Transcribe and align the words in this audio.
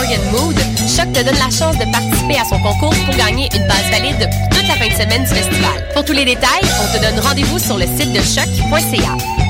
Solids 0.00 0.12
et 0.12 0.16
Organ 0.16 0.20
Mood, 0.32 0.56
Choc 0.88 1.12
te 1.12 1.22
donne 1.24 1.38
la 1.38 1.50
chance 1.50 1.76
de 1.78 1.90
participer 1.90 2.38
à 2.38 2.44
son 2.44 2.58
concours 2.60 2.94
pour 3.06 3.16
gagner 3.16 3.48
une 3.54 3.66
base 3.66 3.90
valide 3.90 4.28
toute 4.50 4.66
la 4.68 4.74
fin 4.74 4.88
de 4.88 4.92
semaine 4.92 5.22
du 5.22 5.28
festival. 5.28 5.88
Pour 5.94 6.04
tous 6.04 6.12
les 6.12 6.24
détails, 6.24 6.62
on 6.62 6.96
te 6.96 7.02
donne 7.02 7.20
rendez-vous 7.20 7.58
sur 7.58 7.76
le 7.76 7.86
site 7.86 8.12
de 8.12 8.20
choc.ca. 8.20 9.49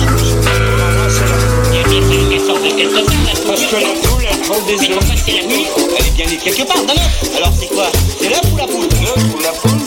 Parce 2.51 3.65
que 3.65 3.75
la 3.75 3.93
poule, 4.01 4.23
elle 4.29 4.39
prend 4.41 4.59
des 4.65 4.73
œufs. 4.73 4.99
Elle 5.25 6.07
est 6.07 6.15
bien 6.15 6.25
née 6.25 6.37
quelque 6.37 6.67
part. 6.67 6.83
Alors 7.37 7.53
c'est 7.57 7.67
quoi 7.67 7.89
C'est 8.19 8.27
l'œuf 8.27 8.41
ou 8.51 8.57
la 8.57 8.67
poule 8.67 8.87
L'œuf 9.01 9.35
ou 9.35 9.39
la 9.41 9.51
poule 9.51 9.79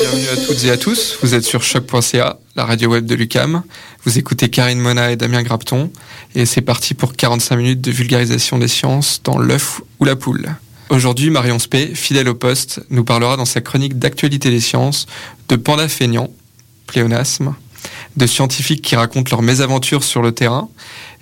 Bienvenue 0.00 0.28
à 0.28 0.36
toutes 0.44 0.64
et 0.64 0.70
à 0.70 0.76
tous, 0.76 1.18
vous 1.22 1.34
êtes 1.34 1.44
sur 1.44 1.62
choc.ca, 1.62 2.38
la 2.56 2.64
radio 2.64 2.90
web 2.90 3.06
de 3.06 3.14
Lucam. 3.14 3.62
Vous 4.04 4.18
écoutez 4.18 4.50
Karine 4.50 4.80
Mona 4.80 5.12
et 5.12 5.16
Damien 5.16 5.44
Grapton, 5.44 5.90
et 6.34 6.46
c'est 6.46 6.62
parti 6.62 6.94
pour 6.94 7.14
45 7.14 7.56
minutes 7.56 7.80
de 7.80 7.92
vulgarisation 7.92 8.58
des 8.58 8.68
sciences 8.68 9.20
dans 9.22 9.38
l'œuf 9.38 9.80
ou 10.00 10.04
la 10.04 10.16
poule. 10.16 10.56
Aujourd'hui, 10.90 11.30
Marion 11.30 11.60
Spey, 11.60 11.94
fidèle 11.94 12.28
au 12.28 12.34
poste, 12.34 12.80
nous 12.90 13.04
parlera 13.04 13.36
dans 13.36 13.44
sa 13.44 13.60
chronique 13.60 13.98
d'actualité 14.00 14.50
des 14.50 14.60
sciences 14.60 15.06
de 15.48 15.56
pandas 15.56 15.88
feignants, 15.88 16.30
pléonasme, 16.86 17.54
de 18.16 18.26
scientifiques 18.26 18.82
qui 18.82 18.96
racontent 18.96 19.30
leurs 19.30 19.42
mésaventures 19.42 20.04
sur 20.04 20.22
le 20.22 20.32
terrain, 20.32 20.68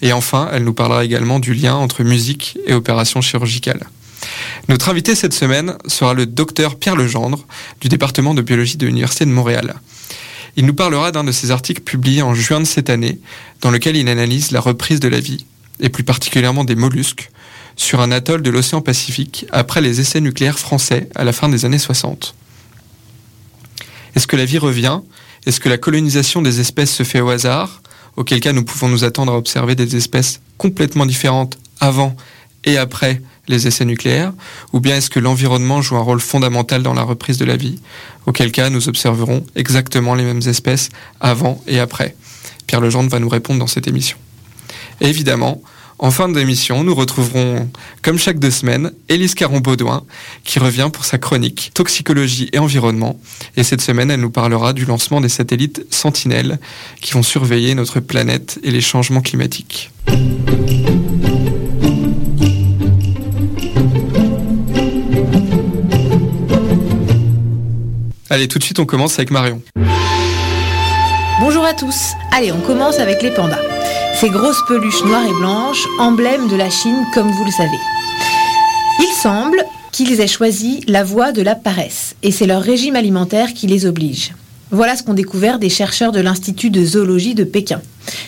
et 0.03 0.13
enfin, 0.13 0.49
elle 0.53 0.65
nous 0.65 0.75
parlera 0.75 1.05
également 1.05 1.39
du 1.39 1.55
lien 1.55 1.75
entre 1.75 2.03
musique 2.03 2.59
et 2.67 2.75
opération 2.75 3.21
chirurgicale. 3.21 3.87
Notre 4.69 4.89
invité 4.89 5.15
cette 5.15 5.35
semaine 5.35 5.77
sera 5.87 6.15
le 6.15 6.27
docteur 6.27 6.77
Pierre 6.77 6.97
Legendre 6.97 7.45
du 7.81 7.89
département 7.89 8.35
de 8.35 8.43
biologie 8.43 8.77
de 8.77 8.87
l'Université 8.87 9.25
de 9.25 9.31
Montréal. 9.31 9.75
Il 10.57 10.67
nous 10.67 10.75
parlera 10.75 11.11
d'un 11.11 11.25
de 11.25 11.33
ses 11.33 11.51
articles 11.51 11.83
publiés 11.83 12.23
en 12.23 12.35
juin 12.35 12.61
de 12.61 12.65
cette 12.65 12.91
année, 12.91 13.19
dans 13.61 13.71
lequel 13.71 13.97
il 13.97 14.09
analyse 14.09 14.53
la 14.53 14.61
reprise 14.61 15.01
de 15.01 15.09
la 15.09 15.21
vie, 15.21 15.45
et 15.81 15.89
plus 15.89 16.05
particulièrement 16.05 16.65
des 16.65 16.77
mollusques, 16.77 17.31
sur 17.77 18.01
un 18.01 18.13
atoll 18.13 18.43
de 18.43 18.51
l'océan 18.51 18.81
Pacifique 18.81 19.47
après 19.51 19.81
les 19.81 20.01
essais 20.01 20.21
nucléaires 20.21 20.59
français 20.61 21.09
à 21.17 21.25
la 21.25 21.33
fin 21.33 21.49
des 21.49 21.65
années 21.65 21.79
60. 21.79 22.35
Est-ce 24.15 24.29
que 24.29 24.37
la 24.37 24.45
vie 24.45 24.59
revient? 24.59 25.01
Est-ce 25.47 25.61
que 25.61 25.69
la 25.69 25.79
colonisation 25.79 26.43
des 26.43 26.61
espèces 26.61 26.95
se 26.95 27.03
fait 27.03 27.21
au 27.21 27.29
hasard 27.29 27.83
Auquel 28.17 28.41
cas 28.41 28.53
nous 28.53 28.65
pouvons 28.65 28.89
nous 28.89 29.05
attendre 29.05 29.33
à 29.33 29.37
observer 29.37 29.75
des 29.75 29.97
espèces 29.97 30.41
complètement 30.57 31.05
différentes 31.05 31.59
avant 31.81 32.17
et 32.65 32.79
après 32.79 33.21
les 33.49 33.67
essais 33.67 33.85
nucléaires 33.85 34.33
Ou 34.73 34.81
bien 34.81 34.97
est-ce 34.97 35.11
que 35.11 35.21
l'environnement 35.21 35.83
joue 35.83 35.97
un 35.97 36.01
rôle 36.01 36.21
fondamental 36.21 36.83
dans 36.83 36.95
la 36.95 37.03
reprise 37.03 37.39
de 37.39 37.45
la 37.45 37.57
vie 37.57 37.81
Auquel 38.27 38.53
cas 38.53 38.71
nous 38.71 38.89
observerons 38.89 39.45
exactement 39.55 40.15
les 40.15 40.25
mêmes 40.25 40.43
espèces 40.47 40.89
avant 41.21 41.63
et 41.67 41.79
après? 41.79 42.17
Pierre 42.67 42.81
Legendre 42.81 43.11
va 43.11 43.19
nous 43.19 43.29
répondre 43.29 43.61
dans 43.61 43.67
cette 43.67 43.87
émission. 43.87 44.17
Évidemment, 45.01 45.61
en 45.99 46.11
fin 46.11 46.29
d'émission, 46.29 46.85
nous 46.85 46.95
retrouverons, 46.95 47.69
comme 48.03 48.19
chaque 48.19 48.39
deux 48.39 48.51
semaines, 48.51 48.93
Élise 49.09 49.35
Caron-Baudouin, 49.35 50.05
qui 50.43 50.59
revient 50.59 50.91
pour 50.93 51.05
sa 51.05 51.19
chronique 51.19 51.71
Toxicologie 51.75 52.49
et 52.53 52.59
environnement. 52.59 53.19
Et 53.57 53.63
cette 53.63 53.81
semaine, 53.81 54.11
elle 54.11 54.21
nous 54.21 54.31
parlera 54.31 54.73
du 54.73 54.85
lancement 54.85 55.21
des 55.21 55.29
satellites 55.29 55.87
Sentinelle, 55.91 56.59
qui 57.01 57.13
vont 57.13 57.23
surveiller 57.23 57.75
notre 57.75 58.01
planète 58.01 58.59
et 58.63 58.71
les 58.71 58.81
changements 58.81 59.21
climatiques. 59.21 59.91
Allez, 68.31 68.49
tout 68.49 68.59
de 68.59 68.65
suite, 68.65 68.81
on 68.81 68.87
commence 68.87 69.19
avec 69.19 69.31
Marion. 69.31 69.63
Bonjour 71.41 71.65
à 71.65 71.75
tous. 71.75 72.13
Allez, 72.33 72.51
on 72.53 72.61
commence 72.61 72.99
avec 72.99 73.23
les 73.23 73.31
pandas. 73.31 73.74
Ces 74.25 74.31
grosses 74.31 74.63
peluches 74.67 75.05
noires 75.05 75.27
et 75.27 75.39
blanches, 75.39 75.87
emblèmes 75.99 76.49
de 76.49 76.57
la 76.57 76.71
Chine 76.71 77.05
comme 77.13 77.31
vous 77.31 77.45
le 77.45 77.51
savez. 77.51 77.77
Il 78.99 79.13
semble 79.13 79.63
qu'ils 79.93 80.19
aient 80.19 80.27
choisi 80.27 80.81
la 80.89 81.05
voie 81.05 81.31
de 81.31 81.43
la 81.43 81.55
paresse, 81.55 82.17
et 82.23 82.31
c'est 82.31 82.47
leur 82.47 82.63
régime 82.63 82.97
alimentaire 82.97 83.53
qui 83.53 83.67
les 83.67 83.85
oblige. 83.85 84.33
Voilà 84.71 84.97
ce 84.97 85.03
qu'ont 85.03 85.13
découvert 85.13 85.59
des 85.59 85.69
chercheurs 85.69 86.11
de 86.11 86.23
l'Institut 86.23 86.71
de 86.71 86.83
zoologie 86.83 87.35
de 87.35 87.45
Pékin. 87.45 87.83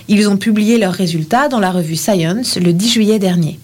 Ils 0.06 0.28
ont 0.28 0.36
publié 0.36 0.76
leurs 0.76 0.92
résultats 0.92 1.48
dans 1.48 1.60
la 1.60 1.70
revue 1.70 1.96
Science 1.96 2.58
le 2.58 2.74
10 2.74 2.90
juillet 2.90 3.18
dernier. 3.18 3.58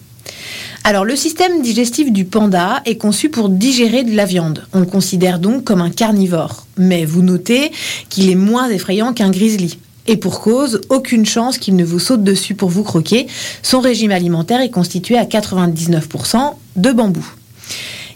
Alors, 0.83 1.05
le 1.05 1.15
système 1.15 1.61
digestif 1.61 2.11
du 2.11 2.25
panda 2.25 2.81
est 2.85 2.97
conçu 2.97 3.29
pour 3.29 3.47
digérer 3.47 4.03
de 4.03 4.15
la 4.15 4.25
viande. 4.25 4.65
On 4.73 4.79
le 4.79 4.87
considère 4.87 5.37
donc 5.37 5.65
comme 5.65 5.81
un 5.81 5.91
carnivore. 5.91 6.65
Mais 6.79 7.05
vous 7.05 7.21
notez 7.21 7.71
qu'il 8.09 8.31
est 8.31 8.35
moins 8.35 8.69
effrayant 8.69 9.13
qu'un 9.13 9.29
grizzly. 9.29 9.77
Et 10.07 10.17
pour 10.17 10.41
cause, 10.41 10.81
aucune 10.89 11.25
chance 11.25 11.57
qu'il 11.57 11.75
ne 11.75 11.85
vous 11.85 11.99
saute 11.99 12.23
dessus 12.23 12.55
pour 12.55 12.69
vous 12.69 12.83
croquer. 12.83 13.27
Son 13.61 13.79
régime 13.79 14.11
alimentaire 14.11 14.61
est 14.61 14.69
constitué 14.69 15.17
à 15.17 15.23
99% 15.23 16.55
de 16.75 16.91
bambou. 16.91 17.25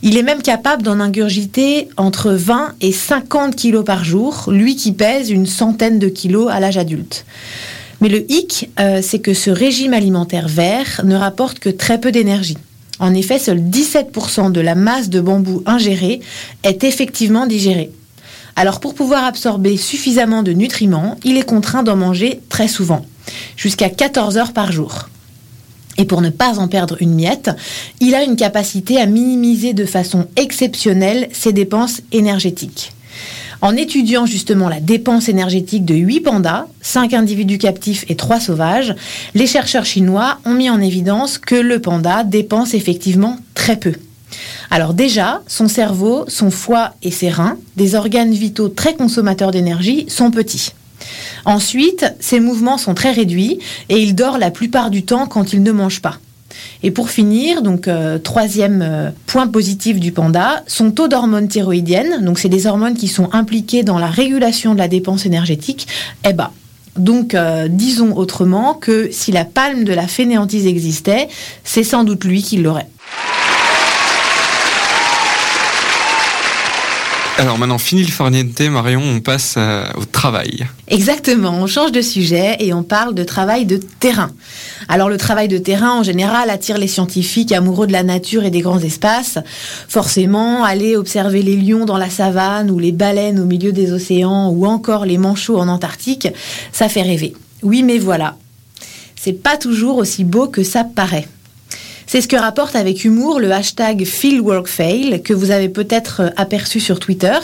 Il 0.04 0.18
est 0.18 0.24
même 0.24 0.42
capable 0.42 0.84
d'en 0.84 1.00
ingurgiter 1.00 1.90
entre 1.98 2.32
20 2.32 2.76
et 2.82 2.92
50 2.92 3.56
kilos 3.56 3.84
par 3.84 4.04
jour, 4.04 4.46
lui 4.52 4.76
qui 4.76 4.92
pèse 4.92 5.32
une 5.32 5.48
centaine 5.48 5.98
de 5.98 6.08
kilos 6.08 6.50
à 6.52 6.60
l'âge 6.60 6.78
adulte. 6.78 7.26
Mais 8.02 8.10
le 8.10 8.32
hic, 8.32 8.70
euh, 8.80 9.02
c'est 9.02 9.20
que 9.20 9.34
ce 9.34 9.50
régime 9.50 9.94
alimentaire 9.94 10.48
vert 10.48 11.02
ne 11.04 11.16
rapporte 11.16 11.58
que 11.58 11.70
très 11.70 12.00
peu 12.00 12.12
d'énergie. 12.12 12.58
En 13.00 13.14
effet, 13.14 13.40
seul 13.40 13.60
17% 13.60 14.52
de 14.52 14.62
la 14.62 14.76
masse 14.76 15.10
de 15.10 15.20
bambou 15.20 15.64
ingérée 15.66 16.20
est 16.64 16.84
effectivement 16.84 17.48
digérée. 17.48 17.92
Alors 18.58 18.80
pour 18.80 18.96
pouvoir 18.96 19.24
absorber 19.24 19.78
suffisamment 19.78 20.42
de 20.42 20.52
nutriments, 20.52 21.16
il 21.24 21.38
est 21.38 21.48
contraint 21.48 21.84
d'en 21.84 21.96
manger 21.96 22.42
très 22.50 22.68
souvent, 22.68 23.06
jusqu'à 23.56 23.92
14 23.92 24.36
heures 24.40 24.52
par 24.52 24.72
jour. 24.72 25.10
Et 26.00 26.06
pour 26.06 26.22
ne 26.22 26.32
pas 26.32 26.58
en 26.58 26.68
perdre 26.68 26.98
une 27.00 27.14
miette, 27.14 27.52
il 28.00 28.16
a 28.16 28.24
une 28.24 28.36
capacité 28.36 29.00
à 29.00 29.06
minimiser 29.06 29.74
de 29.74 29.86
façon 29.86 30.26
exceptionnelle 30.38 31.30
ses 31.34 31.54
dépenses 31.54 32.02
énergétiques. 32.12 32.94
En 33.62 33.76
étudiant 33.76 34.26
justement 34.26 34.70
la 34.70 34.80
dépense 34.80 35.30
énergétique 35.30 35.86
de 35.86 35.94
8 35.94 36.22
pandas, 36.22 36.66
5 36.82 37.14
individus 37.14 37.60
captifs 37.60 38.06
et 38.10 38.16
3 38.16 38.40
sauvages, 38.40 38.96
les 39.36 39.48
chercheurs 39.48 39.86
chinois 39.86 40.40
ont 40.46 40.56
mis 40.56 40.72
en 40.72 40.82
évidence 40.82 41.38
que 41.38 41.56
le 41.56 41.80
panda 41.80 42.24
dépense 42.24 42.74
effectivement 42.74 43.38
très 43.54 43.78
peu. 43.78 43.94
Alors 44.70 44.94
déjà, 44.94 45.42
son 45.48 45.68
cerveau, 45.68 46.26
son 46.28 46.52
foie 46.52 46.94
et 47.02 47.12
ses 47.12 47.30
reins, 47.30 47.58
des 47.76 47.96
organes 47.96 48.34
vitaux 48.34 48.70
très 48.70 48.96
consommateurs 48.96 49.52
d'énergie, 49.52 50.06
sont 50.10 50.32
petits. 50.32 50.74
Ensuite, 51.46 52.06
ses 52.20 52.40
mouvements 52.40 52.78
sont 52.78 52.94
très 52.94 53.12
réduits 53.12 53.60
et 53.90 53.98
il 54.02 54.16
dort 54.16 54.38
la 54.38 54.52
plupart 54.52 54.90
du 54.90 55.04
temps 55.04 55.28
quand 55.28 55.54
il 55.54 55.64
ne 55.64 55.72
mange 55.72 56.02
pas. 56.02 56.20
Et 56.84 56.92
pour 56.92 57.10
finir, 57.10 57.62
donc 57.62 57.88
euh, 57.88 58.18
troisième 58.20 58.82
euh, 58.82 59.10
point 59.26 59.48
positif 59.48 60.00
du 60.00 60.12
panda, 60.12 60.64
son 60.68 60.92
taux 60.92 61.08
d'hormones 61.08 61.48
thyroïdiennes, 61.48 62.24
donc 62.24 62.40
c'est 62.40 62.50
des 62.50 62.68
hormones 62.68 62.96
qui 62.96 63.08
sont 63.08 63.30
impliquées 63.34 63.84
dans 63.84 64.00
la 64.00 64.08
régulation 64.08 64.74
de 64.74 64.80
la 64.80 64.88
dépense 64.88 65.26
énergétique, 65.26 65.88
est 66.24 66.34
bas. 66.34 66.52
Donc, 66.98 67.36
euh, 67.36 67.68
disons 67.68 68.16
autrement 68.16 68.74
que 68.74 69.10
si 69.12 69.32
la 69.32 69.46
palme 69.46 69.84
de 69.84 69.94
la 69.94 70.08
fainéantise 70.08 70.66
existait, 70.66 71.28
c'est 71.64 71.84
sans 71.84 72.04
doute 72.04 72.24
lui 72.24 72.42
qui 72.42 72.58
l'aurait. 72.58 72.88
Alors 77.40 77.60
maintenant, 77.60 77.78
fini 77.78 78.02
le 78.02 78.12
farniente, 78.12 78.60
Marion, 78.62 79.00
on 79.00 79.20
passe 79.20 79.56
euh, 79.58 79.86
au 79.96 80.06
travail. 80.06 80.66
Exactement, 80.88 81.52
on 81.52 81.68
change 81.68 81.92
de 81.92 82.02
sujet 82.02 82.58
et 82.60 82.74
on 82.74 82.82
parle 82.82 83.14
de 83.14 83.24
travail 83.24 83.68
de 83.68 83.78
terrain. 83.78 84.32
Alors 84.88 85.08
le 85.08 85.18
travail 85.18 85.48
de 85.48 85.60
terrain, 85.60 86.00
en 86.00 86.02
général, 86.02 86.50
attire 86.50 86.80
les 86.80 86.88
scientifiques 86.88 87.52
amoureux 87.52 87.86
de 87.86 87.92
la 87.92 88.02
nature 88.02 88.44
et 88.44 88.50
des 88.50 88.62
grands 88.62 88.80
espaces. 88.80 89.38
Forcément, 89.88 90.64
aller 90.64 90.98
observer 90.98 91.44
les 91.44 91.56
lions 91.58 91.86
dans 91.86 92.00
la 92.00 92.10
savane 92.10 92.72
ou 92.72 92.80
les 92.80 92.92
baleines 92.92 93.40
au 93.40 93.46
milieu 93.46 93.72
des 93.72 93.92
océans 93.92 94.50
ou 94.50 94.66
encore 94.66 95.06
les 95.06 95.20
manchots 95.20 95.60
en 95.60 95.68
Antarctique, 95.68 96.30
ça 96.72 96.90
fait 96.90 97.04
rêver. 97.04 97.36
Oui, 97.62 97.84
mais 97.84 98.00
voilà. 98.00 98.36
C'est 99.16 99.34
pas 99.34 99.58
toujours 99.58 99.98
aussi 99.98 100.24
beau 100.24 100.48
que 100.48 100.64
ça 100.64 100.84
paraît. 100.84 101.28
C'est 102.08 102.22
ce 102.22 102.30
que 102.30 102.38
rapporte 102.38 102.78
avec 102.78 103.04
humour 103.04 103.42
le 103.42 103.52
hashtag 103.52 104.06
FieldWorkFail 104.06 105.22
que 105.24 105.34
vous 105.34 105.52
avez 105.52 105.68
peut-être 105.68 106.22
euh, 106.22 106.30
aperçu 106.38 106.80
sur 106.80 107.00
Twitter. 107.02 107.38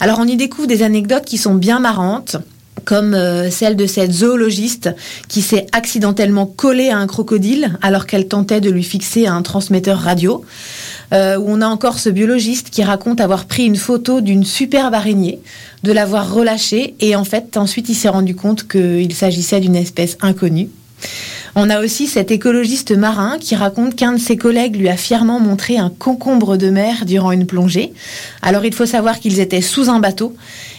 Alors 0.00 0.18
on 0.18 0.26
y 0.26 0.36
découvre 0.36 0.66
des 0.66 0.82
anecdotes 0.82 1.24
qui 1.24 1.38
sont 1.38 1.54
bien 1.54 1.78
marrantes 1.78 2.36
comme 2.84 3.14
euh, 3.14 3.48
celle 3.48 3.76
de 3.76 3.86
cette 3.86 4.10
zoologiste 4.10 4.90
qui 5.28 5.40
s'est 5.40 5.68
accidentellement 5.70 6.46
collée 6.46 6.88
à 6.88 6.98
un 6.98 7.06
crocodile 7.06 7.78
alors 7.80 8.06
qu'elle 8.06 8.26
tentait 8.26 8.60
de 8.60 8.70
lui 8.70 8.82
fixer 8.82 9.28
un 9.28 9.40
transmetteur 9.42 9.98
radio. 9.98 10.44
Euh, 11.12 11.36
où 11.36 11.44
on 11.46 11.60
a 11.60 11.66
encore 11.66 11.98
ce 11.98 12.08
biologiste 12.08 12.70
qui 12.70 12.82
raconte 12.82 13.20
avoir 13.20 13.44
pris 13.44 13.66
une 13.66 13.76
photo 13.76 14.22
d'une 14.22 14.44
superbe 14.44 14.94
araignée, 14.94 15.40
de 15.82 15.92
l'avoir 15.92 16.32
relâchée, 16.32 16.94
et 17.00 17.14
en 17.16 17.24
fait, 17.24 17.58
ensuite, 17.58 17.90
il 17.90 17.94
s'est 17.94 18.08
rendu 18.08 18.34
compte 18.34 18.66
qu'il 18.66 19.12
s'agissait 19.12 19.60
d'une 19.60 19.76
espèce 19.76 20.16
inconnue. 20.22 20.70
On 21.54 21.68
a 21.68 21.80
aussi 21.80 22.06
cet 22.06 22.30
écologiste 22.30 22.92
marin 22.92 23.36
qui 23.38 23.54
raconte 23.54 23.94
qu'un 23.94 24.12
de 24.12 24.18
ses 24.18 24.36
collègues 24.36 24.76
lui 24.76 24.88
a 24.88 24.96
fièrement 24.96 25.38
montré 25.38 25.76
un 25.76 25.90
concombre 25.90 26.56
de 26.56 26.70
mer 26.70 27.04
durant 27.04 27.32
une 27.32 27.46
plongée. 27.46 27.92
Alors 28.40 28.64
il 28.64 28.74
faut 28.74 28.86
savoir 28.86 29.20
qu'ils 29.20 29.40
étaient 29.40 29.60
sous 29.60 29.90
un 29.90 30.00
bateau 30.00 30.34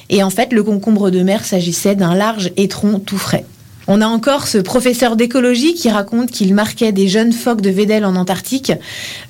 et 0.10 0.24
en 0.24 0.32
fait 0.32 0.52
le 0.52 0.64
concombre 0.64 1.12
de 1.12 1.22
mer 1.22 1.46
s'agissait 1.46 1.96
d'un 1.96 2.16
large 2.16 2.52
étron 2.58 3.00
tout 3.00 3.20
frais. 3.20 3.46
On 3.88 4.02
a 4.02 4.08
encore 4.08 4.48
ce 4.48 4.58
professeur 4.58 5.16
d'écologie 5.16 5.74
qui 5.74 5.90
raconte 5.90 6.32
qu'il 6.32 6.54
marquait 6.56 6.94
des 6.94 7.10
jeunes 7.10 7.34
phoques 7.34 7.62
de 7.62 7.70
Védel 7.70 8.06
en 8.06 8.16
Antarctique, 8.16 8.72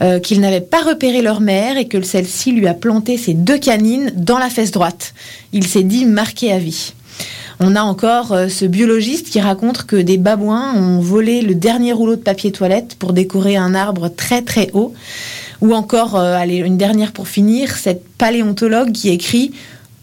euh, 0.01 0.19
qu'il 0.19 0.41
n'avait 0.41 0.61
pas 0.61 0.83
repéré 0.83 1.23
leur 1.23 1.41
mère 1.41 1.77
et 1.77 1.87
que 1.87 2.01
celle-ci 2.01 2.51
lui 2.51 2.67
a 2.67 2.75
planté 2.75 3.17
ses 3.17 3.33
deux 3.33 3.57
canines 3.57 4.13
dans 4.15 4.37
la 4.37 4.49
fesse 4.49 4.71
droite. 4.71 5.15
Il 5.53 5.65
s'est 5.65 5.83
dit 5.83 6.05
marqué 6.05 6.51
à 6.51 6.59
vie. 6.59 6.93
On 7.59 7.75
a 7.75 7.81
encore 7.81 8.33
euh, 8.33 8.47
ce 8.47 8.65
biologiste 8.65 9.29
qui 9.29 9.39
raconte 9.39 9.85
que 9.85 9.95
des 9.95 10.17
babouins 10.17 10.73
ont 10.75 10.99
volé 10.99 11.41
le 11.41 11.55
dernier 11.55 11.93
rouleau 11.93 12.15
de 12.15 12.21
papier 12.21 12.51
toilette 12.51 12.95
pour 12.99 13.13
décorer 13.13 13.55
un 13.55 13.75
arbre 13.75 14.09
très 14.09 14.41
très 14.41 14.69
haut. 14.73 14.93
Ou 15.61 15.73
encore, 15.73 16.17
euh, 16.17 16.35
allez, 16.35 16.57
une 16.57 16.77
dernière 16.77 17.13
pour 17.13 17.27
finir, 17.27 17.77
cette 17.77 18.07
paléontologue 18.17 18.91
qui 18.91 19.09
écrit 19.09 19.53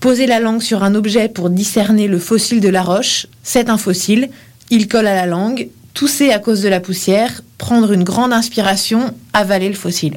Poser 0.01 0.27
la 0.27 0.41
langue 0.41 0.63
sur 0.63 0.83
un 0.83 0.95
objet 0.95 1.29
pour 1.29 1.51
discerner 1.51 2.09
le 2.09 2.19
fossile 2.19 2.61
de 2.63 2.71
la 2.71 2.83
roche, 2.83 3.27
c'est 3.43 3.69
un 3.69 3.77
fossile, 3.77 4.31
il 4.71 4.89
colle 4.89 5.07
à 5.07 5.15
la 5.15 5.27
langue, 5.27 5.69
tousser 5.93 6.31
à 6.31 6.39
cause 6.39 6.63
de 6.63 6.71
la 6.71 6.81
poussière, 6.81 7.43
prendre 7.59 7.93
une 7.93 8.05
grande 8.05 8.33
inspiration, 8.33 9.13
avaler 9.35 9.69
le 9.69 9.75
fossile. 9.75 10.17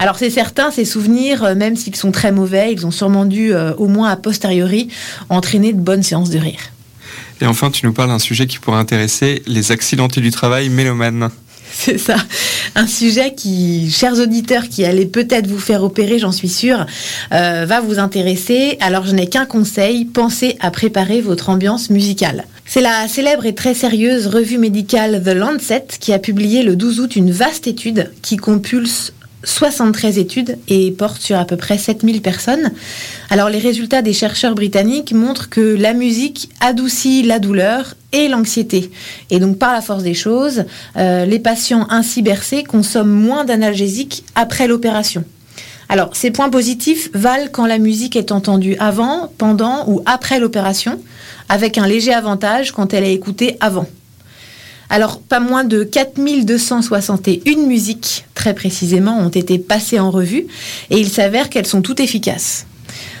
Alors 0.00 0.16
c'est 0.16 0.30
certain, 0.30 0.70
ces 0.70 0.86
souvenirs, 0.86 1.44
euh, 1.44 1.54
même 1.54 1.76
s'ils 1.76 1.94
sont 1.94 2.10
très 2.10 2.32
mauvais, 2.32 2.72
ils 2.72 2.86
ont 2.86 2.90
sûrement 2.90 3.26
dû, 3.26 3.52
euh, 3.52 3.74
au 3.74 3.86
moins 3.86 4.08
a 4.08 4.16
posteriori, 4.16 4.88
entraîner 5.28 5.74
de 5.74 5.78
bonnes 5.78 6.02
séances 6.02 6.30
de 6.30 6.38
rire. 6.38 6.72
Et 7.42 7.46
enfin, 7.46 7.70
tu 7.70 7.84
nous 7.84 7.92
parles 7.92 8.08
d'un 8.08 8.18
sujet 8.18 8.46
qui 8.46 8.58
pourrait 8.58 8.78
intéresser 8.78 9.42
les 9.46 9.72
accidentés 9.72 10.22
du 10.22 10.30
travail 10.30 10.70
mélomanes. 10.70 11.28
C'est 11.72 11.98
ça. 11.98 12.16
Un 12.76 12.86
sujet 12.86 13.34
qui, 13.34 13.90
chers 13.90 14.18
auditeurs, 14.18 14.70
qui 14.70 14.86
allait 14.86 15.04
peut-être 15.04 15.46
vous 15.46 15.58
faire 15.58 15.84
opérer, 15.84 16.18
j'en 16.18 16.32
suis 16.32 16.48
sûre, 16.48 16.86
euh, 17.32 17.66
va 17.66 17.82
vous 17.82 17.98
intéresser. 17.98 18.78
Alors 18.80 19.04
je 19.04 19.12
n'ai 19.12 19.28
qu'un 19.28 19.44
conseil, 19.44 20.06
pensez 20.06 20.56
à 20.60 20.70
préparer 20.70 21.20
votre 21.20 21.50
ambiance 21.50 21.90
musicale. 21.90 22.46
C'est 22.64 22.80
la 22.80 23.06
célèbre 23.06 23.44
et 23.44 23.54
très 23.54 23.74
sérieuse 23.74 24.28
revue 24.28 24.56
médicale 24.56 25.22
The 25.22 25.34
Lancet 25.34 25.84
qui 26.00 26.14
a 26.14 26.18
publié 26.18 26.62
le 26.62 26.74
12 26.74 27.00
août 27.00 27.16
une 27.16 27.32
vaste 27.32 27.66
étude 27.66 28.10
qui 28.22 28.38
compulse 28.38 29.12
73 29.44 30.18
études 30.18 30.58
et 30.68 30.90
porte 30.90 31.20
sur 31.20 31.38
à 31.38 31.44
peu 31.44 31.56
près 31.56 31.78
7000 31.78 32.22
personnes. 32.22 32.70
Alors 33.30 33.48
les 33.48 33.58
résultats 33.58 34.02
des 34.02 34.12
chercheurs 34.12 34.54
britanniques 34.54 35.12
montrent 35.12 35.48
que 35.48 35.60
la 35.60 35.94
musique 35.94 36.50
adoucit 36.60 37.22
la 37.22 37.38
douleur 37.38 37.94
et 38.12 38.28
l'anxiété. 38.28 38.90
Et 39.30 39.38
donc 39.38 39.58
par 39.58 39.72
la 39.72 39.80
force 39.80 40.02
des 40.02 40.14
choses, 40.14 40.64
euh, 40.96 41.24
les 41.24 41.38
patients 41.38 41.86
ainsi 41.90 42.22
bercés 42.22 42.64
consomment 42.64 43.10
moins 43.10 43.44
d'analgésiques 43.44 44.24
après 44.34 44.66
l'opération. 44.66 45.24
Alors 45.88 46.14
ces 46.14 46.30
points 46.30 46.50
positifs 46.50 47.10
valent 47.14 47.48
quand 47.50 47.66
la 47.66 47.78
musique 47.78 48.16
est 48.16 48.32
entendue 48.32 48.76
avant, 48.78 49.32
pendant 49.38 49.88
ou 49.88 50.02
après 50.06 50.38
l'opération, 50.38 51.00
avec 51.48 51.78
un 51.78 51.86
léger 51.86 52.12
avantage 52.12 52.72
quand 52.72 52.94
elle 52.94 53.04
est 53.04 53.14
écoutée 53.14 53.56
avant. 53.60 53.86
Alors, 54.90 55.20
pas 55.20 55.38
moins 55.38 55.62
de 55.62 55.84
4261 55.84 57.66
musiques, 57.66 58.24
très 58.34 58.54
précisément, 58.54 59.18
ont 59.18 59.28
été 59.28 59.58
passées 59.58 60.00
en 60.00 60.10
revue 60.10 60.48
et 60.90 60.98
il 60.98 61.08
s'avère 61.08 61.48
qu'elles 61.48 61.66
sont 61.66 61.80
toutes 61.80 62.00
efficaces. 62.00 62.66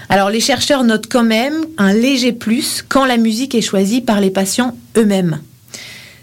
Alors, 0.08 0.30
les 0.30 0.40
chercheurs 0.40 0.82
notent 0.82 1.06
quand 1.08 1.22
même 1.22 1.54
un 1.78 1.92
léger 1.92 2.32
plus 2.32 2.84
quand 2.86 3.04
la 3.04 3.16
musique 3.16 3.54
est 3.54 3.60
choisie 3.60 4.00
par 4.00 4.20
les 4.20 4.30
patients 4.30 4.76
eux-mêmes. 4.96 5.38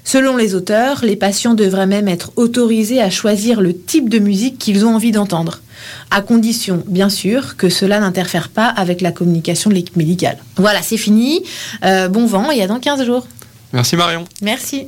Selon 0.04 0.36
les 0.36 0.56
auteurs, 0.56 1.04
les 1.04 1.16
patients 1.16 1.54
devraient 1.54 1.88
même 1.88 2.10
être 2.10 2.32
autorisés 2.36 3.02
à 3.02 3.10
choisir 3.10 3.62
le 3.62 3.74
type 3.74 4.10
de 4.10 4.20
musique 4.20 4.58
qu'ils 4.58 4.86
ont 4.86 4.96
envie 4.96 5.12
d'entendre, 5.12 5.62
à 6.12 6.22
condition, 6.22 6.84
bien 6.88 7.10
sûr, 7.10 7.56
que 7.56 7.70
cela 7.70 8.02
n'interfère 8.02 8.50
pas 8.50 8.68
avec 8.68 9.00
la 9.00 9.12
communication 9.14 9.70
de 9.70 9.76
l'équipe 9.76 9.96
médicale. 9.96 10.38
Voilà, 10.58 10.82
c'est 10.82 10.98
fini. 10.98 11.44
Euh, 11.86 12.10
bon 12.10 12.26
vent 12.26 12.52
et 12.52 12.62
à 12.62 12.68
dans 12.68 12.80
15 12.80 13.06
jours. 13.06 13.28
Merci 13.74 13.96
Marion. 13.96 14.26
Merci. 14.42 14.88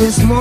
This 0.00 0.22
morning. 0.24 0.39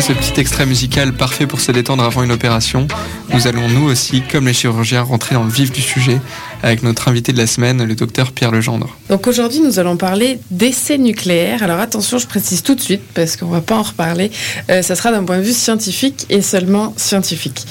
Ce 0.00 0.12
petit 0.12 0.40
extrait 0.40 0.66
musical 0.66 1.12
parfait 1.12 1.46
pour 1.46 1.60
se 1.60 1.72
détendre 1.72 2.04
avant 2.04 2.22
une 2.22 2.32
opération, 2.32 2.86
nous 3.34 3.46
allons 3.46 3.68
nous 3.68 3.90
aussi, 3.90 4.22
comme 4.22 4.46
les 4.46 4.52
chirurgiens, 4.52 5.02
rentrer 5.02 5.34
dans 5.34 5.44
le 5.44 5.50
vif 5.50 5.72
du 5.72 5.82
sujet 5.82 6.20
avec 6.62 6.82
notre 6.82 7.08
invité 7.08 7.32
de 7.32 7.38
la 7.38 7.46
semaine, 7.46 7.82
le 7.84 7.94
docteur 7.94 8.32
Pierre 8.32 8.50
Legendre. 8.50 8.96
Donc 9.08 9.26
aujourd'hui, 9.26 9.60
nous 9.60 9.78
allons 9.78 9.96
parler 9.96 10.38
d'essais 10.50 10.98
nucléaires. 10.98 11.62
Alors 11.62 11.80
attention, 11.80 12.18
je 12.18 12.26
précise 12.26 12.62
tout 12.62 12.74
de 12.74 12.80
suite 12.80 13.02
parce 13.14 13.36
qu'on 13.36 13.46
va 13.46 13.60
pas 13.60 13.76
en 13.76 13.82
reparler. 13.82 14.30
Euh, 14.70 14.82
ça 14.82 14.94
sera 14.94 15.10
d'un 15.10 15.24
point 15.24 15.38
de 15.38 15.42
vue 15.42 15.52
scientifique 15.52 16.26
et 16.28 16.42
seulement 16.42 16.92
scientifique. 16.96 17.66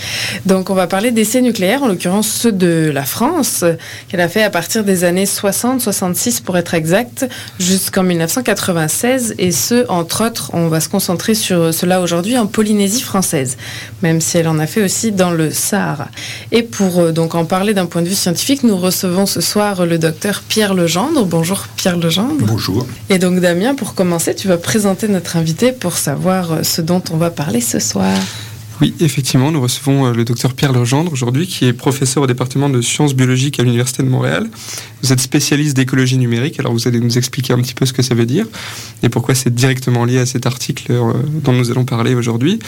Donc 0.46 0.70
on 0.70 0.74
va 0.74 0.88
parler 0.88 1.12
d'essais 1.12 1.42
nucléaires, 1.42 1.84
en 1.84 1.88
l'occurrence 1.88 2.28
ceux 2.28 2.52
de 2.52 2.92
la 2.94 3.04
France, 3.04 3.64
qu'elle 4.08 4.22
a 4.22 4.30
fait 4.30 4.44
à 4.44 4.50
partir 4.50 4.84
des 4.84 5.04
années 5.04 5.26
60-66 5.26 6.42
pour 6.42 6.58
être 6.58 6.74
exact, 6.74 7.28
jusqu'en 7.60 8.04
1996. 8.04 9.36
Et 9.38 9.52
ce, 9.52 9.86
entre 9.90 10.26
autres, 10.26 10.52
on 10.54 10.68
va 10.68 10.80
se 10.80 10.90
concentrer 10.90 11.36
sur 11.36 11.74
cela 11.74 12.02
aujourd'hui 12.02 12.38
en 12.38 12.48
Polynésie 12.48 13.02
française, 13.02 13.58
même 14.02 14.22
si 14.22 14.38
elle 14.38 14.48
en 14.48 14.60
a 14.60 14.68
fait 14.68 14.84
aussi 14.84 15.12
dans 15.12 15.32
le 15.32 15.52
Sahara. 15.52 16.08
Et 16.52 16.64
pour 16.64 17.00
euh, 17.00 17.12
donc 17.12 17.36
en 17.36 17.46
parler 17.46 17.74
d'un 17.74 17.86
point 17.86 18.02
de 18.02 18.10
vue 18.10 18.16
scientifique, 18.16 18.64
nous 18.64 18.79
recevons 18.80 19.26
ce 19.26 19.42
soir 19.42 19.86
le 19.86 19.98
docteur 19.98 20.42
Pierre 20.48 20.74
Legendre. 20.74 21.26
Bonjour 21.26 21.68
Pierre 21.76 21.98
Legendre. 21.98 22.46
Bonjour. 22.46 22.86
Et 23.10 23.20
donc 23.20 23.40
Damien, 23.40 23.76
pour 23.76 23.94
commencer, 23.94 24.34
tu 24.34 24.48
vas 24.48 24.58
présenter 24.58 25.08
notre 25.08 25.38
invité 25.38 25.72
pour 25.72 25.98
savoir 25.98 26.66
ce 26.66 26.82
dont 26.82 27.04
on 27.12 27.18
va 27.18 27.30
parler 27.30 27.62
ce 27.62 27.80
soir. 27.80 28.18
Oui, 28.82 28.94
effectivement, 29.02 29.52
nous 29.52 29.60
recevons 29.60 30.06
euh, 30.06 30.14
le 30.14 30.24
docteur 30.24 30.54
Pierre 30.54 30.72
Legendre 30.72 31.12
aujourd'hui, 31.12 31.48
qui 31.48 31.66
est 31.66 31.74
professeur 31.74 32.24
au 32.24 32.28
département 32.28 32.70
de 32.70 32.82
sciences 32.82 33.14
biologiques 33.14 33.60
à 33.60 33.64
l'Université 33.64 34.04
de 34.04 34.08
Montréal. 34.08 34.50
Vous 35.04 35.12
êtes 35.12 35.20
spécialiste 35.20 35.76
d'écologie 35.76 36.18
numérique, 36.18 36.60
alors 36.62 36.72
vous 36.72 36.88
allez 36.88 37.02
nous 37.02 37.18
expliquer 37.18 37.52
un 37.52 37.58
petit 37.58 37.74
peu 37.74 37.86
ce 37.86 37.92
que 37.92 38.02
ça 38.02 38.16
veut 38.16 38.26
dire 38.26 38.46
et 39.04 39.10
pourquoi 39.10 39.36
c'est 39.36 39.54
directement 39.54 40.06
lié 40.06 40.20
à 40.20 40.26
cet 40.26 40.46
article 40.46 40.94
euh, 40.94 41.12
dont 41.44 41.52
nous 41.52 41.72
allons 41.72 41.84
parler 41.84 42.16
aujourd'hui. 42.16 42.60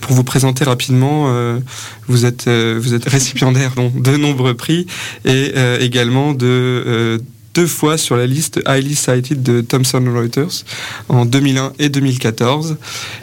Pour 0.00 0.14
vous 0.14 0.24
présenter 0.24 0.64
rapidement, 0.64 1.26
euh, 1.28 1.60
vous 2.08 2.26
êtes, 2.26 2.48
vous 2.48 2.94
êtes 2.94 3.08
récipiendaire 3.08 3.72
de 3.94 4.16
nombreux 4.16 4.54
prix 4.54 4.86
et 5.24 5.52
également 5.80 6.32
de 6.32 7.22
deux 7.54 7.66
fois 7.66 7.98
sur 7.98 8.16
la 8.16 8.26
liste 8.26 8.60
Highly 8.66 8.94
Cited 8.94 9.42
de 9.42 9.60
Thomson 9.60 10.04
Reuters 10.14 10.64
en 11.08 11.24
2001 11.24 11.72
et 11.78 11.88
2014. 11.88 12.76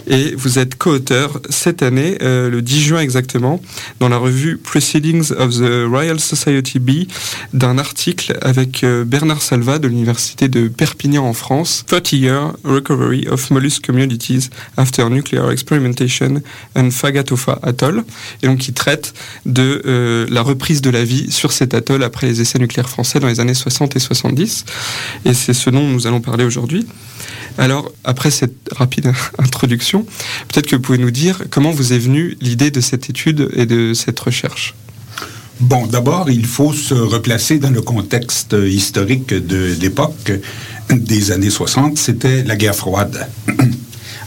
Et 0.07 0.36
vous 0.36 0.60
êtes 0.60 0.75
co-auteur 0.75 1.39
cette 1.50 1.81
année, 1.81 2.17
euh, 2.22 2.50
le 2.50 2.62
10 2.62 2.81
juin 2.81 3.00
exactement, 3.00 3.62
dans 4.00 4.10
la 4.10 4.17
revue 4.17 4.57
Proceedings 4.57 5.31
of 5.34 5.57
the 5.57 5.88
Royal 5.89 6.19
Society 6.19 6.79
B, 6.79 7.07
d'un 7.53 7.77
article 7.77 8.38
avec 8.41 8.84
euh, 8.84 9.05
Bernard 9.05 9.41
Salva 9.41 9.79
de 9.79 9.88
l'Université 9.88 10.50
de 10.50 10.67
Perpignan 10.67 11.25
en 11.25 11.34
France, 11.34 11.86
30 11.88 12.13
Year 12.13 12.53
Recovery 12.63 13.27
of 13.29 13.50
Mollusk 13.51 13.86
Communities 13.86 14.50
After 14.75 15.10
Nuclear 15.10 15.51
Experimentation 15.51 16.41
and 16.75 16.91
Fagatofa 16.91 17.60
Atoll, 17.63 18.03
et 18.43 18.48
donc 18.48 18.60
qui 18.60 18.74
traite 18.74 19.13
de 19.46 19.81
euh, 19.86 20.25
la 20.29 20.41
reprise 20.41 20.81
de 20.81 20.89
la 20.89 21.03
vie 21.03 21.31
sur 21.31 21.53
cet 21.53 21.74
atoll 21.74 22.03
après 22.03 22.27
les 22.27 22.41
essais 22.41 22.60
nucléaires 22.60 22.89
français 22.89 23.19
dans 23.19 23.27
les 23.27 23.39
années 23.39 23.53
60 23.53 23.96
et 23.96 24.00
70 24.00 24.17
et 25.26 25.34
c'est 25.34 25.54
ce 25.54 25.70
dont 25.70 25.88
nous 25.88 26.08
allons 26.08 26.22
parler 26.22 26.44
aujourd'hui. 26.44 26.86
Alors, 27.58 27.92
après 28.04 28.32
cette 28.32 28.70
rapide 28.72 29.12
introduction, 29.38 30.06
peut-être 30.48 30.68
que 30.68 30.76
vous 30.76 30.82
pouvez 30.82 30.98
nous 30.98 31.12
dire 31.12 31.44
comment 31.50 31.72
vous 31.72 31.94
est 31.94 32.00
venue 32.00 32.38
l'idée 32.42 32.72
de 32.72 32.82
cette 32.82 33.10
étude 33.10 33.50
et 33.54 33.66
de 33.66 33.94
cette 33.94 34.20
recherche. 34.20 34.76
Bon, 35.60 35.88
d'abord, 35.88 36.30
il 36.30 36.46
faut 36.46 36.72
se 36.72 36.94
replacer 36.94 37.58
dans 37.58 37.72
le 37.72 37.82
contexte 37.82 38.56
historique 38.68 39.34
de 39.34 39.76
l'époque 39.82 40.32
des 40.92 41.32
années 41.32 41.50
60. 41.50 41.98
C'était 41.98 42.44
la 42.44 42.56
guerre 42.56 42.76
froide. 42.76 43.28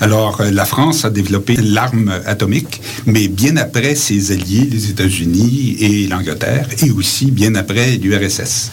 Alors, 0.00 0.42
la 0.42 0.64
France 0.64 1.04
a 1.04 1.10
développé 1.10 1.56
l'arme 1.56 2.12
atomique, 2.24 2.80
mais 3.06 3.28
bien 3.28 3.58
après 3.58 3.94
ses 3.94 4.32
alliés, 4.32 4.66
les 4.70 4.90
États-Unis 4.90 5.76
et 5.78 6.06
l'Angleterre, 6.06 6.66
et 6.82 6.90
aussi 6.90 7.30
bien 7.30 7.54
après 7.54 7.96
l'URSS. 7.96 8.70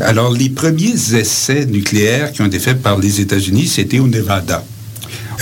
Alors, 0.00 0.30
les 0.30 0.50
premiers 0.50 1.14
essais 1.14 1.64
nucléaires 1.64 2.32
qui 2.32 2.42
ont 2.42 2.46
été 2.46 2.58
faits 2.58 2.82
par 2.82 2.98
les 2.98 3.20
États-Unis, 3.20 3.66
c'était 3.66 3.98
au 3.98 4.06
Nevada. 4.06 4.62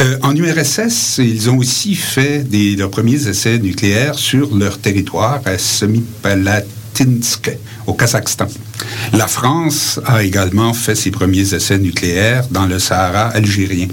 Euh, 0.01 0.17
en 0.23 0.35
URSS, 0.35 1.19
ils 1.19 1.51
ont 1.51 1.59
aussi 1.59 1.95
fait 1.95 2.45
leurs 2.79 2.91
premiers 2.91 3.29
essais 3.29 3.59
nucléaires 3.59 4.17
sur 4.17 4.55
leur 4.55 4.79
territoire 4.79 5.41
à 5.45 5.59
Semipalatinsk, 5.59 7.51
au 7.87 7.95
Kazakhstan. 7.95 8.47
La 9.13 9.27
France 9.27 10.01
a 10.05 10.23
également 10.23 10.73
fait 10.73 10.95
ses 10.95 11.11
premiers 11.11 11.55
essais 11.55 11.79
nucléaires 11.79 12.47
dans 12.51 12.67
le 12.67 12.79
Sahara 12.79 13.29
algérien. 13.29 13.89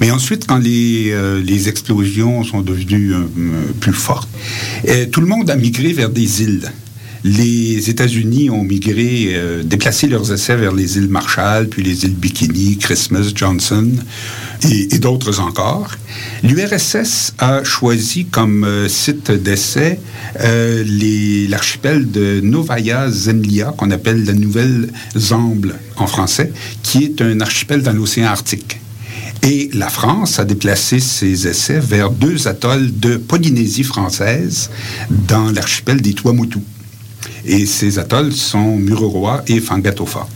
Mais 0.00 0.10
ensuite, 0.10 0.46
quand 0.46 0.58
les, 0.58 1.10
euh, 1.12 1.44
explosions 1.66 2.44
sont 2.44 2.62
devenues 2.62 3.14
euh, 3.14 3.26
plus 3.80 3.92
fortes, 3.92 4.28
tout 5.12 5.20
le 5.20 5.26
monde 5.26 5.50
a 5.50 5.56
migré 5.56 5.92
vers 5.92 6.08
des 6.10 6.42
îles 6.42 6.70
les 7.24 7.90
États-Unis 7.90 8.50
ont 8.50 8.62
migré, 8.62 9.30
euh, 9.32 9.62
déplacé 9.62 10.06
leurs 10.06 10.32
essais 10.32 10.56
vers 10.56 10.72
les 10.72 10.96
îles 10.96 11.08
Marshall, 11.08 11.68
puis 11.68 11.82
les 11.82 12.04
îles 12.04 12.14
Bikini, 12.14 12.78
Christmas, 12.78 13.32
Johnson 13.34 13.90
et, 14.68 14.98
d'autres 14.98 15.40
encore. 15.40 15.92
L'URSS 16.42 17.34
a 17.38 17.64
choisi 17.64 18.26
comme 18.26 18.64
euh, 18.64 18.88
site 18.88 19.30
d'essai 19.30 20.00
euh, 20.40 20.84
l'archipel 21.48 22.10
de 22.10 22.40
Novaya 22.42 23.10
Zemlya, 23.10 23.74
qu'on 23.76 23.90
appelle 23.90 24.24
la 24.24 24.34
Nouvelle 24.34 24.88
Zamble 25.16 25.74
en 25.96 26.06
français, 26.06 26.52
qui 26.82 27.04
est 27.04 27.22
un 27.22 27.40
archipel 27.40 27.82
dans 27.82 27.92
l'océan 27.92 28.26
Arctique. 28.26 28.80
Et 29.42 29.70
la 29.72 29.88
France 29.88 30.40
a 30.40 30.44
déplacé 30.44 30.98
ses 30.98 31.46
essais 31.46 31.78
vers 31.78 32.10
deux 32.10 32.48
atolls 32.48 32.98
de 32.98 33.16
Polynésie 33.16 33.84
française 33.84 34.70
dans 35.10 35.52
l'archipel 35.52 36.00
des 36.00 36.12
Tuamotu. 36.12 36.58
Et 37.44 37.66
ces 37.66 37.98
atolls 37.98 38.32
sont 38.32 38.76
Mururoa 38.76 39.42
et 39.46 39.60
Fangatofa. 39.60 40.26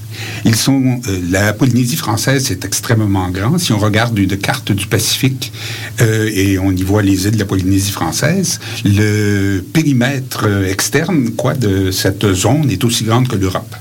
Ils 0.45 0.57
sont, 0.57 1.01
euh, 1.09 1.21
la 1.31 1.53
Polynésie 1.53 1.97
française 1.97 2.51
est 2.51 2.65
extrêmement 2.65 3.29
grande. 3.31 3.59
Si 3.59 3.73
on 3.73 3.79
regarde 3.79 4.19
une 4.19 4.37
carte 4.37 4.73
du 4.73 4.87
Pacifique 4.87 5.53
euh, 6.01 6.31
et 6.33 6.59
on 6.59 6.73
y 6.73 6.83
voit 6.83 7.03
les 7.03 7.27
îles 7.27 7.33
de 7.33 7.39
la 7.39 7.45
Polynésie 7.45 7.93
française, 7.93 8.61
le 8.85 9.61
périmètre 9.73 10.45
euh, 10.47 10.71
externe 10.71 11.31
quoi, 11.31 11.55
de 11.55 11.91
cette 11.91 12.33
zone 12.33 12.71
est 12.71 12.85
aussi 12.85 13.05
grande 13.05 13.29
que 13.29 13.37
l'Europe. 13.37 13.75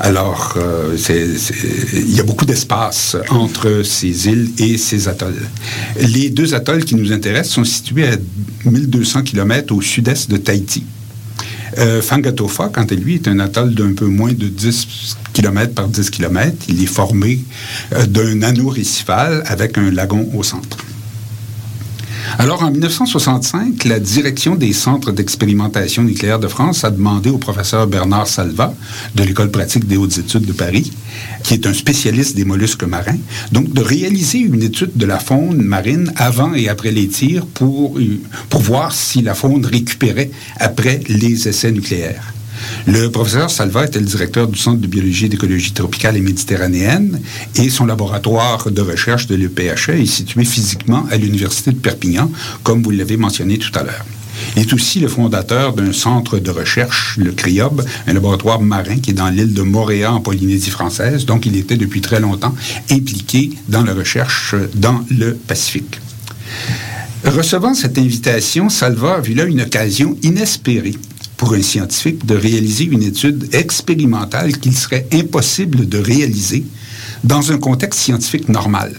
Alors, 0.00 0.58
il 1.08 2.14
y 2.14 2.18
a 2.18 2.24
beaucoup 2.24 2.44
d'espace 2.44 3.16
entre 3.30 3.82
ces 3.84 4.26
îles 4.26 4.50
et 4.58 4.76
ces 4.76 5.06
atolls. 5.06 5.48
Les 6.00 6.30
deux 6.30 6.52
atolls 6.52 6.84
qui 6.84 6.96
nous 6.96 7.12
intéressent 7.12 7.54
sont 7.54 7.64
situés 7.64 8.08
à 8.08 8.16
1200 8.68 9.22
km 9.22 9.72
au 9.72 9.80
sud-est 9.80 10.28
de 10.28 10.36
Tahiti. 10.36 10.82
Euh, 11.78 12.02
Fangatofa, 12.02 12.68
quant 12.68 12.84
à 12.84 12.94
lui, 12.94 13.16
est 13.16 13.28
un 13.28 13.38
atoll 13.40 13.74
d'un 13.74 13.94
peu 13.94 14.06
moins 14.06 14.32
de 14.32 14.46
10 14.48 15.16
km 15.32 15.74
par 15.74 15.88
10 15.88 16.10
km. 16.10 16.56
Il 16.68 16.82
est 16.82 16.86
formé 16.86 17.40
euh, 17.92 18.06
d'un 18.06 18.42
anneau 18.42 18.68
récifal 18.68 19.42
avec 19.46 19.78
un 19.78 19.90
lagon 19.90 20.28
au 20.34 20.42
centre. 20.42 20.78
Alors, 22.38 22.62
en 22.62 22.70
1965, 22.70 23.84
la 23.84 24.00
direction 24.00 24.56
des 24.56 24.72
centres 24.72 25.12
d'expérimentation 25.12 26.02
nucléaire 26.02 26.40
de 26.40 26.48
France 26.48 26.84
a 26.84 26.90
demandé 26.90 27.30
au 27.30 27.38
professeur 27.38 27.86
Bernard 27.86 28.26
Salva 28.26 28.74
de 29.14 29.22
l'École 29.22 29.50
pratique 29.50 29.86
des 29.86 29.96
hautes 29.96 30.18
études 30.18 30.44
de 30.44 30.52
Paris, 30.52 30.92
qui 31.44 31.54
est 31.54 31.66
un 31.66 31.72
spécialiste 31.72 32.34
des 32.34 32.44
mollusques 32.44 32.84
marins, 32.84 33.18
donc 33.52 33.72
de 33.72 33.80
réaliser 33.80 34.38
une 34.38 34.62
étude 34.62 34.96
de 34.96 35.06
la 35.06 35.20
faune 35.20 35.62
marine 35.62 36.12
avant 36.16 36.54
et 36.54 36.68
après 36.68 36.90
les 36.90 37.06
tirs 37.06 37.46
pour, 37.46 37.98
pour 38.50 38.60
voir 38.60 38.92
si 38.92 39.22
la 39.22 39.34
faune 39.34 39.64
récupérait 39.64 40.30
après 40.58 41.00
les 41.08 41.48
essais 41.48 41.70
nucléaires. 41.70 42.33
Le 42.86 43.08
professeur 43.08 43.50
Salva 43.50 43.86
était 43.86 43.98
le 43.98 44.06
directeur 44.06 44.46
du 44.46 44.58
Centre 44.58 44.80
de 44.80 44.86
biologie 44.86 45.26
et 45.26 45.28
d'écologie 45.28 45.72
tropicale 45.72 46.16
et 46.16 46.20
méditerranéenne 46.20 47.20
et 47.56 47.70
son 47.70 47.86
laboratoire 47.86 48.70
de 48.70 48.80
recherche 48.82 49.26
de 49.26 49.34
l'EPHE 49.34 49.88
est 49.90 50.06
situé 50.06 50.44
physiquement 50.44 51.06
à 51.10 51.16
l'Université 51.16 51.70
de 51.70 51.78
Perpignan, 51.78 52.30
comme 52.62 52.82
vous 52.82 52.90
l'avez 52.90 53.16
mentionné 53.16 53.58
tout 53.58 53.72
à 53.78 53.82
l'heure. 53.82 54.04
Il 54.56 54.62
est 54.62 54.72
aussi 54.72 55.00
le 55.00 55.08
fondateur 55.08 55.72
d'un 55.72 55.92
centre 55.92 56.38
de 56.38 56.50
recherche, 56.50 57.16
le 57.18 57.32
CRIOB, 57.32 57.84
un 58.06 58.12
laboratoire 58.12 58.60
marin 58.60 58.98
qui 58.98 59.10
est 59.10 59.14
dans 59.14 59.30
l'île 59.30 59.54
de 59.54 59.62
Moréa 59.62 60.12
en 60.12 60.20
Polynésie 60.20 60.70
française. 60.70 61.24
Donc, 61.24 61.46
il 61.46 61.56
était 61.56 61.76
depuis 61.76 62.00
très 62.00 62.20
longtemps 62.20 62.54
impliqué 62.90 63.50
dans 63.68 63.82
la 63.82 63.94
recherche 63.94 64.54
dans 64.74 65.04
le 65.10 65.34
Pacifique. 65.34 66.00
Recevant 67.24 67.74
cette 67.74 67.96
invitation, 67.96 68.68
Salva 68.68 69.14
a 69.14 69.20
vu 69.20 69.34
là 69.34 69.44
une 69.44 69.62
occasion 69.62 70.16
inespérée 70.22 70.96
pour 71.36 71.54
un 71.54 71.62
scientifique 71.62 72.24
de 72.26 72.34
réaliser 72.34 72.84
une 72.84 73.02
étude 73.02 73.54
expérimentale 73.54 74.56
qu'il 74.58 74.76
serait 74.76 75.06
impossible 75.12 75.88
de 75.88 75.98
réaliser 75.98 76.64
dans 77.22 77.52
un 77.52 77.58
contexte 77.58 78.00
scientifique 78.00 78.48
normal. 78.48 78.96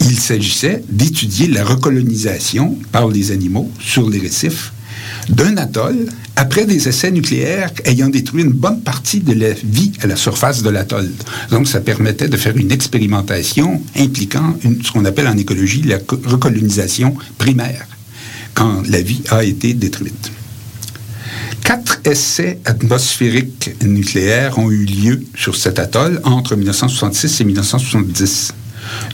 Il 0.00 0.18
s'agissait 0.18 0.82
d'étudier 0.88 1.48
la 1.48 1.64
recolonisation 1.64 2.76
par 2.92 3.08
les 3.08 3.30
animaux 3.30 3.70
sur 3.78 4.08
les 4.08 4.18
récifs 4.18 4.72
d'un 5.28 5.56
atoll 5.56 6.06
après 6.36 6.64
des 6.64 6.88
essais 6.88 7.10
nucléaires 7.10 7.70
ayant 7.84 8.08
détruit 8.08 8.42
une 8.42 8.52
bonne 8.52 8.80
partie 8.80 9.20
de 9.20 9.32
la 9.32 9.52
vie 9.52 9.92
à 10.00 10.06
la 10.06 10.16
surface 10.16 10.62
de 10.62 10.70
l'atoll. 10.70 11.10
Donc, 11.50 11.68
ça 11.68 11.80
permettait 11.80 12.28
de 12.28 12.36
faire 12.36 12.56
une 12.56 12.72
expérimentation 12.72 13.82
impliquant 13.96 14.56
ce 14.82 14.90
qu'on 14.90 15.04
appelle 15.04 15.28
en 15.28 15.36
écologie 15.36 15.82
la 15.82 15.98
recolonisation 16.26 17.14
primaire. 17.38 17.86
quand 18.54 18.82
la 18.88 19.00
vie 19.00 19.22
a 19.30 19.44
été 19.44 19.74
détruite. 19.74 20.32
Quatre 21.64 22.00
essais 22.04 22.58
atmosphériques 22.64 23.70
nucléaires 23.82 24.58
ont 24.58 24.70
eu 24.70 24.84
lieu 24.84 25.22
sur 25.36 25.56
cet 25.56 25.78
atoll 25.78 26.20
entre 26.24 26.56
1966 26.56 27.40
et 27.40 27.44
1970. 27.44 28.54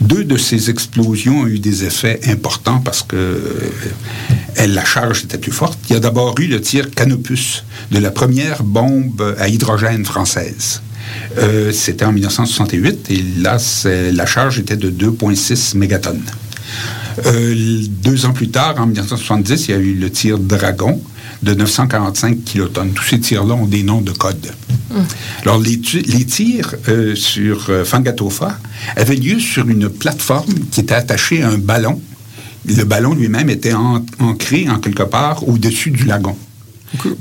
Deux 0.01 0.23
de 0.23 0.37
ces 0.37 0.69
explosions 0.69 1.41
ont 1.41 1.47
eu 1.47 1.59
des 1.59 1.83
effets 1.83 2.19
importants 2.27 2.79
parce 2.79 3.03
que 3.03 3.15
euh, 3.15 4.67
la 4.67 4.85
charge 4.85 5.23
était 5.23 5.37
plus 5.37 5.51
forte. 5.51 5.77
Il 5.89 5.93
y 5.93 5.95
a 5.95 5.99
d'abord 5.99 6.35
eu 6.39 6.47
le 6.47 6.61
tir 6.61 6.89
Canopus 6.91 7.63
de 7.91 7.99
la 7.99 8.11
première 8.11 8.63
bombe 8.63 9.35
à 9.37 9.49
hydrogène 9.49 10.05
française. 10.05 10.81
Euh, 11.37 11.71
C'était 11.71 12.05
en 12.05 12.11
1968 12.11 13.11
et 13.11 13.23
là, 13.41 13.57
la 13.85 14.25
charge 14.25 14.59
était 14.59 14.77
de 14.77 14.89
2,6 14.89 15.77
mégatonnes. 15.77 16.23
Euh, 17.25 17.83
deux 18.03 18.25
ans 18.25 18.33
plus 18.33 18.49
tard, 18.49 18.75
en 18.77 18.85
1970, 18.85 19.67
il 19.67 19.71
y 19.71 19.73
a 19.73 19.77
eu 19.77 19.93
le 19.93 20.09
tir 20.09 20.37
Dragon 20.37 21.01
de 21.43 21.53
945 21.53 22.43
kilotonnes. 22.43 22.91
Tous 22.93 23.03
ces 23.03 23.19
tirs-là 23.19 23.53
ont 23.55 23.65
des 23.67 23.83
noms 23.83 24.01
de 24.01 24.11
code. 24.11 24.51
Alors, 25.43 25.59
les, 25.59 25.79
les 26.05 26.25
tirs 26.25 26.73
euh, 26.87 27.13
sur 27.15 27.67
euh, 27.69 27.83
Fangatofa 27.85 28.57
avaient 28.95 29.15
lieu 29.15 29.39
sur 29.39 29.67
une 29.69 29.89
plateforme 29.89 30.53
qui 30.71 30.79
était 30.79 30.95
attachée 30.95 31.43
à 31.43 31.49
un 31.49 31.57
ballon. 31.57 32.01
Le 32.65 32.83
ballon 32.83 33.13
lui-même 33.13 33.49
était 33.49 33.73
en- 33.73 34.03
ancré 34.19 34.67
en 34.69 34.79
quelque 34.79 35.03
part 35.03 35.47
au-dessus 35.47 35.91
du 35.91 36.05
lagon. 36.05 36.35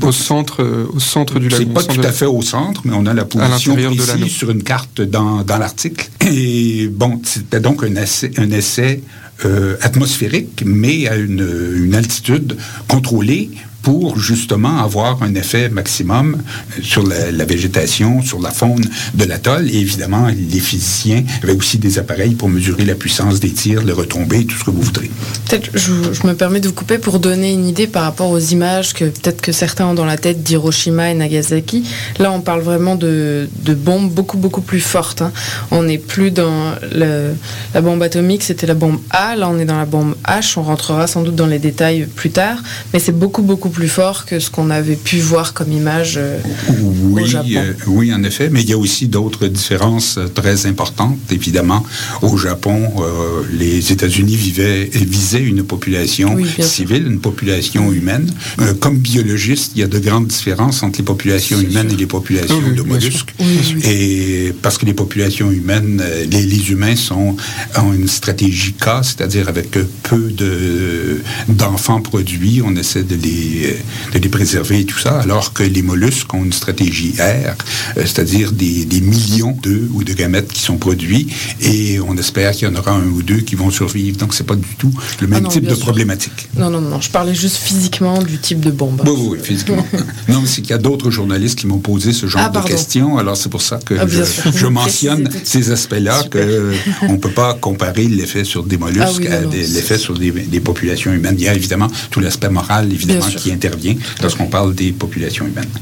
Au 0.01 0.13
centre, 0.13 0.63
euh, 0.63 0.87
au 0.95 1.01
centre 1.01 1.39
du 1.41 1.49
lagon. 1.49 1.65
C'est 1.67 1.75
pas 1.75 1.83
tout 1.95 2.01
de- 2.01 2.07
à 2.07 2.13
fait 2.13 2.25
au 2.27 2.41
centre, 2.41 2.83
mais 2.85 2.93
on 2.95 3.05
a 3.05 3.13
la 3.13 3.25
position 3.25 3.75
précise 3.97 4.33
sur 4.33 4.51
une 4.51 4.63
carte 4.63 5.01
dans, 5.03 5.43
dans 5.43 5.59
l'article. 5.59 6.09
Et 6.25 6.89
bon, 6.89 7.21
c'était 7.25 7.61
donc 7.61 7.83
un 7.83 7.95
essai, 7.97 8.31
un 8.39 8.51
essai 8.53 9.03
euh, 9.45 9.77
atmosphérique, 9.83 10.63
mais 10.65 11.09
à 11.09 11.17
une, 11.17 11.47
une 11.85 11.95
altitude 11.97 12.57
contrôlée 12.89 13.51
pour 13.87 14.19
justement 14.19 14.83
avoir 14.83 15.23
un 15.23 15.33
effet 15.37 15.69
maximum 15.69 16.43
sur 16.83 17.07
la, 17.07 17.45
végétation, 17.45 18.21
sur 18.21 18.41
la 18.41 18.51
faune 18.51 18.85
de 19.15 19.25
l'atoll. 19.25 19.71
Et 19.71 19.77
évidemment, 19.77 20.27
les 20.27 20.59
physiciens 20.59 21.23
avaient 21.45 21.55
aussi 21.55 21.79
des 21.79 22.01
appareils 22.01 22.35
pour 22.35 22.49
mesurer 22.49 22.85
la 22.85 22.97
puissance 22.97 23.39
des 23.39 23.53
tirs, 23.53 23.85
les 23.85 23.93
retombées, 23.93 24.45
tout 24.45 24.57
ce 24.59 24.65
que 24.65 24.73
vous 24.73 24.83
voudrez. 24.83 25.09
Peut-être, 25.49 25.71
je, 25.79 25.93
me 26.27 26.35
permets 26.35 26.59
de 26.59 26.67
vous 26.67 26.75
couper 26.75 26.99
pour 26.99 27.21
donner 27.21 27.53
une 27.53 27.69
idée 27.69 27.87
par 27.87 28.03
rapport 28.03 28.31
aux 28.31 28.41
images 28.41 28.93
que 28.93 29.05
peut-être 29.05 29.41
que 29.41 29.53
certains 29.53 29.87
ont 29.87 29.95
dans 29.95 30.05
la 30.05 30.19
tête 30.19 30.43
d'Hiroshima 30.43 31.13
et 31.13 31.15
Nagasaki. 31.15 31.85
Là, 32.19 32.33
on 32.33 32.41
parle 32.41 32.63
vraiment 32.63 32.97
de, 32.97 33.49
bombes 33.69 34.11
beaucoup, 34.11 34.37
beaucoup 34.37 34.63
plus 34.63 34.81
fortes. 34.81 35.23
hein. 35.23 35.31
On 35.71 35.85
n'est 35.85 35.99
plus 35.99 36.33
dans 36.33 36.75
la 36.93 37.81
bombe 37.81 38.03
atomique, 38.03 38.43
c'était 38.43 38.67
la 38.67 38.75
bombe 38.75 38.99
A. 39.11 39.37
Là, 39.37 39.49
on 39.49 39.61
est 39.61 39.65
dans 39.65 39.79
la 39.79 39.87
bombe 39.87 40.17
H. 40.27 40.55
On 40.57 40.65
rentrera 40.65 41.07
sans 41.07 41.23
doute 41.23 41.37
dans 41.37 41.47
les 41.47 41.61
détails 41.61 42.09
plus 42.13 42.31
tard. 42.31 42.59
Mais 42.93 42.99
c'est 42.99 43.17
beaucoup, 43.17 43.43
beaucoup 43.43 43.69
plus 43.69 43.76
fort 43.87 44.25
que 44.25 44.41
ce 44.41 44.49
qu'on 44.51 44.71
avait 44.71 44.97
pu 44.97 45.19
voir 45.19 45.53
comme 45.53 45.71
image 45.73 46.15
euh, 46.17 46.39
Oui, 46.81 47.23
au 47.23 47.27
Japon. 47.27 47.49
euh, 47.57 47.73
oui, 47.87 48.13
en 48.15 48.23
effet, 48.25 48.49
mais 48.51 48.63
il 48.63 48.71
y 48.71 48.73
a 48.73 48.79
aussi 48.79 49.07
d'autres 49.09 49.47
différences 49.49 50.17
euh, 50.19 50.27
très 50.29 50.65
importantes. 50.67 51.19
Évidemment, 51.31 51.85
au 52.23 52.37
Japon, 52.39 52.91
euh, 53.01 53.43
les 53.53 53.93
États-Unis 53.93 54.37
vivaient 54.37 54.89
et 54.93 55.05
visaient 55.05 55.43
une 55.43 55.63
population 55.63 56.35
Oui, 56.35 56.45
bien 56.45 56.53
sûr. 56.55 56.65
civile, 56.65 57.07
une 57.07 57.21
population 57.21 57.93
humaine. 57.93 58.31
Euh, 58.61 58.73
comme 58.75 58.99
biologiste, 58.99 59.73
il 59.75 59.81
y 59.81 59.85
a 59.85 59.87
de 59.89 59.99
grandes 59.99 60.27
différences 60.29 60.83
entre 60.83 60.99
les 60.99 61.05
populations 61.05 61.61
humaines 61.61 61.91
et 61.93 61.97
les 61.97 62.07
populations 62.07 62.61
Oui, 62.67 62.75
de 62.77 62.83
mollusques. 62.83 63.35
Oui, 63.39 63.47
oui, 63.47 63.75
oui. 63.77 63.83
Et 63.91 64.55
parce 64.63 64.79
que 64.79 64.87
les 64.87 64.95
populations 64.95 65.51
humaines, 65.51 66.03
les, 66.31 66.43
les 66.43 66.71
humains 66.71 66.97
sont 66.97 67.37
ont 67.77 67.93
une 67.93 68.09
stratégie 68.09 68.73
K, 68.73 69.03
c'est-à-dire 69.03 69.49
avec 69.49 69.71
peu 69.71 70.31
de 70.31 71.21
d'enfants 71.49 72.01
produits, 72.01 72.63
on 72.65 72.75
essaie 72.77 73.03
de 73.03 73.17
les 73.17 73.66
de 74.13 74.19
les 74.19 74.29
préserver 74.29 74.81
et 74.81 74.85
tout 74.85 74.99
ça, 74.99 75.21
alors 75.21 75.53
que 75.53 75.63
les 75.63 75.83
mollusques 75.83 76.33
ont 76.35 76.45
une 76.45 76.53
stratégie 76.53 77.15
R, 77.19 77.23
euh, 77.23 77.55
c'est-à-dire 77.97 78.53
des, 78.53 78.85
des 78.85 79.01
millions 79.01 79.57
d'œufs 79.63 79.89
ou 79.93 80.05
de 80.05 80.13
gamètes 80.13 80.53
qui 80.53 80.63
sont 80.63 80.77
produits 80.77 81.27
et 81.61 81.99
on 82.01 82.17
espère 82.17 82.53
qu'il 82.53 82.69
y 82.69 82.71
en 82.71 82.75
aura 82.77 82.93
un 82.93 83.05
ou 83.07 83.23
deux 83.23 83.39
qui 83.41 83.55
vont 83.55 83.71
survivre. 83.71 84.17
Donc 84.19 84.35
c'est 84.35 84.47
pas 84.47 84.57
du 84.57 84.75
tout 84.79 84.93
le 85.21 85.27
même 85.27 85.43
non, 85.45 85.49
type 85.49 85.65
de 85.65 85.75
sûr. 85.75 85.85
problématique. 85.85 86.49
Non, 86.57 86.71
non, 86.71 86.81
non. 86.81 87.01
Je 87.01 87.11
parlais 87.11 87.35
juste 87.35 87.57
physiquement 87.57 88.23
du 88.23 88.39
type 88.39 88.61
de 88.61 88.71
bombe. 88.71 89.03
Oui, 89.07 89.13
oui, 89.31 89.39
physiquement. 89.43 89.87
non, 90.29 90.41
mais 90.43 90.47
c'est 90.47 90.61
qu'il 90.63 90.71
y 90.71 90.75
a 90.75 90.79
d'autres 90.79 91.11
journalistes 91.11 91.59
qui 91.59 91.67
m'ont 91.67 91.79
posé 91.79 92.13
ce 92.13 92.27
genre 92.27 92.43
Ah, 92.45 92.49
de 92.49 92.55
pardon. 92.55 92.69
questions. 92.69 93.19
Alors, 93.19 93.37
c'est 93.37 93.49
pour 93.49 93.63
ça 93.63 93.79
que 93.85 93.95
Ah, 93.99 94.07
je, 94.07 94.67
mentionne 94.67 95.29
ces 95.45 95.71
aspects-là, 95.71 96.25
qu'on 96.31 97.13
ne 97.13 97.19
peut 97.19 97.31
pas 97.31 97.55
comparer 97.55 98.05
l'effet 98.05 98.45
sur 98.45 98.65
des 98.65 98.77
mollusques 98.79 99.05
Ah 99.07 99.11
oui, 99.19 99.27
à 99.29 99.41
l'effet 99.43 99.99
sur 99.99 100.19
des, 100.19 100.31
des 100.31 100.61
populations 100.61 101.13
humaines. 101.13 101.37
Il 101.39 101.45
y 101.45 101.49
a 101.49 101.55
évidemment 101.55 101.89
tout 102.11 102.21
l'aspect 102.21 102.49
moral, 102.49 102.93
évidemment, 102.93 103.27
qui 103.27 103.51
intervient 103.57 103.97
lorsqu'on 104.23 104.47
parle 104.57 104.75
des 104.75 104.93
populations 104.93 105.47
humaines. 105.47 105.75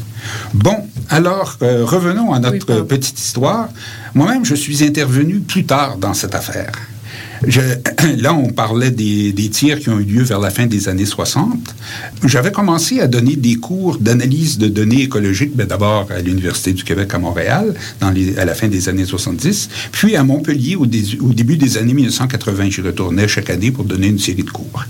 Bon, 0.54 0.76
alors, 1.10 1.58
euh, 1.62 1.84
revenons 1.84 2.32
à 2.32 2.38
notre 2.38 2.80
Oui, 2.80 2.86
petite 2.94 3.18
histoire. 3.18 3.68
Moi-même, 4.14 4.44
je 4.44 4.54
suis 4.54 4.82
intervenu 4.84 5.40
plus 5.40 5.64
tard 5.64 5.96
dans 5.98 6.14
cette 6.14 6.34
affaire. 6.34 6.72
Là, 8.18 8.34
on 8.34 8.48
parlait 8.48 8.90
des, 8.90 9.32
tirs 9.50 9.78
qui 9.78 9.88
ont 9.88 9.98
eu 9.98 10.04
lieu 10.04 10.22
vers 10.22 10.40
la 10.40 10.50
fin 10.50 10.66
des 10.66 10.88
années 10.88 11.06
60. 11.06 11.74
J'avais 12.24 12.52
commencé 12.52 13.00
à 13.00 13.06
donner 13.06 13.36
des 13.36 13.56
cours 13.56 13.98
d'analyse 13.98 14.58
de 14.58 14.68
données 14.68 15.02
écologiques, 15.02 15.54
ben, 15.54 15.66
d'abord 15.66 16.08
à 16.10 16.20
l'Université 16.20 16.72
du 16.72 16.84
Québec 16.84 17.12
à 17.14 17.18
Montréal, 17.18 17.74
à 18.00 18.44
la 18.44 18.54
fin 18.54 18.68
des 18.68 18.88
années 18.88 19.04
70, 19.04 19.68
puis 19.92 20.16
à 20.16 20.24
Montpellier 20.24 20.76
au, 20.76 20.86
début 20.86 21.56
des 21.56 21.78
années 21.78 21.94
1980. 21.94 22.70
J'y 22.70 22.80
retournais 22.80 23.28
chaque 23.28 23.50
année 23.50 23.70
pour 23.70 23.84
donner 23.84 24.08
une 24.08 24.18
série 24.18 24.42
de 24.42 24.50
cours. 24.50 24.84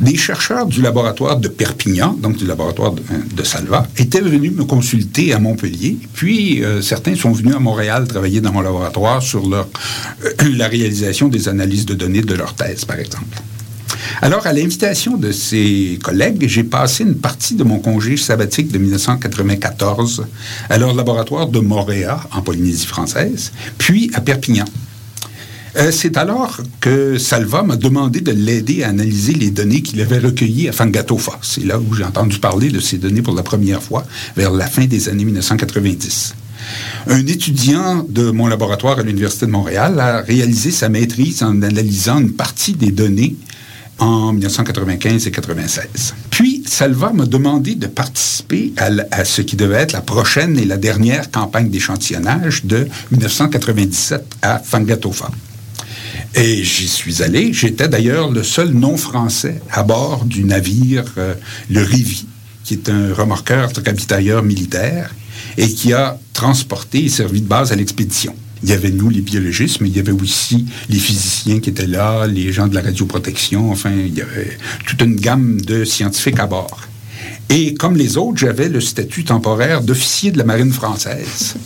Des 0.00 0.16
chercheurs 0.16 0.66
du 0.66 0.82
laboratoire 0.82 1.38
de 1.38 1.48
Perpignan, 1.48 2.16
donc 2.20 2.36
du 2.36 2.46
laboratoire 2.46 2.92
de, 2.92 3.02
de 3.34 3.42
Salva, 3.42 3.86
étaient 3.96 4.20
venus 4.20 4.52
me 4.52 4.64
consulter 4.64 5.32
à 5.32 5.38
Montpellier, 5.38 5.98
puis 6.14 6.62
euh, 6.62 6.82
certains 6.82 7.14
sont 7.14 7.32
venus 7.32 7.54
à 7.54 7.58
Montréal 7.58 8.06
travailler 8.06 8.40
dans 8.40 8.52
mon 8.52 8.60
laboratoire 8.60 9.22
sur 9.22 9.42
euh, 9.52 9.64
la 10.56 10.68
réalisation 10.68 11.28
des 11.28 11.48
analyses 11.48 11.69
de 11.86 11.94
données 11.94 12.22
de 12.22 12.34
leur 12.34 12.54
thèse, 12.54 12.84
par 12.84 12.98
exemple. 12.98 13.38
Alors, 14.22 14.46
à 14.46 14.52
l'invitation 14.52 15.16
de 15.16 15.32
ces 15.32 15.98
collègues, 16.02 16.46
j'ai 16.46 16.64
passé 16.64 17.04
une 17.04 17.16
partie 17.16 17.54
de 17.54 17.64
mon 17.64 17.78
congé 17.78 18.16
sabbatique 18.16 18.70
de 18.70 18.78
1994 18.78 20.26
à 20.68 20.78
leur 20.78 20.94
laboratoire 20.94 21.48
de 21.48 21.60
Montréal, 21.60 22.18
en 22.32 22.42
Polynésie 22.42 22.86
française, 22.86 23.52
puis 23.78 24.10
à 24.14 24.20
Perpignan. 24.20 24.66
Euh, 25.76 25.92
c'est 25.92 26.16
alors 26.16 26.60
que 26.80 27.16
Salva 27.16 27.62
m'a 27.62 27.76
demandé 27.76 28.20
de 28.20 28.32
l'aider 28.32 28.82
à 28.82 28.88
analyser 28.88 29.34
les 29.34 29.50
données 29.50 29.82
qu'il 29.82 30.00
avait 30.00 30.18
recueillies 30.18 30.68
à 30.68 30.72
Fangatofa. 30.72 31.38
C'est 31.42 31.64
là 31.64 31.78
où 31.78 31.94
j'ai 31.94 32.04
entendu 32.04 32.38
parler 32.38 32.70
de 32.70 32.80
ces 32.80 32.98
données 32.98 33.22
pour 33.22 33.34
la 33.34 33.44
première 33.44 33.82
fois, 33.82 34.04
vers 34.36 34.50
la 34.50 34.66
fin 34.66 34.86
des 34.86 35.08
années 35.08 35.24
1990. 35.24 36.34
Un 37.06 37.26
étudiant 37.26 38.04
de 38.08 38.30
mon 38.30 38.46
laboratoire 38.46 38.98
à 38.98 39.02
l'Université 39.02 39.46
de 39.46 39.50
Montréal 39.50 39.98
a 40.00 40.20
réalisé 40.20 40.70
sa 40.70 40.88
maîtrise 40.88 41.42
en 41.42 41.62
analysant 41.62 42.20
une 42.20 42.32
partie 42.32 42.74
des 42.74 42.90
données 42.90 43.36
en 44.00 44.32
1995 44.32 45.26
et 45.26 45.30
96. 45.30 46.14
Puis, 46.30 46.64
Salva 46.66 47.12
m'a 47.12 47.26
demandé 47.26 47.74
de 47.74 47.86
participer 47.86 48.72
à, 48.76 49.24
ce 49.24 49.42
qui 49.42 49.56
devait 49.56 49.76
être 49.76 49.92
la 49.92 50.00
prochaine 50.00 50.58
et 50.58 50.64
la 50.64 50.78
dernière 50.78 51.30
campagne 51.30 51.68
d'échantillonnage 51.68 52.64
de 52.64 52.88
1997 53.10 54.24
à 54.42 54.58
Fangatofa. 54.58 55.30
Et 56.34 56.64
j'y 56.64 56.88
suis 56.88 57.22
allé. 57.22 57.52
J'étais 57.52 57.88
d'ailleurs 57.88 58.30
le 58.30 58.42
seul 58.42 58.70
non-français 58.70 59.60
à 59.70 59.82
bord 59.82 60.24
du 60.24 60.44
navire 60.44 61.04
euh, 61.18 61.34
le 61.68 61.82
Rivi, 61.82 62.26
qui 62.64 62.74
est 62.74 62.88
un 62.88 63.12
remorqueur 63.12 63.70
ravitailleur 63.84 64.42
militaire 64.42 65.10
et 65.56 65.68
qui 65.72 65.92
a 65.92 66.18
transporté 66.32 67.04
et 67.04 67.08
servi 67.08 67.40
de 67.40 67.46
base 67.46 67.72
à 67.72 67.76
l'expédition. 67.76 68.34
Il 68.62 68.68
y 68.68 68.72
avait 68.72 68.90
nous, 68.90 69.08
les 69.08 69.22
biologistes, 69.22 69.80
mais 69.80 69.88
il 69.88 69.96
y 69.96 70.00
avait 70.00 70.12
aussi 70.12 70.66
les 70.90 70.98
physiciens 70.98 71.60
qui 71.60 71.70
étaient 71.70 71.86
là, 71.86 72.26
les 72.26 72.52
gens 72.52 72.66
de 72.66 72.74
la 72.74 72.82
radioprotection, 72.82 73.70
enfin, 73.70 73.90
il 73.90 74.14
y 74.14 74.20
avait 74.20 74.58
toute 74.86 75.00
une 75.00 75.16
gamme 75.16 75.60
de 75.62 75.84
scientifiques 75.84 76.38
à 76.38 76.46
bord. 76.46 76.80
Et 77.52 77.74
comme 77.74 77.96
les 77.96 78.16
autres, 78.16 78.38
j'avais 78.38 78.68
le 78.68 78.80
statut 78.80 79.24
temporaire 79.24 79.82
d'officier 79.82 80.30
de 80.30 80.38
la 80.38 80.44
marine 80.44 80.72
française, 80.72 81.56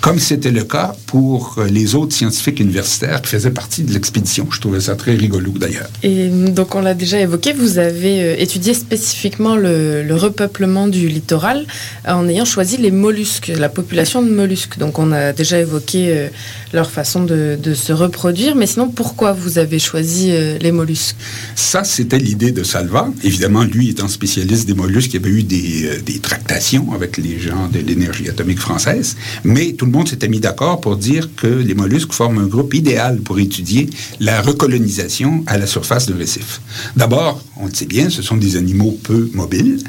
comme 0.00 0.20
c'était 0.20 0.52
le 0.52 0.62
cas 0.62 0.94
pour 1.06 1.56
euh, 1.58 1.66
les 1.66 1.96
autres 1.96 2.14
scientifiques 2.14 2.60
universitaires 2.60 3.20
qui 3.20 3.30
faisaient 3.30 3.50
partie 3.50 3.82
de 3.82 3.92
l'expédition. 3.92 4.46
Je 4.52 4.60
trouvais 4.60 4.78
ça 4.78 4.94
très 4.94 5.16
rigolo 5.16 5.50
d'ailleurs. 5.56 5.88
Et 6.04 6.28
donc, 6.28 6.76
on 6.76 6.80
l'a 6.80 6.94
déjà 6.94 7.18
évoqué, 7.18 7.52
vous 7.52 7.78
avez 7.78 8.22
euh, 8.22 8.34
étudié 8.38 8.72
spécifiquement 8.72 9.56
le, 9.56 10.04
le 10.04 10.14
repeuplement 10.14 10.86
du 10.86 11.08
littoral 11.08 11.66
euh, 12.06 12.12
en 12.12 12.28
ayant 12.28 12.44
choisi 12.44 12.76
les 12.76 12.92
mollusques, 12.92 13.50
la 13.58 13.68
population 13.68 14.22
de 14.22 14.30
mollusques. 14.30 14.78
Donc, 14.78 15.00
on 15.00 15.10
a 15.10 15.32
déjà 15.32 15.58
évoqué 15.58 16.10
euh, 16.10 16.28
leur 16.72 16.88
façon 16.88 17.24
de, 17.24 17.58
de 17.60 17.74
se 17.74 17.92
reproduire, 17.92 18.54
mais 18.54 18.68
sinon, 18.68 18.88
pourquoi 18.88 19.32
vous 19.32 19.58
avez 19.58 19.80
choisi 19.80 20.30
euh, 20.30 20.56
les 20.58 20.70
mollusques? 20.70 21.16
Ça, 21.56 21.82
c'était 21.82 22.18
l'idée 22.18 22.52
de 22.52 22.62
Salva. 22.62 23.08
Évidemment, 23.24 23.64
lui 23.64 23.90
étant 23.90 24.06
spécialiste 24.06 24.68
des 24.68 24.74
mollusques, 24.74 25.12
il 25.14 25.20
y 25.20 25.24
avait 25.24 25.31
eu 25.32 25.42
des, 25.42 25.86
euh, 25.86 26.00
des 26.00 26.18
tractations 26.18 26.92
avec 26.92 27.16
les 27.16 27.38
gens 27.38 27.68
de 27.68 27.78
l'énergie 27.78 28.28
atomique 28.28 28.60
française, 28.60 29.16
mais 29.44 29.72
tout 29.72 29.86
le 29.86 29.92
monde 29.92 30.08
s'était 30.08 30.28
mis 30.28 30.40
d'accord 30.40 30.80
pour 30.80 30.96
dire 30.96 31.28
que 31.36 31.46
les 31.46 31.74
mollusques 31.74 32.12
forment 32.12 32.38
un 32.38 32.46
groupe 32.46 32.74
idéal 32.74 33.20
pour 33.20 33.38
étudier 33.38 33.88
la 34.20 34.42
recolonisation 34.42 35.42
à 35.46 35.58
la 35.58 35.66
surface 35.66 36.06
de 36.06 36.14
récif. 36.14 36.60
D'abord, 36.96 37.42
on 37.56 37.66
le 37.66 37.74
sait 37.74 37.86
bien, 37.86 38.10
ce 38.10 38.22
sont 38.22 38.36
des 38.36 38.56
animaux 38.56 38.98
peu 39.02 39.30
mobiles. 39.34 39.82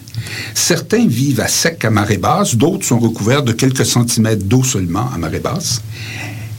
Certains 0.53 1.05
vivent 1.07 1.41
à 1.41 1.47
sec 1.47 1.85
à 1.85 1.89
marée 1.89 2.17
basse, 2.17 2.55
d'autres 2.55 2.85
sont 2.85 2.99
recouverts 2.99 3.43
de 3.43 3.53
quelques 3.53 3.85
centimètres 3.85 4.45
d'eau 4.45 4.63
seulement 4.63 5.09
à 5.13 5.17
marée 5.17 5.39
basse. 5.39 5.81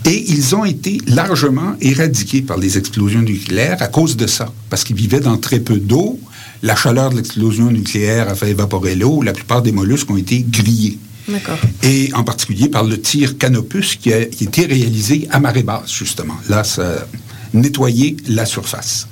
Et 0.07 0.25
ils 0.29 0.55
ont 0.55 0.67
été 0.67 1.01
largement 1.07 1.77
éradiqués 1.81 2.43
par 2.43 2.59
les 2.59 2.77
explosions 2.77 3.23
nucléaires 3.23 3.81
à 3.81 3.87
cause 3.87 4.17
de 4.17 4.27
ça, 4.27 4.53
parce 4.69 4.85
qu'ils 4.85 4.97
vivaient 4.97 5.21
dans 5.21 5.39
très 5.39 5.61
peu 5.61 5.77
d'eau. 5.77 6.21
La 6.63 6.77
chaleur 6.77 7.11
de 7.11 7.17
l'explosion 7.17 7.71
nucléaire 7.71 8.29
a 8.29 8.35
fait 8.35 8.51
évaporer 8.51 8.95
l'eau. 8.95 9.23
La 9.23 9.33
plupart 9.33 9.63
des 9.63 9.73
mollusques 9.73 10.11
ont 10.11 10.17
été 10.17 10.45
grillés. 10.49 10.99
Et 11.83 12.11
en 12.15 12.23
particulier 12.23 12.69
par 12.69 12.85
le 12.85 13.01
tir 13.01 13.39
canopus 13.39 13.97
qui 13.97 14.13
a 14.13 14.21
été 14.21 14.67
réalisé 14.67 15.27
à 15.31 15.41
marée 15.41 15.63
basse, 15.63 15.93
justement. 15.93 16.37
Là, 16.49 16.65
ça 16.65 17.07
nettoyait 17.53 18.17
la 18.29 18.47
surface. 18.47 19.09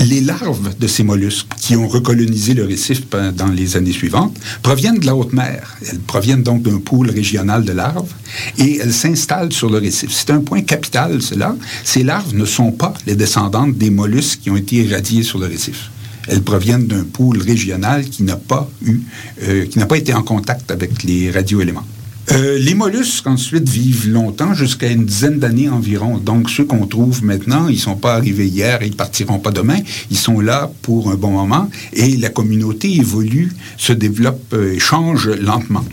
Les 0.00 0.20
larves 0.20 0.76
de 0.78 0.86
ces 0.86 1.02
mollusques 1.02 1.48
qui 1.58 1.74
ont 1.74 1.88
recolonisé 1.88 2.54
le 2.54 2.64
récif 2.64 3.02
dans 3.10 3.48
les 3.48 3.76
années 3.76 3.92
suivantes 3.92 4.36
proviennent 4.62 4.98
de 4.98 5.06
la 5.06 5.16
haute 5.16 5.32
mer. 5.32 5.76
Elles 5.88 5.98
proviennent 5.98 6.42
donc 6.42 6.62
d'un 6.62 6.78
pool 6.78 7.10
régional 7.10 7.64
de 7.64 7.72
larves 7.72 8.12
et 8.58 8.78
elles 8.78 8.92
s'installent 8.92 9.52
sur 9.52 9.70
le 9.70 9.78
récif. 9.78 10.10
C'est 10.12 10.30
un 10.30 10.40
point 10.40 10.62
capital, 10.62 11.22
cela. 11.22 11.56
Ces 11.82 12.04
larves 12.04 12.34
ne 12.34 12.44
sont 12.44 12.72
pas 12.72 12.94
les 13.06 13.16
descendantes 13.16 13.76
des 13.76 13.90
mollusques 13.90 14.40
qui 14.42 14.50
ont 14.50 14.56
été 14.56 14.76
irradiés 14.76 15.22
sur 15.22 15.38
le 15.38 15.46
récif. 15.46 15.90
Elles 16.28 16.42
proviennent 16.42 16.86
d'un 16.86 17.04
pool 17.04 17.40
régional 17.40 18.04
qui 18.04 18.22
n'a 18.22 18.36
pas 18.36 18.68
eu, 18.84 19.00
euh, 19.42 19.66
qui 19.66 19.78
n'a 19.78 19.86
pas 19.86 19.98
été 19.98 20.12
en 20.14 20.22
contact 20.22 20.70
avec 20.70 21.02
les 21.02 21.30
radioéléments. 21.30 21.84
Euh, 22.32 22.58
les 22.58 22.74
mollusques, 22.74 23.26
ensuite, 23.26 23.68
vivent 23.68 24.08
longtemps, 24.08 24.52
jusqu'à 24.52 24.90
une 24.90 25.04
dizaine 25.04 25.38
d'années 25.38 25.68
environ. 25.68 26.18
Donc, 26.18 26.50
ceux 26.50 26.64
qu'on 26.64 26.86
trouve 26.86 27.22
maintenant, 27.22 27.68
ils 27.68 27.78
sont 27.78 27.94
pas 27.94 28.14
arrivés 28.14 28.48
hier 28.48 28.82
ils 28.82 28.96
partiront 28.96 29.38
pas 29.38 29.52
demain. 29.52 29.78
Ils 30.10 30.18
sont 30.18 30.40
là 30.40 30.70
pour 30.82 31.10
un 31.10 31.14
bon 31.14 31.30
moment 31.30 31.70
et 31.92 32.16
la 32.16 32.28
communauté 32.28 32.96
évolue, 32.96 33.52
se 33.76 33.92
développe 33.92 34.52
euh, 34.54 34.74
et 34.74 34.78
change 34.80 35.28
lentement. 35.28 35.84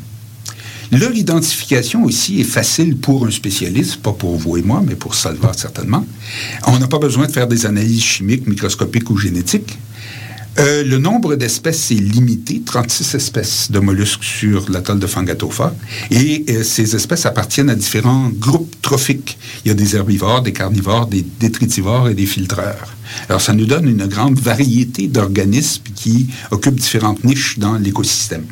Leur 0.91 1.13
identification 1.13 2.04
aussi 2.04 2.41
est 2.41 2.43
facile 2.43 2.98
pour 2.98 3.26
un 3.26 3.32
spécialiste, 3.32 3.98
pas 3.98 4.12
pour 4.12 4.38
vous 4.38 4.58
et 4.58 4.62
moi, 4.62 4.84
mais 4.86 4.96
pour 4.96 5.15
Salva 5.15 5.52
certainement. 5.54 6.06
On 6.67 6.78
n'a 6.78 6.88
pas 6.88 7.00
besoin 7.00 7.26
de 7.26 7.32
faire 7.32 7.48
des 7.48 7.65
analyses 7.65 8.04
chimiques, 8.04 8.46
microscopiques 8.48 9.10
ou 9.10 9.17
génétiques. 9.17 9.78
Euh, 10.60 10.84
le 10.84 11.00
nombre 11.00 11.36
d'espèces 11.36 11.89
est 11.92 11.96
limité, 11.96 12.62
36 12.63 13.16
espèces 13.16 13.72
de 13.72 13.80
mollusques 13.80 14.24
sur 14.24 14.70
l'atoll 14.70 15.00
de 15.00 15.08
Fangatofa, 15.08 15.74
et 16.12 16.46
euh, 16.50 16.63
ces 16.63 16.96
espèces 16.96 17.26
appartiennent 17.26 17.72
à 17.72 17.76
différents 17.76 18.30
groupes 18.30 18.76
trophiques. 18.82 19.38
Il 19.66 19.70
y 19.70 19.72
a 19.72 19.74
des 19.74 19.96
herbivores, 19.96 20.44
des 20.44 20.54
carnivores, 20.54 21.08
des 21.08 21.26
détritivores 21.39 22.10
et 22.10 22.13
des 22.13 22.28
filtreurs. 22.28 22.94
Alors 23.30 23.42
ça 23.42 23.54
nous 23.54 23.66
donne 23.66 23.88
une 23.88 24.06
grande 24.06 24.39
variété 24.39 25.08
d'organismes 25.08 25.84
qui 25.96 26.28
occupent 26.52 26.80
différentes 26.80 27.24
niches 27.24 27.58
dans 27.58 27.78
l'écosystème. 27.78 28.46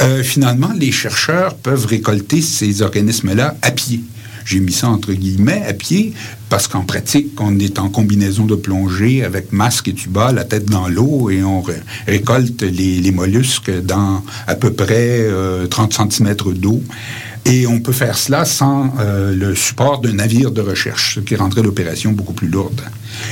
Euh, 0.00 0.22
finalement, 0.22 0.72
les 0.74 0.92
chercheurs 0.92 1.56
peuvent 1.56 1.86
récolter 1.86 2.40
ces 2.40 2.82
organismes-là 2.82 3.56
à 3.60 3.70
pied. 3.70 4.00
J'ai 4.46 4.60
mis 4.60 4.72
ça 4.72 4.88
entre 4.88 5.12
guillemets 5.12 5.64
à 5.68 5.72
pied 5.74 6.14
parce 6.48 6.68
qu'en 6.68 6.82
pratique, 6.82 7.38
on 7.40 7.58
est 7.58 7.80
en 7.80 7.88
combinaison 7.88 8.44
de 8.46 8.54
plongée 8.54 9.24
avec 9.24 9.52
masque 9.52 9.88
et 9.88 9.92
tuba, 9.94 10.30
la 10.32 10.44
tête 10.44 10.66
dans 10.66 10.86
l'eau 10.88 11.28
et 11.30 11.42
on 11.42 11.60
ré- 11.60 11.74
récolte 12.06 12.62
les, 12.62 13.10
mollusques 13.10 13.72
dans 13.82 14.22
à 14.46 14.54
peu 14.54 14.72
près 14.72 15.18
euh, 15.20 15.66
30 15.66 16.12
cm 16.12 16.34
d'eau. 16.54 16.80
Et 17.44 17.66
on 17.66 17.78
peut 17.80 17.92
faire 17.92 18.18
cela 18.18 18.44
sans 18.44 18.92
euh, 18.98 19.32
le 19.34 19.54
support 19.54 20.00
d'un 20.00 20.14
navire 20.14 20.50
de 20.50 20.60
recherche, 20.60 21.14
ce 21.16 21.20
qui 21.20 21.36
rendrait 21.36 21.62
l'opération 21.62 22.10
beaucoup 22.12 22.32
plus 22.32 22.48
lourde. 22.48 22.80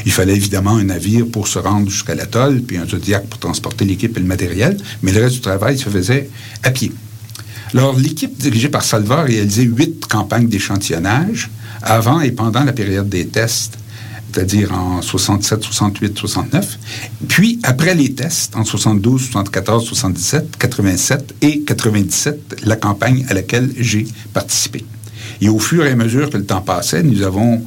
Il 0.06 0.12
fallait 0.12 0.36
évidemment 0.36 0.76
un 0.76 0.84
navire 0.84 1.26
pour 1.30 1.48
se 1.48 1.58
rendre 1.58 1.90
jusqu'à 1.90 2.14
l'atoll, 2.14 2.60
puis 2.62 2.76
un 2.76 2.86
Zodiac 2.86 3.26
pour 3.26 3.40
transporter 3.40 3.84
l'équipe 3.84 4.16
et 4.16 4.20
le 4.20 4.26
matériel, 4.26 4.76
mais 5.02 5.10
le 5.12 5.20
reste 5.20 5.34
du 5.36 5.40
travail 5.40 5.78
se 5.78 5.88
faisait 5.88 6.28
à 6.62 6.70
pied. 6.70 6.92
Alors, 7.74 7.98
l'équipe 7.98 8.38
dirigée 8.38 8.68
par 8.68 8.84
Salva 8.84 9.20
a 9.20 9.22
réalisé 9.24 9.64
huit 9.64 10.06
campagnes 10.06 10.46
d'échantillonnage 10.46 11.50
avant 11.82 12.20
et 12.20 12.30
pendant 12.30 12.62
la 12.62 12.72
période 12.72 13.08
des 13.08 13.26
tests, 13.26 13.76
c'est-à-dire 14.32 14.72
en 14.72 15.02
67, 15.02 15.60
68, 15.60 16.16
69. 16.16 16.78
Puis, 17.26 17.58
après 17.64 17.96
les 17.96 18.14
tests, 18.14 18.54
en 18.54 18.64
72, 18.64 19.22
74, 19.22 19.84
77, 19.86 20.56
87 20.56 21.34
et 21.42 21.62
97, 21.62 22.60
la 22.64 22.76
campagne 22.76 23.26
à 23.28 23.34
laquelle 23.34 23.68
j'ai 23.76 24.06
participé. 24.32 24.84
Et 25.40 25.48
au 25.48 25.58
fur 25.58 25.84
et 25.84 25.90
à 25.90 25.96
mesure 25.96 26.30
que 26.30 26.36
le 26.36 26.44
temps 26.44 26.60
passait, 26.60 27.02
nous 27.02 27.22
avons 27.22 27.64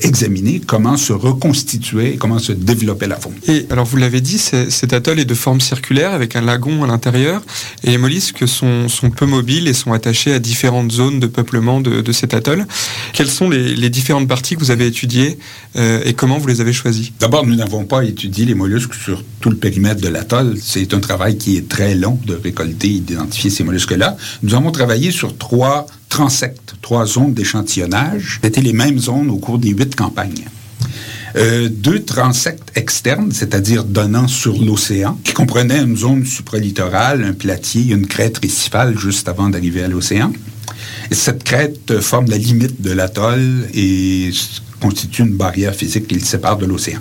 examiné 0.00 0.60
comment 0.64 0.96
se 0.96 1.12
reconstituer 1.12 2.16
comment 2.16 2.38
se 2.38 2.52
développait 2.52 3.06
la 3.06 3.16
faune. 3.16 3.34
Et 3.46 3.66
alors 3.70 3.84
vous 3.84 3.96
l'avez 3.96 4.20
dit, 4.20 4.38
cet 4.38 4.92
atoll 4.92 5.20
est 5.20 5.24
de 5.24 5.34
forme 5.34 5.60
circulaire 5.60 6.12
avec 6.12 6.36
un 6.36 6.40
lagon 6.40 6.84
à 6.84 6.86
l'intérieur 6.86 7.42
et 7.84 7.90
les 7.90 7.98
mollusques 7.98 8.46
sont, 8.46 8.88
sont 8.88 9.10
peu 9.10 9.26
mobiles 9.26 9.68
et 9.68 9.74
sont 9.74 9.92
attachés 9.92 10.32
à 10.32 10.38
différentes 10.38 10.92
zones 10.92 11.20
de 11.20 11.26
peuplement 11.26 11.80
de, 11.80 12.00
de 12.00 12.12
cet 12.12 12.34
atoll. 12.34 12.66
Quelles 13.12 13.30
sont 13.30 13.50
les, 13.50 13.74
les 13.74 13.90
différentes 13.90 14.28
parties 14.28 14.54
que 14.54 14.60
vous 14.60 14.70
avez 14.70 14.86
étudiées 14.86 15.38
euh, 15.76 16.00
et 16.04 16.14
comment 16.14 16.38
vous 16.38 16.46
les 16.46 16.60
avez 16.60 16.72
choisies? 16.72 17.12
D'abord, 17.20 17.46
nous 17.46 17.54
n'avons 17.54 17.84
pas 17.84 18.04
étudié 18.04 18.44
les 18.44 18.54
mollusques 18.54 18.94
sur 18.94 19.24
tout 19.40 19.50
le 19.50 19.56
périmètre 19.56 20.00
de 20.00 20.08
l'atoll. 20.08 20.56
C'est 20.62 20.94
un 20.94 21.00
travail 21.00 21.38
qui 21.38 21.56
est 21.56 21.68
très 21.68 21.94
long 21.94 22.18
de 22.26 22.34
récolter 22.34 22.96
et 22.96 23.00
d'identifier 23.00 23.50
ces 23.50 23.64
mollusques-là. 23.64 24.16
Nous 24.42 24.54
avons 24.54 24.70
travaillé 24.70 25.10
sur 25.10 25.36
trois 25.36 25.86
transects, 26.08 26.74
trois 26.82 27.06
zones 27.06 27.34
d'échantillonnage. 27.34 28.40
C'était 28.42 28.60
les 28.60 28.72
mêmes 28.72 28.98
zones 28.98 29.30
au 29.30 29.36
cours 29.38 29.58
des 29.58 29.70
huit 29.70 29.94
campagnes. 29.94 30.44
Euh, 31.36 31.68
deux 31.70 32.02
transects 32.04 32.72
externes, 32.74 33.30
c'est-à-dire 33.32 33.84
donnant 33.84 34.28
sur 34.28 34.62
l'océan, 34.62 35.18
qui 35.24 35.32
comprenaient 35.32 35.80
une 35.80 35.96
zone 35.96 36.24
supralittorale, 36.24 37.22
un 37.22 37.34
platier, 37.34 37.92
une 37.92 38.06
crête 38.06 38.38
récifale 38.38 38.98
juste 38.98 39.28
avant 39.28 39.50
d'arriver 39.50 39.82
à 39.82 39.88
l'océan. 39.88 40.32
Et 41.10 41.14
cette 41.14 41.44
crête 41.44 42.00
forme 42.00 42.28
la 42.28 42.38
limite 42.38 42.80
de 42.80 42.92
l'atoll 42.92 43.68
et 43.74 44.30
constitue 44.80 45.22
une 45.22 45.36
barrière 45.36 45.74
physique 45.74 46.08
qui 46.08 46.14
le 46.14 46.20
sépare 46.20 46.56
de 46.56 46.66
l'océan. 46.66 47.00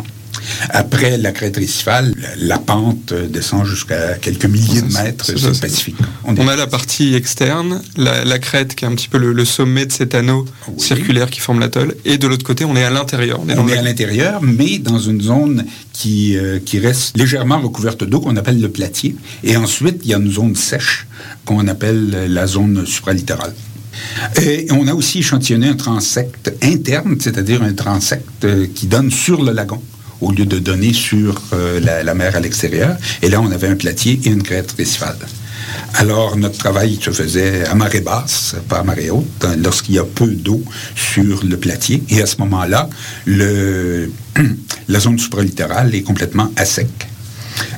Après 0.69 1.17
la 1.17 1.31
crête 1.31 1.57
récifale, 1.57 2.13
la, 2.37 2.57
pente 2.57 3.13
descend 3.13 3.65
jusqu'à 3.65 4.15
quelques 4.15 4.45
milliers 4.45 4.81
de 4.81 4.91
mètres 4.93 5.37
sur 5.37 5.49
le. 5.49 5.57
Pacifique. 5.57 5.95
On, 6.25 6.47
a 6.47 6.55
la 6.55 6.67
partie 6.67 7.15
externe, 7.15 7.81
la, 7.95 8.23
la 8.25 8.39
crête 8.39 8.75
qui 8.75 8.85
est 8.85 8.87
un 8.87 8.95
petit 8.95 9.07
peu 9.07 9.17
le, 9.17 9.33
le 9.33 9.45
sommet 9.45 9.85
de 9.85 9.91
cet 9.91 10.13
anneau 10.15 10.45
Oui. 10.67 10.73
circulaire 10.79 11.29
qui 11.29 11.39
forme 11.39 11.59
l'atoll 11.59 11.95
et 12.05 12.17
de 12.17 12.27
l'autre 12.27 12.45
côté 12.45 12.65
on 12.65 12.75
est 12.75 12.83
à 12.83 12.89
l'intérieur. 12.89 13.39
On 13.47 13.67
est 13.67 13.77
à 13.77 13.81
l'intérieur, 13.81 14.41
mais 14.41 14.77
dans 14.77 14.99
une 14.99 15.21
zone 15.21 15.65
qui, 15.93 16.37
euh, 16.37 16.59
qui 16.63 16.79
reste 16.79 17.17
légèrement 17.17 17.59
recouverte 17.59 18.03
d'eau, 18.03 18.19
qu'on 18.19 18.35
appelle 18.37 18.61
le 18.61 18.69
platier. 18.69 19.15
Et 19.43 19.57
ensuite, 19.57 20.01
il 20.03 20.11
y 20.11 20.13
a 20.13 20.17
une 20.17 20.31
zone 20.31 20.55
sèche 20.55 21.07
qu'on 21.45 21.67
appelle 21.67 22.27
la 22.31 22.47
zone 22.47 22.85
supralittorale. 22.85 23.53
Et 24.41 24.67
on 24.71 24.87
a 24.87 24.93
aussi 24.93 25.19
échantillonné 25.19 25.69
un 25.69 25.75
transect 25.75 26.53
interne, 26.61 27.17
c'est-à-dire 27.19 27.63
un 27.63 27.73
transect 27.73 28.45
euh, 28.45 28.67
qui 28.73 28.85
donne 28.87 29.09
sur 29.09 29.43
le 29.43 29.51
lagon 29.51 29.81
au 30.21 30.31
lieu 30.31 30.45
de 30.45 30.59
donner 30.59 30.93
sur 30.93 31.41
euh, 31.53 31.79
la, 31.79 32.13
mer 32.13 32.35
à 32.35 32.39
l'extérieur. 32.39 32.97
Et 33.21 33.29
là, 33.29 33.41
on 33.41 33.51
avait 33.51 33.67
un 33.67 33.75
platier 33.75 34.19
et 34.23 34.29
une 34.29 34.43
crête 34.43 34.73
récifale. 34.77 35.17
Alors, 35.95 36.37
notre 36.37 36.57
travail 36.57 36.97
se 37.01 37.11
faisait 37.11 37.65
à 37.65 37.75
marée 37.75 38.01
basse, 38.01 38.55
pas 38.69 38.79
à 38.79 38.83
marée 38.83 39.09
haute, 39.09 39.25
hein, 39.43 39.55
lorsqu'il 39.57 39.95
y 39.95 39.99
a 39.99 40.03
peu 40.03 40.27
d'eau 40.27 40.63
sur 40.95 41.43
le 41.43 41.57
platier. 41.57 42.03
Et 42.09 42.21
à 42.21 42.25
ce 42.25 42.37
moment-là, 42.37 42.89
la 44.87 44.99
zone 44.99 45.19
supralittorale 45.19 45.93
est 45.95 46.03
complètement 46.03 46.51
à 46.55 46.65
sec. 46.65 46.87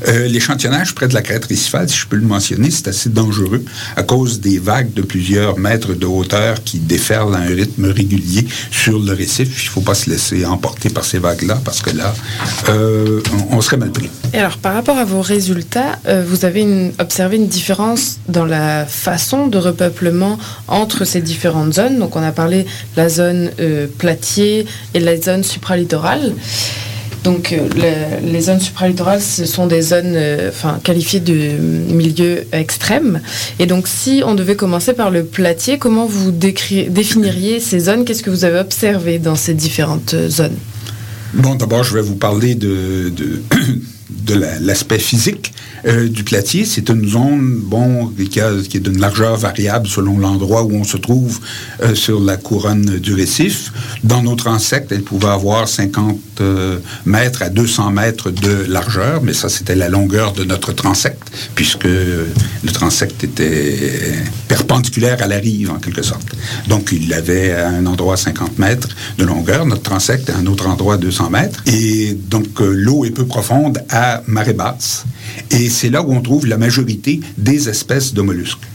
Euh, 0.08 0.28
L'échantillonnage 0.28 0.96
près 0.96 1.08
de 1.08 1.14
la 1.14 1.22
crête 1.22 1.46
récifale, 1.46 1.90
si 1.90 1.98
je 1.98 2.08
peux 2.08 2.16
le 2.16 2.26
mentionner, 2.26 2.72
c'est 2.72 2.88
assez 2.88 3.10
dangereux 3.10 3.64
à 3.96 4.04
cause 4.04 4.40
des 4.40 4.60
vagues 4.60 4.94
de 4.94 5.02
plusieurs 5.02 5.58
mètres 5.58 5.94
de 5.94 6.06
hauteur 6.06 6.64
qui 6.64 6.80
déferlent 6.80 7.36
à 7.36 7.40
un 7.40 7.56
rythme 7.56 7.86
régulier 7.86 8.46
sur 8.72 9.00
le 9.00 9.14
récif. 9.14 9.50
Il 9.62 9.66
ne 9.66 9.72
faut 9.72 9.82
pas 9.82 9.96
se 9.96 10.10
laisser 10.10 10.46
emporter 10.46 10.90
par 10.90 11.06
ces 11.06 11.20
vagues-là 11.20 11.60
parce 11.64 11.82
que 11.82 11.96
là, 11.96 12.14
euh, 12.70 13.22
on, 13.52 13.62
serait 13.62 13.78
mal 13.78 13.92
pris. 13.92 14.10
Et 14.34 14.38
alors, 14.38 14.58
par 14.58 14.74
rapport 14.74 14.98
à 14.98 15.06
vos 15.06 15.22
résultats, 15.22 16.00
euh, 16.08 16.24
vous 16.28 16.46
avez 16.46 16.92
observé 17.00 17.38
une 17.38 17.48
différence 17.48 18.20
dans 18.28 18.46
la 18.46 18.86
façon 18.86 19.48
de 19.48 19.58
repeuplement 19.58 20.38
entre 20.68 21.06
ces 21.06 21.22
différentes 21.22 21.74
zones. 21.74 22.00
Donc, 22.00 22.16
on 22.16 22.24
a 22.24 22.32
parlé 22.32 22.64
de 22.64 22.68
la 22.98 23.10
zone 23.10 23.52
platier 23.98 24.66
et 24.94 25.00
de 25.00 25.06
la 25.06 25.20
zone 25.20 25.44
supralittorale. 25.44 26.34
Donc, 27.24 27.52
euh, 27.52 27.68
le- 27.76 28.32
les 28.32 28.42
zones 28.42 28.62
supralittorales, 28.62 29.22
ce 29.22 29.46
sont 29.46 29.68
des 29.68 29.82
zones 29.82 30.14
euh, 30.16 30.50
enfin, 30.50 30.80
qualifiées 30.84 31.20
de 31.20 31.34
milieu 31.94 32.46
extrême. 32.54 33.20
Et 33.60 33.66
donc, 33.66 33.88
si 33.90 34.22
on 34.26 34.36
devait 34.36 34.56
commencer 34.56 34.94
par 34.94 35.12
le 35.12 35.26
platier, 35.26 35.78
comment 35.78 36.06
vous 36.06 36.32
définiriez 36.32 37.60
ces 37.60 37.80
zones? 37.80 38.06
Qu'est-ce 38.06 38.24
que 38.24 38.30
vous 38.30 38.46
avez 38.46 38.60
observé 38.60 39.20
dans 39.20 39.36
ces 39.36 39.54
différentes 39.54 40.14
euh, 40.14 40.30
zones? 40.30 40.56
Bon, 41.34 41.56
d'abord, 41.56 41.84
je 41.84 41.94
vais 41.94 42.02
vous 42.02 42.16
parler 42.16 42.56
de, 42.56 43.10
de- 43.10 43.42
de 44.26 44.34
la- 44.36 44.60
l'aspect 44.60 45.00
physique 45.00 45.54
du 46.10 46.26
platier. 46.26 46.66
C'est 46.66 46.90
une 46.90 47.08
zone 47.08 47.60
bon, 47.64 48.12
qui, 48.30 48.42
a- 48.42 48.52
qui 48.68 48.78
est 48.78 48.80
d'une 48.82 49.00
largeur 49.00 49.38
variable 49.38 49.88
selon 49.88 50.18
l'endroit 50.18 50.64
où 50.64 50.74
on 50.74 50.84
se 50.84 50.98
trouve 50.98 51.40
sur 51.94 52.20
la 52.20 52.36
couronne 52.36 52.98
du 53.00 53.14
récif. 53.14 53.72
Dans 54.04 54.22
nos 54.22 54.36
transects, 54.36 54.92
elle 54.92 55.04
pouvait 55.04 55.28
avoir 55.30 55.68
50 55.70 56.18
euh, 56.42 56.80
mètres 57.06 57.42
à 57.42 57.50
200 57.50 57.92
mètres 57.92 58.32
de 58.32 58.66
largeur, 58.68 59.22
mais 59.22 59.34
ça, 59.34 59.50
c'était 59.50 59.76
la 59.76 59.90
longueur 59.90 60.34
de 60.34 60.44
notre 60.44 60.74
transect, 60.74 61.22
puisque 61.56 61.86
le 61.86 62.72
transect 62.72 63.24
était 63.24 64.14
perpendiculaire 64.48 65.22
à 65.22 65.28
la 65.28 65.38
rive, 65.38 65.72
en 65.72 65.80
quelque 65.80 66.02
sorte. 66.02 66.28
Donc, 66.68 66.92
il 66.92 67.14
avait 67.14 67.52
à 67.52 67.70
un 67.70 67.86
endroit 67.86 68.18
50 68.18 68.60
mètres 68.60 68.90
de 69.18 69.26
longueur, 69.26 69.66
notre 69.66 69.84
transect 69.84 70.30
à 70.30 70.38
un 70.38 70.46
autre 70.46 70.68
endroit 70.68 70.98
200 70.98 71.30
mètres. 71.30 71.62
Et 71.66 72.14
donc, 72.14 72.62
euh, 72.62 72.72
l'eau 72.72 73.06
est 73.06 73.12
peu 73.12 73.26
profonde 73.26 73.84
à 73.90 74.22
marée 74.28 74.54
basse. 74.54 75.06
Et 75.52 75.70
c'est 75.70 75.90
là 75.90 76.02
où 76.02 76.14
on 76.14 76.22
trouve 76.22 76.46
la 76.48 76.58
majorité 76.58 77.22
des 77.38 77.70
espèces 77.70 78.14
de 78.14 78.22
mollusques. 78.22 78.68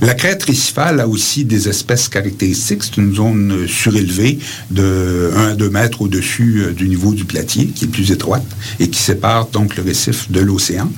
La 0.00 0.14
crête 0.14 0.42
récifale 0.44 1.00
a 1.00 1.08
aussi 1.08 1.44
des 1.44 1.68
espèces 1.68 2.08
caractéristiques. 2.08 2.84
C'est 2.84 2.96
une 2.96 3.14
zone 3.14 3.66
surélevée 3.66 4.38
de 4.70 5.30
1 5.34 5.48
à 5.48 5.54
2 5.54 5.70
mètres 5.70 6.02
au-dessus 6.02 6.62
euh, 6.62 6.72
du 6.72 6.88
niveau 6.88 7.14
du 7.14 7.24
platier, 7.24 7.66
qui 7.66 7.84
est 7.84 7.88
plus 7.88 8.10
étroite 8.10 8.46
et 8.80 8.88
qui 8.88 9.00
sépare 9.00 9.48
donc 9.48 9.76
le 9.76 9.82
récif 9.82 10.30
de 10.30 10.40
l'océan. 10.40 10.90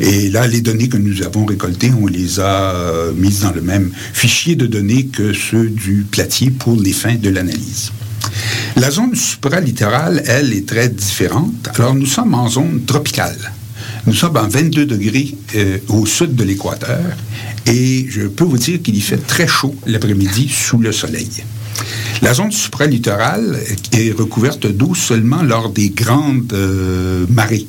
Et 0.00 0.28
là, 0.30 0.46
les 0.46 0.60
données 0.60 0.88
que 0.88 0.96
nous 0.96 1.22
avons 1.22 1.44
récoltées, 1.44 1.92
on 1.98 2.06
les 2.06 2.40
a 2.40 2.74
euh, 2.74 3.12
mises 3.12 3.40
dans 3.40 3.52
le 3.52 3.62
même 3.62 3.90
fichier 4.12 4.56
de 4.56 4.66
données 4.66 5.06
que 5.06 5.32
ceux 5.32 5.68
du 5.68 6.06
platier 6.10 6.50
pour 6.50 6.80
les 6.80 6.92
fins 6.92 7.16
de 7.16 7.30
l'analyse. 7.30 7.92
La 8.76 8.90
zone 8.90 9.14
supralittorale, 9.14 10.22
elle, 10.26 10.52
est 10.52 10.66
très 10.66 10.88
différente. 10.88 11.68
Alors, 11.74 11.94
nous 11.94 12.06
sommes 12.06 12.34
en 12.34 12.48
zone 12.48 12.84
tropicale. 12.86 13.52
Nous 14.04 14.14
sommes 14.14 14.36
en 14.36 14.48
22 14.48 14.84
degrés 14.86 15.34
euh, 15.54 15.78
au 15.88 16.06
sud 16.06 16.34
de 16.34 16.42
l'équateur 16.42 16.98
et 17.66 18.06
je 18.08 18.22
peux 18.22 18.42
vous 18.42 18.58
dire 18.58 18.82
qu'il 18.82 18.96
y 18.96 19.00
fait 19.00 19.24
très 19.26 19.46
chaud 19.46 19.76
l'après-midi 19.86 20.48
sous 20.48 20.78
le 20.78 20.90
soleil. 20.90 21.30
La 22.20 22.34
zone 22.34 22.50
supralittorale 22.50 23.60
est 23.92 24.10
recouverte 24.10 24.66
d'eau 24.66 24.96
seulement 24.96 25.44
lors 25.44 25.70
des 25.70 25.90
grandes 25.90 26.52
euh, 26.52 27.26
marées 27.28 27.66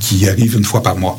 qui 0.00 0.28
arrivent 0.28 0.56
une 0.56 0.64
fois 0.64 0.82
par 0.82 0.96
mois. 0.96 1.16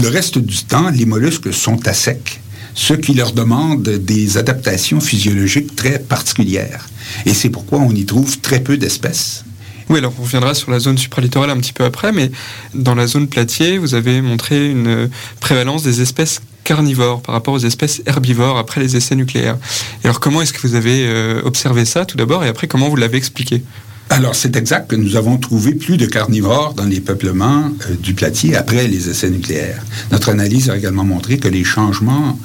Le 0.00 0.08
reste 0.08 0.38
du 0.38 0.64
temps, 0.64 0.90
les 0.90 1.06
mollusques 1.06 1.52
sont 1.52 1.86
à 1.86 1.92
sec, 1.92 2.40
ce 2.74 2.94
qui 2.94 3.14
leur 3.14 3.32
demande 3.32 3.88
des 3.88 4.38
adaptations 4.38 5.00
physiologiques 5.00 5.76
très 5.76 6.00
particulières. 6.00 6.88
Et 7.26 7.34
c'est 7.34 7.50
pourquoi 7.50 7.78
on 7.78 7.92
y 7.92 8.04
trouve 8.04 8.40
très 8.40 8.60
peu 8.60 8.76
d'espèces. 8.76 9.44
Oui, 9.88 9.98
alors 9.98 10.12
on 10.18 10.22
reviendra 10.22 10.54
sur 10.54 10.70
la 10.70 10.78
zone 10.78 10.98
supralittorale 10.98 11.50
un 11.50 11.58
petit 11.58 11.72
peu 11.72 11.84
après, 11.84 12.12
mais 12.12 12.30
dans 12.74 12.94
la 12.94 13.06
zone 13.06 13.28
platier, 13.28 13.78
vous 13.78 13.94
avez 13.94 14.20
montré 14.22 14.70
une 14.70 14.86
euh, 14.86 15.08
prévalence 15.40 15.82
des 15.82 16.00
espèces 16.00 16.40
carnivores 16.64 17.22
par 17.22 17.34
rapport 17.34 17.54
aux 17.54 17.58
espèces 17.58 18.02
herbivores 18.06 18.58
après 18.58 18.80
les 18.80 18.96
essais 18.96 19.16
nucléaires. 19.16 19.58
Et 20.02 20.06
alors 20.06 20.20
comment 20.20 20.42
est-ce 20.42 20.52
que 20.52 20.66
vous 20.66 20.74
avez 20.74 21.06
euh, 21.06 21.42
observé 21.44 21.84
ça 21.84 22.04
tout 22.04 22.16
d'abord 22.16 22.44
et 22.44 22.48
après 22.48 22.66
comment 22.66 22.88
vous 22.88 22.96
l'avez 22.96 23.18
expliqué? 23.18 23.62
Alors, 24.10 24.34
c'est 24.34 24.56
exact 24.56 24.90
que 24.90 24.96
nous 24.96 25.16
avons 25.16 25.38
trouvé 25.38 25.74
plus 25.74 25.96
de 25.96 26.04
carnivores 26.04 26.74
dans 26.74 26.84
les 26.84 27.00
peuplements 27.00 27.72
euh, 27.88 27.94
du 27.94 28.12
platier 28.12 28.54
après 28.56 28.86
les 28.86 29.08
essais 29.08 29.30
nucléaires. 29.30 29.82
Notre 30.10 30.28
analyse 30.28 30.68
a 30.68 30.76
également 30.76 31.04
montré 31.04 31.38
que 31.38 31.48
les 31.48 31.64
changements 31.64 32.38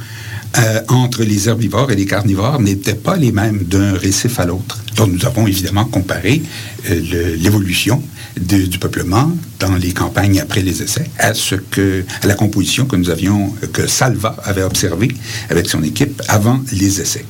euh, 0.58 0.82
entre 0.88 1.24
les 1.24 1.50
herbivores 1.50 1.92
et 1.92 1.96
les 1.96 2.06
carnivores 2.06 2.60
n'étaient 2.60 2.96
pas 2.96 3.16
les 3.16 3.32
mêmes 3.32 3.64
d'un 3.64 3.94
récif 3.94 4.40
à 4.40 4.46
l'autre. 4.46 4.80
Donc, 4.96 5.12
nous 5.12 5.26
avons 5.26 5.46
évidemment 5.46 5.86
comparé 5.86 6.42
euh, 6.90 7.36
l'évolution 7.38 8.02
du 8.40 8.78
peuplement 8.78 9.32
dans 9.60 9.76
les 9.76 9.94
campagnes 9.94 10.40
après 10.40 10.62
les 10.62 10.82
essais 10.84 11.10
à 11.18 11.34
ce 11.34 11.56
que 11.56 12.06
la 12.24 12.36
composition 12.36 12.86
avions 13.10 13.54
que 13.74 13.88
Salva 13.88 14.36
avait 14.44 14.64
observée 14.64 15.10
avec 15.50 15.68
son 15.68 15.84
équipe 15.84 16.22
avant 16.28 16.62
les 16.72 17.02
essais. 17.02 17.26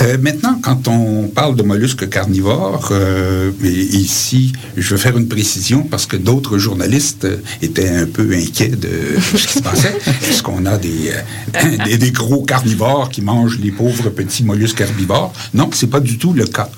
Euh, 0.00 0.16
maintenant, 0.20 0.58
quand 0.62 0.88
on 0.88 1.28
parle 1.28 1.56
de 1.56 1.62
mollusques 1.62 2.08
carnivores, 2.08 2.88
euh, 2.92 3.50
et 3.64 3.68
ici, 3.68 4.52
je 4.76 4.90
veux 4.90 4.96
faire 4.96 5.16
une 5.16 5.28
précision 5.28 5.82
parce 5.82 6.06
que 6.06 6.16
d'autres 6.16 6.58
journalistes 6.58 7.24
euh, 7.24 7.38
étaient 7.62 7.88
un 7.88 8.06
peu 8.06 8.32
inquiets 8.34 8.68
de 8.68 9.20
ce 9.20 9.46
qui 9.46 9.54
se 9.54 9.62
passait. 9.62 9.96
Est-ce 10.28 10.42
qu'on 10.42 10.66
a 10.66 10.78
des, 10.78 11.12
euh, 11.54 11.84
des, 11.84 11.98
des 11.98 12.10
gros 12.10 12.42
carnivores 12.42 13.10
qui 13.10 13.22
mangent 13.22 13.58
les 13.58 13.70
pauvres 13.70 14.10
petits 14.10 14.44
mollusques 14.44 14.80
herbivores? 14.80 15.32
Non, 15.54 15.70
c'est 15.72 15.90
pas 15.90 16.00
du 16.00 16.18
tout 16.18 16.32
le 16.32 16.44
cas. 16.44 16.70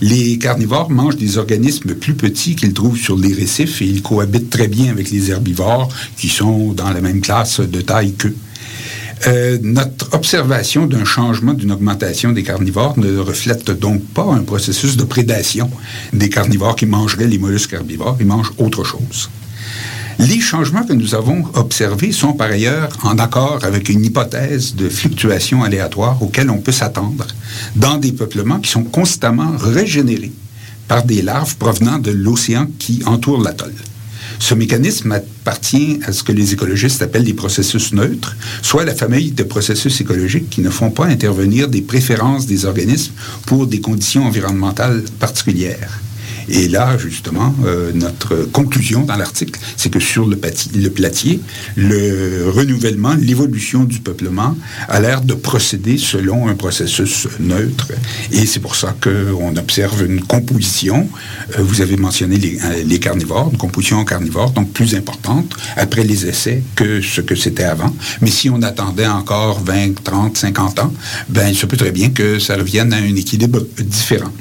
Les 0.00 0.38
carnivores 0.38 0.90
mangent 0.90 1.16
des 1.16 1.38
organismes 1.38 1.94
plus 1.94 2.14
petits 2.14 2.56
qu'ils 2.56 2.72
trouvent 2.72 2.98
sur 2.98 3.16
les 3.16 3.32
récifs 3.32 3.82
et 3.82 3.86
ils 3.86 4.02
cohabitent 4.02 4.50
très 4.50 4.68
bien 4.68 4.90
avec 4.90 5.10
les 5.10 5.30
herbivores 5.30 5.88
qui 6.16 6.28
sont 6.28 6.72
dans 6.72 6.90
la 6.90 7.00
même 7.00 7.20
classe 7.20 7.60
de 7.60 7.80
taille 7.80 8.12
qu'eux. 8.14 8.36
Euh, 9.26 9.58
notre 9.62 10.14
observation 10.14 10.86
d'un 10.86 11.04
changement, 11.04 11.52
d'une 11.52 11.72
augmentation 11.72 12.32
des 12.32 12.42
carnivores 12.42 12.98
ne 12.98 13.18
reflète 13.18 13.70
donc 13.70 14.04
pas 14.14 14.32
un 14.32 14.42
processus 14.42 14.96
de 14.96 15.04
prédation 15.04 15.70
des 16.12 16.28
carnivores 16.28 16.76
qui 16.76 16.86
mangeraient 16.86 17.26
les 17.26 17.38
mollusques 17.38 17.72
herbivores, 17.72 18.16
ils 18.20 18.26
mangent 18.26 18.52
autre 18.58 18.84
chose. 18.84 19.28
Les 20.20 20.40
changements 20.40 20.84
que 20.84 20.92
nous 20.92 21.14
avons 21.14 21.44
observés 21.54 22.10
sont 22.10 22.32
par 22.32 22.50
ailleurs 22.50 22.88
en 23.04 23.18
accord 23.18 23.60
avec 23.62 23.88
une 23.88 24.04
hypothèse 24.04 24.74
de 24.74 24.88
fluctuation 24.88 25.62
aléatoire 25.62 26.20
auquel 26.22 26.50
on 26.50 26.58
peut 26.58 26.72
s'attendre 26.72 27.26
dans 27.76 27.98
des 27.98 28.12
peuplements 28.12 28.58
qui 28.58 28.70
sont 28.70 28.82
constamment 28.82 29.52
régénérés 29.56 30.32
par 30.88 31.04
des 31.04 31.22
larves 31.22 31.56
provenant 31.56 31.98
de 31.98 32.10
l'océan 32.10 32.66
qui 32.78 33.02
entoure 33.06 33.42
l'atoll. 33.42 33.74
Ce 34.38 34.54
mécanisme 34.54 35.12
appartient 35.12 36.00
à 36.04 36.12
ce 36.12 36.22
que 36.22 36.32
les 36.32 36.52
écologistes 36.52 37.02
appellent 37.02 37.24
des 37.24 37.34
processus 37.34 37.92
neutres, 37.92 38.36
soit 38.62 38.84
la 38.84 38.94
famille 38.94 39.32
de 39.32 39.42
processus 39.42 40.00
écologiques 40.00 40.50
qui 40.50 40.60
ne 40.60 40.70
font 40.70 40.90
pas 40.90 41.06
intervenir 41.06 41.68
des 41.68 41.82
préférences 41.82 42.46
des 42.46 42.64
organismes 42.64 43.12
pour 43.46 43.66
des 43.66 43.80
conditions 43.80 44.26
environnementales 44.26 45.02
particulières. 45.18 46.00
Et 46.48 46.68
là, 46.68 46.96
justement, 46.96 47.54
euh, 47.64 47.92
notre 47.94 48.36
conclusion 48.52 49.02
dans 49.02 49.16
l'article, 49.16 49.58
c'est 49.76 49.90
que 49.90 50.00
sur 50.00 50.26
le, 50.26 50.36
platier, 50.36 51.40
le 51.76 52.50
renouvellement, 52.50 53.14
l'évolution 53.14 53.84
du 53.84 54.00
peuplement 54.00 54.56
a 54.88 55.00
l'air 55.00 55.20
de 55.20 55.34
procéder 55.34 55.98
selon 55.98 56.48
un 56.48 56.54
processus 56.54 57.28
neutre. 57.40 57.92
Et 58.32 58.46
c'est 58.46 58.60
pour 58.60 58.76
ça 58.76 58.94
qu'on 59.00 59.56
observe 59.56 60.04
une 60.04 60.22
composition, 60.22 61.08
euh, 61.58 61.62
vous 61.62 61.80
avez 61.80 61.96
mentionné 61.96 62.36
les, 62.36 62.58
euh, 62.64 62.98
carnivores, 62.98 63.50
une 63.52 63.58
composition 63.58 64.04
carnivore, 64.04 64.50
donc 64.50 64.72
plus 64.72 64.94
importante 64.94 65.54
après 65.76 66.02
les 66.02 66.26
essais 66.26 66.62
que 66.74 67.00
ce 67.00 67.20
que 67.20 67.34
c'était 67.34 67.64
avant. 67.64 67.94
Mais 68.20 68.30
si 68.30 68.50
on 68.50 68.62
attendait 68.62 69.06
encore 69.06 69.62
20, 69.62 70.02
30, 70.02 70.36
50 70.36 70.78
ans, 70.80 70.92
ben, 71.28 71.48
il 71.48 71.54
se 71.54 71.66
peut 71.66 71.76
très 71.76 71.92
bien 71.92 72.10
que 72.10 72.38
ça 72.38 72.56
revienne 72.56 72.92
à 72.92 72.96
un 72.96 73.14
équilibre 73.14 73.64
différent. 73.78 74.32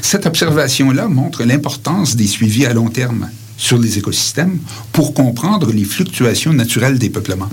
Cette 0.00 0.26
observation-là 0.26 1.08
montre 1.08 1.44
l'importance 1.44 2.16
des 2.16 2.26
suivis 2.26 2.66
à 2.66 2.72
long 2.72 2.88
terme 2.88 3.28
sur 3.56 3.78
les 3.78 3.98
écosystèmes 3.98 4.58
pour 4.92 5.14
comprendre 5.14 5.72
les 5.72 5.84
fluctuations 5.84 6.52
naturelles 6.52 6.98
des 6.98 7.10
peuplements. 7.10 7.50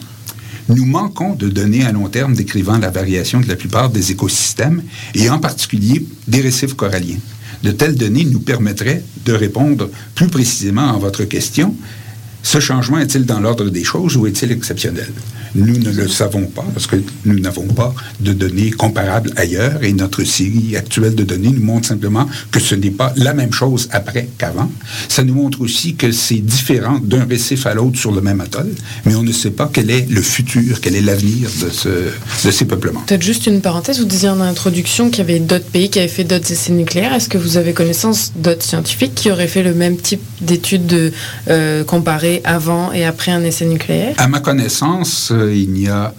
Nous 0.69 0.85
manquons 0.85 1.33
de 1.35 1.49
données 1.49 1.85
à 1.85 1.91
long 1.91 2.09
terme 2.09 2.35
décrivant 2.35 2.77
la 2.77 2.91
variation 2.91 3.39
de 3.39 3.47
la 3.47 3.55
plupart 3.55 3.89
des 3.89 4.11
écosystèmes 4.11 4.83
et 5.15 5.29
en 5.29 5.39
particulier 5.39 6.05
des 6.27 6.41
récifs 6.41 6.75
coralliens. 6.75 7.17
De 7.63 7.71
telles 7.71 7.95
données 7.95 8.25
nous 8.25 8.39
permettraient 8.39 9.03
de 9.25 9.33
répondre 9.33 9.89
plus 10.15 10.27
précisément 10.27 10.93
à 10.93 10.97
votre 10.97 11.23
question. 11.25 11.75
Ce 12.43 12.59
changement 12.59 12.99
est-il 12.99 13.25
dans 13.25 13.39
l'ordre 13.39 13.69
des 13.69 13.83
choses 13.83 14.15
ou 14.15 14.27
est-il 14.27 14.51
exceptionnel? 14.51 15.11
Nous 15.55 15.77
ne 15.77 15.91
le 15.91 16.07
savons 16.07 16.45
pas 16.45 16.65
parce 16.73 16.87
que 16.87 16.97
nous 17.25 17.39
n'avons 17.39 17.67
pas 17.67 17.93
de 18.19 18.33
données 18.33 18.71
comparables 18.71 19.31
ailleurs 19.35 19.83
et 19.83 19.93
notre 19.93 20.23
série 20.23 20.75
actuelle 20.75 21.15
de 21.15 21.23
données 21.23 21.49
nous 21.49 21.63
montre 21.63 21.87
simplement 21.87 22.27
que 22.51 22.59
ce 22.59 22.75
n'est 22.75 22.91
pas 22.91 23.13
la 23.15 23.33
même 23.33 23.53
chose 23.53 23.87
après 23.91 24.27
qu'avant. 24.37 24.71
Ça 25.07 25.23
nous 25.23 25.33
montre 25.33 25.61
aussi 25.61 25.95
que 25.95 26.11
c'est 26.11 26.35
différent 26.39 26.99
d'un 27.03 27.25
récif 27.25 27.65
à 27.65 27.73
l'autre 27.73 27.97
sur 27.97 28.11
le 28.11 28.21
même 28.21 28.41
atoll, 28.41 28.69
mais 29.05 29.15
on 29.15 29.23
ne 29.23 29.31
sait 29.31 29.51
pas 29.51 29.69
quel 29.71 29.89
est 29.89 30.09
le 30.09 30.21
futur, 30.21 30.81
quel 30.81 30.95
est 30.95 31.01
l'avenir 31.01 31.49
de, 31.61 31.69
ce, 31.69 31.89
de 32.45 32.51
ces 32.51 32.65
peuplements. 32.65 33.01
Peut-être 33.07 33.23
juste 33.23 33.47
une 33.47 33.61
parenthèse, 33.61 33.99
vous 33.99 34.05
disiez 34.05 34.29
en 34.29 34.41
introduction 34.41 35.09
qu'il 35.09 35.19
y 35.19 35.21
avait 35.21 35.39
d'autres 35.39 35.65
pays 35.65 35.89
qui 35.89 35.99
avaient 35.99 36.07
fait 36.07 36.23
d'autres 36.23 36.51
essais 36.51 36.71
nucléaires. 36.71 37.13
Est-ce 37.13 37.29
que 37.29 37.37
vous 37.37 37.57
avez 37.57 37.73
connaissance 37.73 38.33
d'autres 38.35 38.63
scientifiques 38.63 39.15
qui 39.15 39.31
auraient 39.31 39.47
fait 39.47 39.63
le 39.63 39.73
même 39.73 39.97
type 39.97 40.21
d'études 40.41 40.85
de, 40.85 41.11
euh, 41.49 41.83
comparées 41.83 42.41
avant 42.43 42.91
et 42.93 43.05
après 43.05 43.31
un 43.31 43.43
essai 43.43 43.65
nucléaire? 43.65 44.15
À 44.17 44.27
ma 44.27 44.39
connaissance, 44.39 45.31
euh, 45.39 45.53
il 45.53 45.71
n'y 45.71 45.87
a 45.87 46.13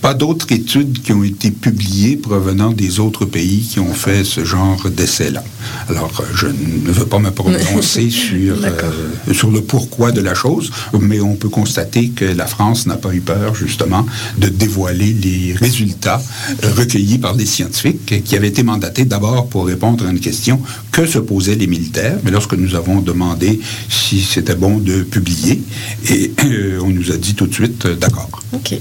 pas 0.00 0.14
d'autres 0.14 0.50
études 0.52 1.02
qui 1.02 1.12
ont 1.12 1.24
été 1.24 1.50
publiées 1.50 2.16
provenant 2.16 2.72
des 2.72 3.00
autres 3.00 3.26
pays 3.26 3.66
qui 3.70 3.80
ont 3.80 3.92
fait 3.92 4.24
ce 4.24 4.44
genre 4.44 4.88
d'essai-là. 4.88 5.44
Alors, 5.88 6.10
euh, 6.20 6.24
je 6.34 6.46
ne 6.46 6.90
veux 6.90 7.06
pas 7.06 7.18
me 7.18 7.30
prononcer 7.30 8.08
sur, 8.10 8.56
euh, 8.64 9.32
sur 9.32 9.50
le 9.50 9.60
pourquoi 9.60 10.10
de 10.12 10.20
la 10.20 10.34
chose, 10.34 10.70
mais 10.98 11.20
on 11.20 11.34
peut 11.34 11.48
constater 11.48 12.08
que 12.08 12.24
la 12.24 12.46
France 12.46 12.86
n'a 12.86 12.96
pas 12.96 13.12
eu 13.14 13.20
peur, 13.20 13.54
justement, 13.54 14.06
de 14.38 14.48
dévoiler 14.48 15.12
les 15.12 15.54
résultats 15.54 16.22
euh, 16.64 16.72
recueillis 16.76 17.18
par 17.18 17.34
les 17.34 17.46
scientifiques 17.46 18.24
qui 18.24 18.36
avaient 18.36 18.48
été 18.48 18.62
mandatés 18.62 19.04
d'abord 19.04 19.48
pour 19.48 19.66
répondre 19.66 20.06
à 20.06 20.10
une 20.10 20.20
question 20.20 20.60
que 20.92 21.06
se 21.06 21.18
posaient 21.18 21.56
les 21.56 21.66
militaires. 21.66 22.18
Mais 22.24 22.30
lorsque 22.30 22.54
nous 22.54 22.74
avons 22.74 23.00
demandé 23.00 23.60
si 23.88 24.22
c'était 24.22 24.54
bon 24.54 24.78
de 24.78 25.02
publier, 25.02 25.60
et 26.08 26.32
on 26.80 26.88
nous 26.88 27.12
a 27.12 27.16
dit 27.16 27.34
tout 27.34 27.46
de 27.46 27.54
suite 27.54 27.86
d'accord. 27.86 28.30
Ok. 28.52 28.78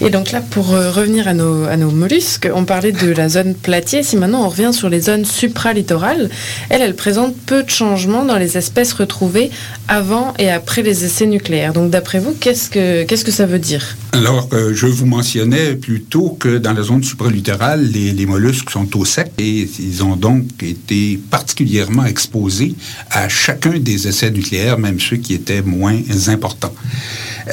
Et 0.00 0.10
donc 0.10 0.32
là, 0.32 0.40
pour 0.40 0.74
euh, 0.74 0.90
revenir 0.90 1.28
à 1.28 1.34
nos, 1.34 1.90
mollusques, 1.90 2.48
on 2.54 2.64
parlait 2.64 2.92
de 2.92 3.12
la 3.12 3.28
zone 3.28 3.54
platier. 3.54 4.02
Si 4.02 4.16
maintenant 4.16 4.44
on 4.44 4.48
revient 4.48 4.72
sur 4.72 4.88
les 4.88 5.00
zones 5.00 5.24
supralittorales, 5.24 6.30
elles, 6.68 6.82
elles 6.82 6.96
présentent 6.96 7.36
peu 7.36 7.62
de 7.62 7.70
changements 7.70 8.24
dans 8.24 8.38
les 8.38 8.56
espèces 8.56 8.92
retrouvées 8.92 9.50
avant 9.88 10.34
et 10.38 10.50
après 10.50 10.82
les 10.82 11.04
essais 11.04 11.26
nucléaires. 11.26 11.72
Donc 11.72 11.90
d'après 11.90 12.18
vous, 12.18 12.32
qu'est-ce 12.32 12.70
que, 12.70 13.04
qu'est-ce 13.04 13.24
que 13.24 13.32
ça 13.32 13.46
veut 13.46 13.58
dire? 13.58 13.96
Alors, 14.12 14.48
euh, 14.52 14.74
je 14.74 14.86
vous 14.86 15.06
mentionnais 15.06 15.76
plutôt 15.76 16.30
que 16.30 16.58
dans 16.58 16.72
la 16.72 16.82
zone 16.82 17.04
supralittorale, 17.04 17.86
les, 17.86 18.26
mollusques 18.26 18.70
sont 18.70 18.96
au 18.98 19.04
sec 19.04 19.30
et 19.38 19.68
ils 19.78 20.02
ont 20.02 20.16
donc 20.16 20.46
été 20.62 21.18
particulièrement 21.30 22.04
exposés 22.04 22.74
à 23.10 23.28
chacun 23.28 23.78
des 23.78 24.08
essais 24.08 24.32
nucléaires, 24.32 24.78
même 24.78 24.98
ceux 24.98 25.16
qui 25.16 25.34
étaient 25.34 25.62
moins 25.62 25.96
importants. 26.26 26.74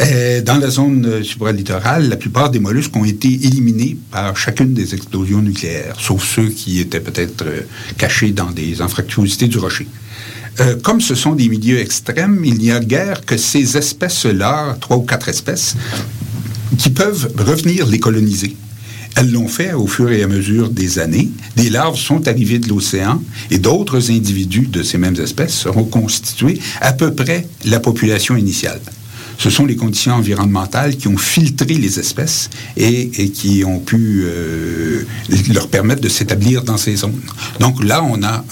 Euh, 0.01 0.41
dans 0.41 0.57
la 0.57 0.69
zone 0.69 1.05
euh, 1.05 1.23
supralittorale, 1.23 2.09
la 2.09 2.15
plupart 2.15 2.49
des 2.49 2.59
mollusques 2.59 2.95
ont 2.95 3.05
été 3.05 3.27
éliminés 3.27 3.95
par 4.09 4.35
chacune 4.35 4.73
des 4.73 4.95
explosions 4.95 5.41
nucléaires, 5.43 5.95
sauf 5.99 6.25
ceux 6.25 6.49
qui 6.49 6.79
étaient 6.79 6.99
peut-être 6.99 7.45
cachés 7.99 8.31
dans 8.31 8.49
des 8.49 8.81
anfractuosités 8.81 9.47
du 9.47 9.59
rocher. 9.59 9.87
Comme 10.81 11.01
ce 11.01 11.13
sont 11.13 11.35
des 11.35 11.49
milieux 11.49 11.77
extrêmes, 11.79 12.43
il 12.43 12.57
n'y 12.57 12.71
a 12.71 12.79
guère 12.79 13.23
que 13.23 13.37
ces 13.37 13.77
espèces-là, 13.77 14.75
trois 14.81 14.97
ou 14.97 15.03
quatre 15.03 15.29
espèces, 15.29 15.75
qui 16.77 16.89
peuvent 16.89 17.31
revenir 17.37 17.87
les 17.87 17.99
coloniser. 17.99 18.55
Elles 19.15 19.31
l'ont 19.31 19.47
fait 19.47 19.73
au 19.73 19.87
fur 19.87 20.11
et 20.11 20.21
à 20.21 20.27
mesure 20.27 20.69
des 20.69 20.99
années. 20.99 21.29
Des 21.55 21.69
larves 21.69 21.97
sont 21.97 22.27
arrivées 22.27 22.59
de 22.59 22.69
l'océan 22.69 23.21
et 23.49 23.57
d'autres 23.57 24.11
individus 24.11 24.67
de 24.67 24.83
ces 24.83 24.99
mêmes 24.99 25.19
espèces 25.19 25.55
seront 25.55 25.85
constitués 25.85 26.59
à 26.81 26.93
peu 26.93 27.13
près 27.13 27.47
la 27.65 27.79
population 27.79 28.35
initiale 28.35 28.79
ce 29.37 29.49
sont 29.49 29.65
les 29.65 29.75
conditions 29.75 30.13
environnementales 30.13 30.95
qui 30.97 31.07
ont 31.07 31.17
filtré 31.17 31.75
les 31.75 31.99
espèces 31.99 32.49
et, 32.75 33.09
qui 33.31 33.63
ont 33.63 33.79
pu 33.79 34.23
euh, 34.25 35.03
leur 35.53 35.67
permettre 35.67 36.01
de 36.01 36.09
s'établir 36.09 36.63
dans 36.63 36.77
ces 36.77 36.95
zones. 36.97 37.19
Donc 37.59 37.83
là, 37.83 38.03
on 38.03 38.23
a 38.23 38.43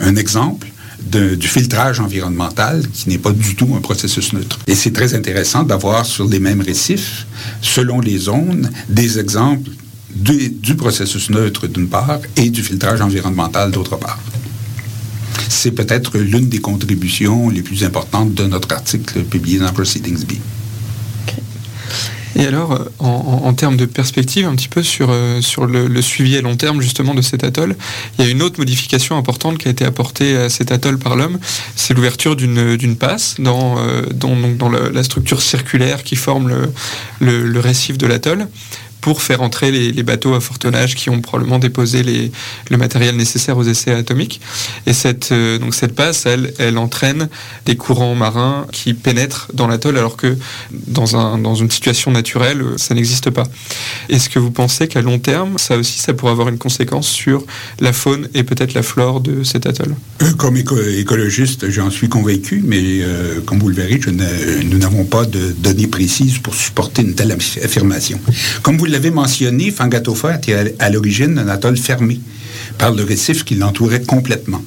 un, 0.00 0.16
exemple 0.16 0.68
du 1.10 1.48
filtrage 1.48 2.00
environnemental 2.00 2.82
qui 2.92 3.08
n'est 3.08 3.18
pas 3.18 3.32
du 3.32 3.54
tout 3.54 3.72
un 3.76 3.80
processus 3.80 4.32
neutre. 4.32 4.58
Et 4.66 4.74
c'est 4.74 4.92
très 4.92 5.14
intéressant 5.14 5.62
d'avoir 5.62 6.04
sur 6.06 6.26
les 6.26 6.40
mêmes 6.40 6.60
récifs, 6.60 7.26
selon 7.62 8.00
les 8.00 8.18
zones, 8.18 8.70
des 8.88 9.18
exemples 9.18 9.70
du 10.10 10.74
processus 10.76 11.30
neutre 11.30 11.66
d'une 11.66 11.88
part 11.88 12.20
et 12.36 12.48
du 12.50 12.62
filtrage 12.62 13.00
environnemental 13.00 13.70
d'autre 13.70 13.96
part 13.96 14.20
c'est 15.48 15.70
peut-être 15.70 16.18
l'une 16.18 16.48
des 16.48 16.60
contributions 16.60 17.48
les 17.48 17.62
plus 17.62 17.84
importantes 17.84 18.34
de 18.34 18.44
notre 18.44 18.72
article 18.72 19.24
publié 19.24 19.58
dans 19.58 19.72
Proceedings 19.72 20.24
B. 20.24 20.32
Et 22.36 22.46
alors, 22.46 22.72
euh, 22.72 22.84
en, 22.98 23.52
termes 23.54 23.76
de 23.76 23.86
perspective, 23.86 24.46
un 24.46 24.54
petit 24.56 24.68
peu 24.68 24.82
sur, 24.82 25.10
euh, 25.10 25.40
le, 25.68 26.02
suivi 26.02 26.36
à 26.36 26.40
long 26.40 26.56
terme 26.56 26.80
justement 26.80 27.14
de 27.14 27.22
cet 27.22 27.44
atoll, 27.44 27.76
il 28.18 28.24
y 28.24 28.28
a 28.28 28.30
une 28.30 28.42
autre 28.42 28.58
modification 28.58 29.16
importante 29.16 29.58
qui 29.58 29.68
a 29.68 29.70
été 29.70 29.84
apportée 29.84 30.36
à 30.36 30.48
cet 30.48 30.72
atoll 30.72 30.98
par 30.98 31.16
l'homme, 31.16 31.38
c'est 31.76 31.94
l'ouverture 31.94 32.34
d'une 32.34 32.96
passe 32.96 33.36
dans, 33.38 33.78
euh, 33.78 34.90
la 34.92 35.04
structure 35.04 35.42
circulaire 35.42 36.02
qui 36.02 36.16
forme 36.16 36.68
le 37.20 37.60
récif 37.60 37.98
de 37.98 38.06
l'atoll 38.06 38.48
pour 39.04 39.20
faire 39.20 39.42
entrer 39.42 39.70
les, 39.70 40.02
bateaux 40.02 40.32
à 40.32 40.40
fort 40.40 40.58
tonnage 40.58 40.94
qui 40.94 41.10
ont 41.10 41.20
probablement 41.20 41.58
déposé 41.58 42.02
les, 42.02 42.32
le 42.70 42.76
matériel 42.78 43.14
nécessaire 43.14 43.58
aux 43.58 43.64
essais 43.64 43.90
atomiques. 43.90 44.40
Et 44.86 44.94
cette, 44.94 45.30
euh, 45.30 45.58
donc 45.58 45.74
cette 45.74 45.94
passe, 45.94 46.24
elle, 46.24 46.54
elle 46.58 46.78
entraîne 46.78 47.28
des 47.66 47.76
courants 47.76 48.14
marins 48.14 48.66
qui 48.72 48.94
pénètrent 48.94 49.48
dans 49.52 49.66
l'atoll 49.66 49.98
alors 49.98 50.16
que 50.16 50.38
dans, 50.70 51.16
un, 51.16 51.36
dans 51.36 51.54
une 51.54 51.70
situation 51.70 52.12
naturelle, 52.12 52.64
ça 52.78 52.94
n'existe 52.94 53.28
pas. 53.28 53.42
Est-ce 54.08 54.30
que 54.30 54.38
vous 54.38 54.50
pensez 54.50 54.88
qu'à 54.88 55.02
long 55.02 55.18
terme, 55.18 55.58
ça 55.58 55.76
aussi, 55.76 55.98
ça 55.98 56.14
pourrait 56.14 56.32
avoir 56.32 56.48
une 56.48 56.56
conséquence 56.56 57.06
sur 57.06 57.44
la 57.80 57.92
faune 57.92 58.30
et 58.32 58.42
peut-être 58.42 58.72
la 58.72 58.82
flore 58.82 59.20
de 59.20 59.44
cet 59.44 59.66
atoll? 59.66 59.94
Euh, 60.22 60.32
Comme 60.38 60.56
écologiste, 60.56 61.68
j'en 61.68 61.90
suis 61.90 62.08
convaincu, 62.08 62.62
mais 62.66 63.02
euh, 63.02 63.42
comme 63.44 63.58
vous 63.58 63.68
le 63.68 63.74
verrez, 63.74 64.00
nous 64.64 64.78
n'avons 64.78 65.04
pas 65.04 65.26
de 65.26 65.54
données 65.58 65.88
précises 65.88 66.38
pour 66.38 66.54
supporter 66.54 67.02
une 67.02 67.14
telle 67.14 67.32
affirmation. 67.32 68.18
Comme 68.62 68.78
vous 68.78 68.93
l'avez 68.94 69.10
mentionné, 69.10 69.72
Fangatofa 69.72 70.36
était 70.36 70.76
à 70.78 70.88
l'origine 70.88 71.36
un 71.38 71.48
atoll 71.48 71.76
fermé 71.76 72.20
par 72.78 72.92
le 72.92 73.02
récif 73.02 73.44
qui 73.44 73.56
l'entourait 73.56 74.02
complètement. 74.02 74.62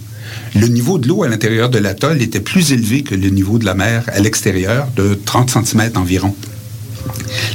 Le 0.53 0.67
niveau 0.67 0.97
de 0.97 1.07
l'eau 1.07 1.23
à 1.23 1.29
l'intérieur 1.29 1.69
de 1.69 1.77
l'atoll 1.77 2.21
était 2.21 2.41
plus 2.41 2.73
élevé 2.73 3.03
que 3.03 3.15
le 3.15 3.29
niveau 3.29 3.57
de 3.57 3.63
la 3.63 3.73
mer 3.73 4.03
à 4.07 4.19
l'extérieur, 4.19 4.89
de 4.97 5.17
30 5.25 5.65
cm 5.65 5.91
environ. 5.95 6.35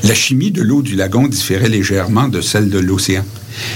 La 0.05 0.15
chimie 0.15 0.51
de 0.51 0.63
l'eau 0.63 0.81
du 0.81 0.97
lagon 0.97 1.29
différait 1.29 1.69
légèrement 1.69 2.29
de 2.29 2.41
celle 2.41 2.71
de 2.71 2.79
l'océan. 2.79 3.25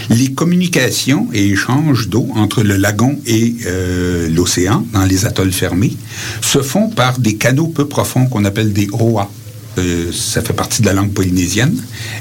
Les 0.09 0.32
communications 0.32 1.28
et 1.34 1.49
échanges 1.49 2.09
d'eau 2.09 2.28
entre 2.34 2.62
le 2.62 2.76
lagon 2.76 3.18
et 3.26 3.57
euh, 3.66 4.26
l'océan, 4.30 4.86
dans 4.94 5.05
les 5.05 5.26
atolls 5.26 5.53
fermés, 5.53 5.94
se 6.40 6.62
font 6.62 6.88
par 6.88 7.18
des 7.18 7.36
canaux 7.36 7.68
peu 7.68 7.86
profonds 7.86 8.26
qu'on 8.26 8.47
appelle 8.47 8.72
des 8.72 8.88
OA. 8.90 9.30
Euh, 9.78 10.10
ça 10.12 10.42
fait 10.42 10.52
partie 10.52 10.82
de 10.82 10.86
la 10.86 10.92
langue 10.92 11.12
polynésienne. 11.12 11.76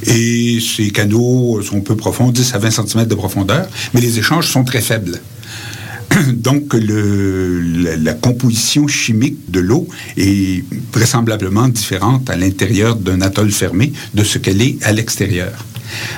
Et 0.05 0.59
ces 0.59 0.89
canaux 0.91 1.61
sont 1.61 1.81
peu 1.81 1.95
profonds, 1.95 2.31
10 2.31 2.53
à 2.55 2.57
20 2.57 2.71
cm 2.71 3.05
de 3.05 3.15
profondeur, 3.15 3.67
mais 3.93 4.01
les 4.01 4.19
échanges 4.19 4.47
sont 4.47 4.63
très 4.63 4.81
faibles. 4.81 5.19
Donc, 6.33 6.73
la, 6.73 8.13
composition 8.13 8.87
chimique 8.87 9.49
de 9.49 9.59
l'eau 9.59 9.87
est 10.17 10.63
vraisemblablement 10.93 11.67
différente 11.67 12.29
à 12.29 12.35
l'intérieur 12.35 12.95
d'un 12.95 13.21
atoll 13.21 13.51
fermé 13.51 13.93
de 14.13 14.23
ce 14.23 14.37
qu'elle 14.37 14.61
est 14.61 14.77
à 14.83 14.91
l'extérieur. 14.91 15.65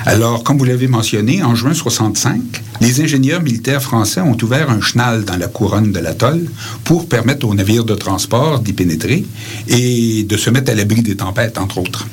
Alors, 0.05 0.43
comme 0.43 0.57
vous 0.57 0.65
l'avez 0.65 0.87
mentionné, 0.87 1.43
en 1.43 1.55
juin 1.55 1.73
65, 1.73 2.39
les 2.81 3.01
ingénieurs 3.01 3.41
militaires 3.41 3.81
français 3.81 4.21
ont 4.21 4.37
ouvert 4.41 4.69
un 4.69 4.81
chenal 4.81 5.25
dans 5.25 5.37
la 5.37 5.47
couronne 5.47 5.91
de 5.91 5.99
l'atoll 5.99 6.45
pour 6.83 7.07
permettre 7.07 7.47
aux 7.47 7.53
navires 7.53 7.85
de 7.85 7.95
transport 7.95 8.59
d'y 8.59 8.73
pénétrer 8.73 9.25
et 9.67 10.23
de 10.23 10.37
se 10.37 10.49
mettre 10.49 10.71
à 10.71 10.75
l'abri 10.75 11.01
des 11.01 11.17
tempêtes, 11.17 11.57
entre 11.57 11.79
autres. 11.79 12.07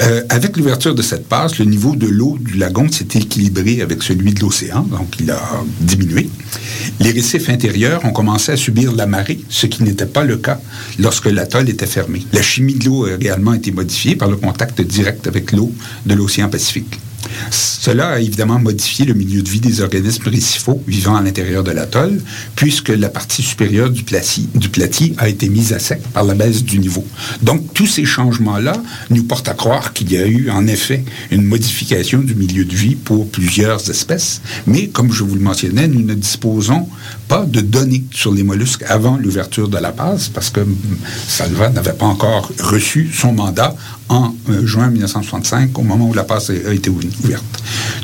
Euh, 0.00 0.22
avec 0.28 0.56
l'ouverture 0.56 0.94
de 0.94 1.02
cette 1.02 1.26
passe, 1.26 1.58
le 1.58 1.64
niveau 1.64 1.96
de 1.96 2.06
l'eau 2.06 2.38
du 2.40 2.56
lagon 2.56 2.90
s'est 2.90 3.08
équilibré 3.14 3.80
avec 3.80 4.02
celui 4.02 4.32
de 4.32 4.40
l'océan, 4.40 4.82
donc 4.82 5.16
il 5.18 5.30
a 5.30 5.40
diminué. 5.80 6.30
Les 7.00 7.10
récifs 7.10 7.48
intérieurs 7.48 8.04
ont 8.04 8.12
commencé 8.12 8.52
à 8.52 8.56
subir 8.56 8.92
la 8.92 9.06
marée, 9.06 9.40
ce 9.48 9.66
qui 9.66 9.82
n'était 9.82 10.06
pas 10.06 10.24
le 10.24 10.36
cas 10.36 10.60
lorsque 10.98 11.26
l'atoll 11.26 11.68
était 11.68 11.86
fermé. 11.86 12.24
La 12.32 12.42
chimie 12.42 12.74
de 12.74 12.84
l'eau 12.84 13.06
a 13.06 13.14
également 13.14 13.54
été 13.54 13.72
modifiée 13.72 14.14
par 14.14 14.28
le 14.28 14.36
contact 14.36 14.80
direct 14.80 15.26
avec 15.26 15.52
l'eau 15.52 15.72
de 16.06 16.14
l'océan 16.14 16.48
Pacifique. 16.48 16.98
Cela 17.50 18.08
a 18.08 18.18
évidemment 18.18 18.58
modifié 18.58 19.04
le 19.04 19.14
milieu 19.14 19.42
de 19.42 19.48
vie 19.48 19.60
des 19.60 19.80
organismes 19.80 20.28
récifaux 20.28 20.82
vivant 20.86 21.16
à 21.16 21.22
l'intérieur 21.22 21.64
de 21.64 21.70
l'atoll, 21.70 22.20
puisque 22.54 22.88
la 22.90 23.08
partie 23.08 23.42
supérieure 23.42 23.90
du 23.90 24.02
platy, 24.02 24.48
du 24.54 24.68
a 25.16 25.28
été 25.28 25.48
mise 25.48 25.72
à 25.72 25.78
sec 25.78 26.02
par 26.12 26.24
la 26.24 26.34
baisse 26.34 26.62
du 26.64 26.78
niveau. 26.78 27.04
Donc, 27.42 27.72
tous 27.74 27.86
ces 27.86 28.04
changements-là 28.04 28.74
nous 29.10 29.24
portent 29.24 29.48
à 29.48 29.54
croire 29.54 29.92
qu'il 29.92 30.12
y 30.12 30.18
a 30.18 30.26
eu, 30.26 30.50
en 30.50 30.66
effet, 30.66 31.04
une 31.30 31.44
modification 31.44 32.20
du 32.20 32.34
milieu 32.34 32.64
de 32.64 32.74
vie 32.74 32.94
pour 32.94 33.28
plusieurs 33.28 33.88
espèces. 33.90 34.40
Mais, 34.66 34.88
comme 34.88 35.12
je 35.12 35.24
vous 35.24 35.34
le 35.34 35.40
mentionnais, 35.40 35.88
nous 35.88 36.02
ne 36.02 36.14
disposons 36.14 36.88
pas 37.26 37.44
de 37.44 37.60
données 37.60 38.04
sur 38.12 38.32
les 38.32 38.42
mollusques 38.42 38.84
avant 38.88 39.16
l'ouverture 39.16 39.68
de 39.68 39.78
la 39.78 39.92
passe, 39.92 40.28
parce 40.28 40.50
que 40.50 40.60
Salva 41.26 41.70
n'avait 41.70 41.92
pas 41.92 42.06
encore 42.06 42.52
reçu 42.60 43.10
son 43.12 43.32
mandat 43.32 43.74
en 44.08 44.34
euh, 44.50 44.66
juin 44.66 44.88
1965, 44.88 45.78
au 45.78 45.82
moment 45.82 46.08
où 46.08 46.14
la 46.14 46.24
passe 46.24 46.50
a 46.50 46.72
été 46.72 46.88
ouverte. 46.90 47.07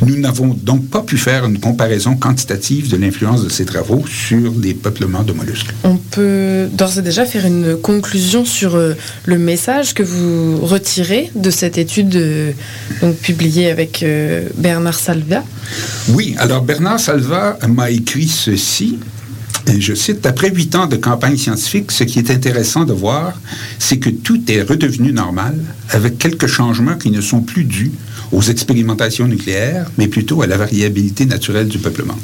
Nous 0.02 0.16
n'avons 0.16 0.54
donc 0.54 0.88
pas 0.88 1.00
pu 1.02 1.16
faire 1.16 1.44
une 1.44 1.58
comparaison 1.58 2.16
quantitative 2.16 2.90
de 2.90 2.96
l'influence 2.96 3.44
de 3.44 3.48
ces 3.48 3.64
travaux 3.64 4.04
sur 4.06 4.52
les 4.60 4.74
peuplements 4.74 5.22
de 5.22 5.32
mollusques. 5.32 5.72
On 5.84 5.96
peut 5.96 6.68
d'ores 6.72 6.98
et 6.98 7.02
déjà 7.02 7.24
faire 7.24 7.46
une 7.46 7.76
conclusion 7.76 8.44
sur 8.44 8.74
euh, 8.74 8.94
le 9.24 9.38
message 9.38 9.94
que 9.94 10.02
vous 10.02 10.58
retirez 10.58 11.30
de 11.34 11.50
cette 11.50 11.78
étude 11.78 12.14
euh, 12.16 12.52
donc, 13.00 13.16
publiée 13.16 13.70
avec 13.70 14.04
Bernard 14.56 14.98
Salva? 14.98 15.42
Oui, 16.08 16.34
alors 16.38 16.62
Bernard 16.62 17.00
Salva 17.00 17.58
m'a 17.68 17.90
écrit 17.90 18.28
ceci. 18.28 18.98
Et 19.72 19.80
je 19.80 19.94
cite, 19.94 20.26
Après 20.26 20.50
huit 20.50 20.74
ans 20.74 20.86
de 20.86 20.96
campagne 20.96 21.36
scientifique, 21.36 21.90
ce 21.90 22.04
qui 22.04 22.18
est 22.18 22.30
intéressant 22.30 22.84
de 22.84 22.92
voir, 22.92 23.32
c'est 23.78 23.98
que 23.98 24.10
tout 24.10 24.40
est 24.50 24.62
redevenu 24.62 25.12
normal, 25.12 25.58
avec 25.90 26.18
quelques 26.18 26.46
changements 26.46 26.96
qui 26.96 27.10
ne 27.10 27.20
sont 27.20 27.40
plus 27.40 27.64
dus 27.64 27.92
aux 28.32 28.42
expérimentations 28.42 29.26
nucléaires, 29.26 29.90
mais 29.98 30.08
plutôt 30.08 30.42
à 30.42 30.46
la 30.46 30.56
variabilité 30.56 31.26
naturelle 31.26 31.68
du 31.68 31.78
peuplement. 31.78 32.18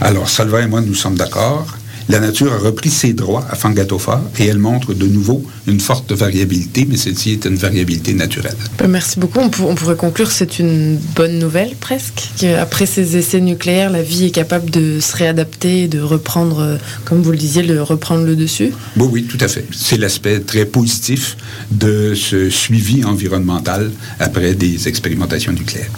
Alors, 0.00 0.28
Salva 0.28 0.62
et 0.62 0.66
moi, 0.66 0.80
nous 0.80 0.94
sommes 0.94 1.16
d'accord. 1.16 1.76
La 2.10 2.20
nature 2.20 2.52
a 2.52 2.58
repris 2.58 2.90
ses 2.90 3.14
droits 3.14 3.46
à 3.50 3.54
Fangatofa 3.56 4.22
et 4.38 4.44
elle 4.46 4.58
montre 4.58 4.92
de 4.92 5.06
nouveau 5.06 5.42
une 5.66 5.80
forte 5.80 6.12
variabilité, 6.12 6.86
mais 6.88 6.98
celle-ci 6.98 7.30
est 7.32 7.44
une 7.46 7.54
variabilité 7.56 8.12
naturelle. 8.12 8.56
Ben, 8.78 8.88
Merci 8.88 9.18
beaucoup. 9.18 9.38
On, 9.40 9.48
pour- 9.48 9.70
on 9.70 9.74
pourrait 9.74 9.96
conclure 9.96 10.28
que 10.28 10.34
c'est 10.34 10.58
une 10.58 10.98
bonne 11.16 11.38
nouvelle 11.38 11.74
presque. 11.80 12.28
Qu'après 12.38 12.84
ces 12.84 13.16
essais 13.16 13.40
nucléaires, 13.40 13.88
la 13.90 14.02
vie 14.02 14.26
est 14.26 14.30
capable 14.30 14.70
de 14.70 15.00
se 15.00 15.16
réadapter 15.16 15.84
et 15.84 15.88
de 15.88 16.00
reprendre, 16.00 16.60
euh, 16.60 16.76
comme 17.06 17.22
vous 17.22 17.30
le 17.30 17.38
disiez, 17.38 17.62
de 17.62 17.78
reprendre 17.78 18.24
le 18.24 18.36
dessus? 18.36 18.72
Oui, 18.98 19.08
oui, 19.10 19.22
tout 19.24 19.38
à 19.40 19.48
fait. 19.48 19.64
C'est 19.72 19.96
l'aspect 19.96 20.40
très 20.40 20.66
positif 20.66 21.36
de 21.70 22.14
ce 22.14 22.50
suivi 22.50 23.02
environnemental 23.04 23.90
après 24.20 24.52
des 24.54 24.88
expérimentations 24.88 25.52
nucléaires. 25.52 25.90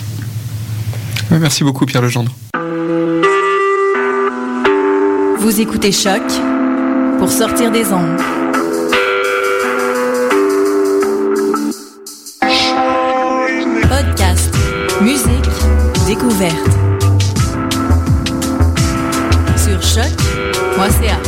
Ouais, 1.32 1.40
Merci 1.40 1.64
beaucoup 1.64 1.84
Pierre 1.84 2.02
Legendre. 2.02 2.32
Vous 5.38 5.60
écoutez 5.60 5.92
Choc 5.92 6.22
pour 7.18 7.30
sortir 7.30 7.70
des 7.70 7.92
ondes. 7.92 8.20
Podcast, 13.88 14.54
musique, 15.00 15.28
découverte. 16.06 16.54
Sur 19.56 19.82
choc.ca. 19.82 21.18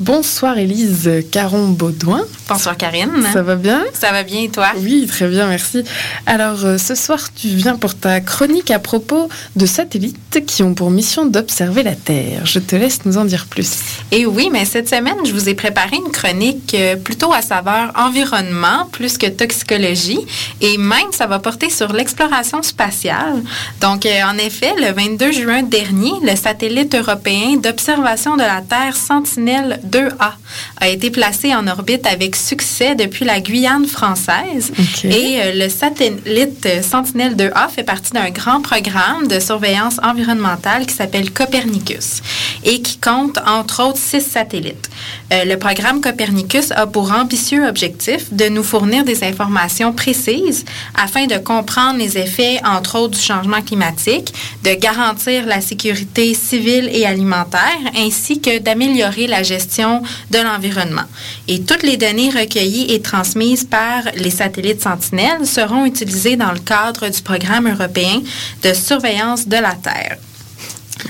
Bonsoir 0.00 0.58
Élise 0.58 1.08
Caron-Baudouin. 1.30 2.22
Bonsoir 2.48 2.76
Karine. 2.76 3.22
Ça 3.32 3.42
va 3.42 3.54
bien? 3.54 3.84
Ça 3.92 4.10
va 4.10 4.24
bien 4.24 4.42
et 4.42 4.48
toi? 4.48 4.66
Oui, 4.78 5.06
très 5.06 5.28
bien, 5.28 5.46
merci. 5.46 5.84
Alors, 6.26 6.64
euh, 6.64 6.78
ce 6.78 6.94
soir, 6.94 7.18
tu 7.34 7.48
viens 7.48 7.76
pour 7.76 7.96
ta 7.96 8.20
chronique 8.20 8.70
à 8.70 8.78
propos 8.78 9.28
de 9.56 9.66
satellites 9.66 10.46
qui 10.46 10.62
ont 10.62 10.72
pour 10.72 10.90
mission 10.90 11.26
d'observer 11.26 11.82
la 11.82 11.96
Terre. 11.96 12.46
Je 12.46 12.60
te 12.60 12.76
laisse 12.76 13.04
nous 13.04 13.18
en 13.18 13.24
dire 13.24 13.46
plus. 13.46 13.70
Et 14.12 14.24
oui, 14.24 14.48
mais 14.52 14.64
cette 14.64 14.88
semaine, 14.88 15.16
je 15.24 15.32
vous 15.32 15.48
ai 15.48 15.54
préparé 15.54 15.96
une 15.96 16.12
chronique 16.12 16.74
euh, 16.74 16.94
plutôt 16.94 17.32
à 17.32 17.42
saveur 17.42 17.92
environnement 17.96 18.86
plus 18.92 19.18
que 19.18 19.26
toxicologie. 19.26 20.20
Et 20.60 20.78
même, 20.78 21.10
ça 21.10 21.26
va 21.26 21.40
porter 21.40 21.70
sur 21.70 21.92
l'exploration 21.92 22.62
spatiale. 22.62 23.42
Donc, 23.80 24.06
euh, 24.06 24.22
en 24.24 24.38
effet, 24.38 24.74
le 24.78 24.92
22 24.92 25.32
juin 25.32 25.62
dernier, 25.64 26.12
le 26.22 26.36
satellite 26.36 26.94
européen 26.94 27.56
d'observation 27.56 28.36
de 28.36 28.42
la 28.42 28.60
Terre 28.60 28.96
Sentinelle 28.96 29.80
2A 29.84 30.32
a 30.80 30.88
été 30.88 31.10
placé 31.10 31.52
en 31.54 31.66
orbite 31.66 32.06
avec 32.06 32.36
succès 32.36 32.94
depuis 32.94 33.24
la 33.24 33.40
Guyane 33.40 33.86
française. 33.86 34.70
Et 35.04 35.52
le 35.54 35.68
satellite 35.68 36.11
euh, 36.26 36.82
Sentinelle 36.82 37.34
2A 37.36 37.68
fait 37.68 37.82
partie 37.82 38.12
d'un 38.12 38.30
grand 38.30 38.60
programme 38.60 39.26
de 39.28 39.40
surveillance 39.40 39.96
environnementale 40.02 40.86
qui 40.86 40.94
s'appelle 40.94 41.32
Copernicus 41.32 42.20
et 42.64 42.82
qui 42.82 42.98
compte 42.98 43.38
entre 43.46 43.82
autres 43.82 43.98
six 43.98 44.20
satellites. 44.20 44.90
Euh, 45.32 45.44
le 45.44 45.56
programme 45.56 46.00
Copernicus 46.00 46.70
a 46.72 46.86
pour 46.86 47.12
ambitieux 47.12 47.66
objectif 47.66 48.32
de 48.32 48.48
nous 48.48 48.62
fournir 48.62 49.04
des 49.04 49.24
informations 49.24 49.92
précises 49.92 50.64
afin 50.94 51.26
de 51.26 51.38
comprendre 51.38 51.98
les 51.98 52.18
effets 52.18 52.60
entre 52.64 52.98
autres 52.98 53.18
du 53.18 53.24
changement 53.24 53.62
climatique, 53.62 54.32
de 54.64 54.74
garantir 54.74 55.46
la 55.46 55.60
sécurité 55.60 56.34
civile 56.34 56.88
et 56.92 57.06
alimentaire 57.06 57.60
ainsi 57.96 58.40
que 58.40 58.58
d'améliorer 58.58 59.26
la 59.26 59.42
gestion 59.42 60.02
de 60.30 60.38
l'environnement. 60.38 61.08
Et 61.48 61.62
toutes 61.62 61.82
les 61.82 61.96
données 61.96 62.30
recueillies 62.30 62.92
et 62.92 63.00
transmises 63.00 63.64
par 63.64 64.02
les 64.16 64.30
satellites 64.30 64.82
Sentinelle 64.82 65.46
seront 65.46 65.84
utilisées 65.84 66.01
dans 66.36 66.52
le 66.52 66.58
cadre 66.58 67.08
du 67.08 67.22
programme 67.22 67.68
européen 67.68 68.22
de 68.62 68.72
surveillance 68.72 69.46
de 69.46 69.56
la 69.56 69.74
Terre. 69.74 70.18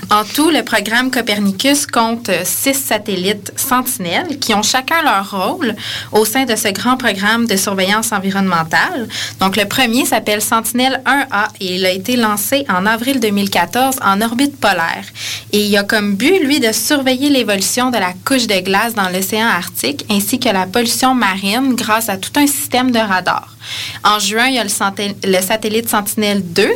En 0.09 0.23
tout, 0.23 0.49
le 0.49 0.63
programme 0.63 1.11
Copernicus 1.11 1.85
compte 1.85 2.29
six 2.43 2.73
satellites 2.73 3.51
sentinelles 3.55 4.39
qui 4.39 4.53
ont 4.53 4.63
chacun 4.63 5.01
leur 5.03 5.31
rôle 5.31 5.75
au 6.11 6.25
sein 6.25 6.45
de 6.45 6.55
ce 6.55 6.69
grand 6.69 6.97
programme 6.97 7.45
de 7.45 7.55
surveillance 7.55 8.11
environnementale. 8.11 9.07
Donc, 9.39 9.55
le 9.55 9.65
premier 9.65 10.05
s'appelle 10.05 10.41
Sentinelle 10.41 11.01
1A 11.05 11.47
et 11.59 11.75
il 11.75 11.85
a 11.85 11.91
été 11.91 12.15
lancé 12.15 12.65
en 12.69 12.85
avril 12.85 13.19
2014 13.19 13.97
en 14.03 14.21
orbite 14.21 14.59
polaire. 14.59 15.05
Et 15.51 15.65
il 15.65 15.77
a 15.77 15.83
comme 15.83 16.15
but, 16.15 16.39
lui, 16.43 16.59
de 16.59 16.71
surveiller 16.71 17.29
l'évolution 17.29 17.89
de 17.89 17.97
la 17.97 18.13
couche 18.25 18.47
de 18.47 18.59
glace 18.59 18.93
dans 18.93 19.09
l'océan 19.09 19.47
Arctique 19.47 20.05
ainsi 20.09 20.39
que 20.39 20.49
la 20.49 20.65
pollution 20.65 21.15
marine 21.15 21.75
grâce 21.75 22.09
à 22.09 22.17
tout 22.17 22.31
un 22.35 22.47
système 22.47 22.91
de 22.91 22.99
radars. 22.99 23.53
En 24.03 24.19
juin, 24.19 24.47
il 24.47 24.55
y 24.55 24.59
a 24.59 24.63
le, 24.63 25.41
satellite 25.41 25.89
Sentinelle-2 25.89 26.67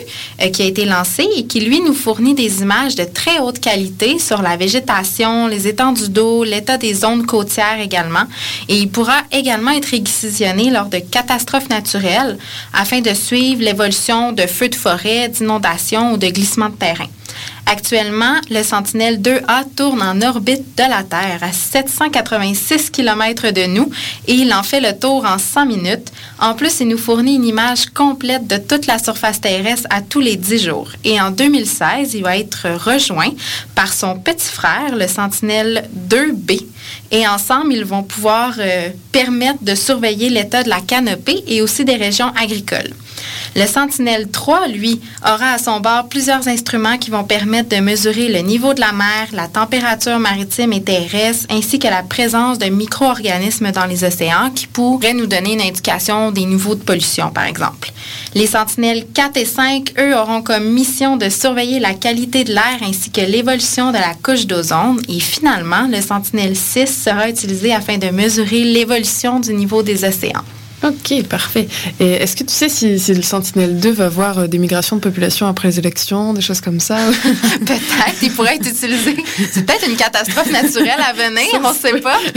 euh, 0.42 0.50
qui 0.50 0.62
a 0.62 0.66
été 0.66 0.86
lancé 0.86 1.28
et 1.36 1.46
qui, 1.46 1.60
lui, 1.60 1.82
nous 1.82 1.94
fournit 1.94 2.34
des 2.34 2.62
images 2.62 2.96
de 2.96 3.04
très 3.14 3.40
haute 3.40 3.60
qualité 3.60 4.20
sur 4.20 4.42
la 4.42 4.58
végétation, 4.58 5.48
les 5.48 5.68
étendues 5.68 6.10
d'eau, 6.10 6.44
l'état 6.44 6.78
des 6.78 6.94
zones 6.94 7.26
côtières 7.26 7.80
également. 7.80 8.26
Et 8.70 8.78
il 8.78 8.90
pourra 8.90 9.24
également 9.32 9.72
être 9.72 9.86
réquisitionné 9.90 10.70
lors 10.70 10.88
de 10.88 11.00
catastrophes 11.00 11.70
naturelles 11.70 12.38
afin 12.74 13.02
de 13.02 13.14
suivre 13.14 13.62
l'évolution 13.62 14.32
de 14.32 14.44
feux 14.44 14.70
de 14.70 14.76
forêt, 14.76 15.30
d'inondations 15.30 16.14
ou 16.14 16.18
de 16.18 16.28
glissements 16.28 16.70
de 16.70 16.76
terrain. 16.76 17.08
Actuellement, 17.66 18.36
le 18.50 18.64
Sentinelle 18.64 19.22
2A 19.22 19.66
tourne 19.76 20.02
en 20.02 20.22
orbite 20.22 20.78
de 20.78 20.84
la 20.90 21.04
Terre 21.04 21.40
à 21.42 21.52
786 21.52 22.92
km 22.92 23.52
de 23.52 23.66
nous 23.66 23.90
et 24.26 24.36
il 24.36 24.54
en 24.54 24.64
fait 24.64 24.80
le 24.80 24.98
tour 24.98 25.26
en 25.26 25.38
100 25.38 25.66
minutes. 25.66 26.12
En 26.40 26.54
plus, 26.54 26.80
il 26.80 26.88
nous 26.88 26.98
fournit 26.98 27.36
une 27.36 27.44
image 27.44 27.88
complète 27.88 28.48
de 28.48 28.58
toute 28.58 28.88
la 28.88 29.00
surface 29.00 29.42
terrestre 29.42 29.88
à 29.90 30.02
tous 30.02 30.22
les 30.22 30.38
10 30.38 30.64
jours. 30.64 30.90
Et 31.04 31.20
en 31.20 31.32
2016, 31.32 32.14
il 32.14 32.24
va 32.24 32.38
être 32.38 32.68
rejoint 32.70 33.32
par 33.76 33.92
son 33.92 34.18
petit 34.18 34.48
frère, 34.48 34.96
le 34.96 35.08
Sentinelle 35.08 35.90
2B. 36.10 36.64
Et 37.12 37.28
ensemble, 37.28 37.74
ils 37.74 37.86
vont 37.86 38.04
pouvoir 38.04 38.54
euh, 38.60 38.90
permettre 39.12 39.62
de 39.62 39.76
surveiller 39.76 40.30
l'état 40.30 40.64
de 40.64 40.70
la 40.70 40.80
canopée 40.80 41.44
et 41.48 41.62
aussi 41.62 41.84
des 41.84 41.96
régions 41.96 42.32
agricoles. 42.42 42.94
Le 43.56 43.66
Sentinelle 43.66 44.30
3, 44.30 44.68
lui, 44.68 45.02
aura 45.24 45.54
à 45.54 45.58
son 45.58 45.80
bord 45.80 46.08
plusieurs 46.10 46.48
instruments 46.48 46.98
qui 46.98 47.10
vont 47.10 47.24
permettre 47.24 47.70
de 47.70 47.82
mesurer 47.82 48.30
le 48.30 48.40
niveau 48.40 48.74
de 48.74 48.82
la 48.82 48.92
mer, 48.92 49.28
la 49.34 49.48
température 49.48 50.20
maritime 50.20 50.74
et 50.74 50.84
terrestre, 50.84 51.48
ainsi 51.50 51.80
que 51.80 51.88
la 51.88 52.04
présence 52.04 52.60
de 52.60 52.68
micro-organismes 52.68 53.72
dans 53.72 53.86
les 53.86 54.04
océans 54.04 54.52
qui 54.54 54.68
pourraient 54.68 55.14
nous 55.14 55.26
donner 55.26 55.54
une 55.54 55.62
indication 55.62 56.32
des 56.32 56.46
niveaux 56.46 56.76
de 56.76 56.84
pollution, 56.84 57.30
par 57.32 57.46
exemple. 57.46 57.92
Les 58.36 58.48
Sentinelles 58.48 59.06
4 59.14 59.38
et 59.38 59.46
5, 59.46 59.94
eux, 60.00 60.16
auront 60.16 60.42
comme 60.42 60.70
mission 60.70 61.18
de 61.18 61.30
surveiller 61.30 61.80
la 61.80 61.94
qualité 61.94 62.44
de 62.44 62.54
l'air 62.54 62.78
ainsi 62.82 63.10
que 63.10 63.22
l'évolution 63.22 63.92
de 63.92 63.98
la 63.98 64.14
couche 64.22 64.46
d'ozone. 64.46 65.02
Et 65.10 65.20
finalement, 65.20 65.88
le 65.90 66.02
Sentinelle 66.02 66.56
6 66.56 67.04
sera 67.06 67.30
utilisé 67.30 67.74
afin 67.74 67.98
de 67.98 68.10
mesurer 68.10 68.64
l'évolution 68.64 69.40
du 69.40 69.54
niveau 69.54 69.82
des 69.82 70.04
océans. 70.04 70.44
Ok, 70.84 71.24
parfait. 71.28 71.68
Et 72.00 72.12
est-ce 72.12 72.36
que 72.36 72.44
tu 72.44 72.54
sais 72.54 72.70
si, 72.70 73.00
si 73.00 73.14
le 73.14 73.24
Sentinelle 73.24 73.80
2 73.80 73.92
va 73.92 74.06
avoir 74.06 74.38
euh, 74.40 74.48
des 74.48 74.60
migrations 74.60 74.96
de 74.96 75.02
population 75.02 75.48
après 75.48 75.70
les 75.70 75.80
élections, 75.80 76.34
des 76.34 76.42
choses 76.42 76.62
comme 76.62 76.80
ça? 76.80 76.98
Peut-être, 77.66 77.82
il 78.22 78.32
pourrait 78.32 78.56
être 78.58 78.68
utilisé. 78.70 79.16
C'est 79.52 79.66
peut-être 79.66 79.90
une 79.90 79.96
catastrophe 79.98 80.52
naturelle 80.52 81.00
à 81.04 81.14
venir, 81.14 81.48
on 81.64 81.70
ne 81.70 81.74
sait 81.74 82.00
pas. 82.00 82.20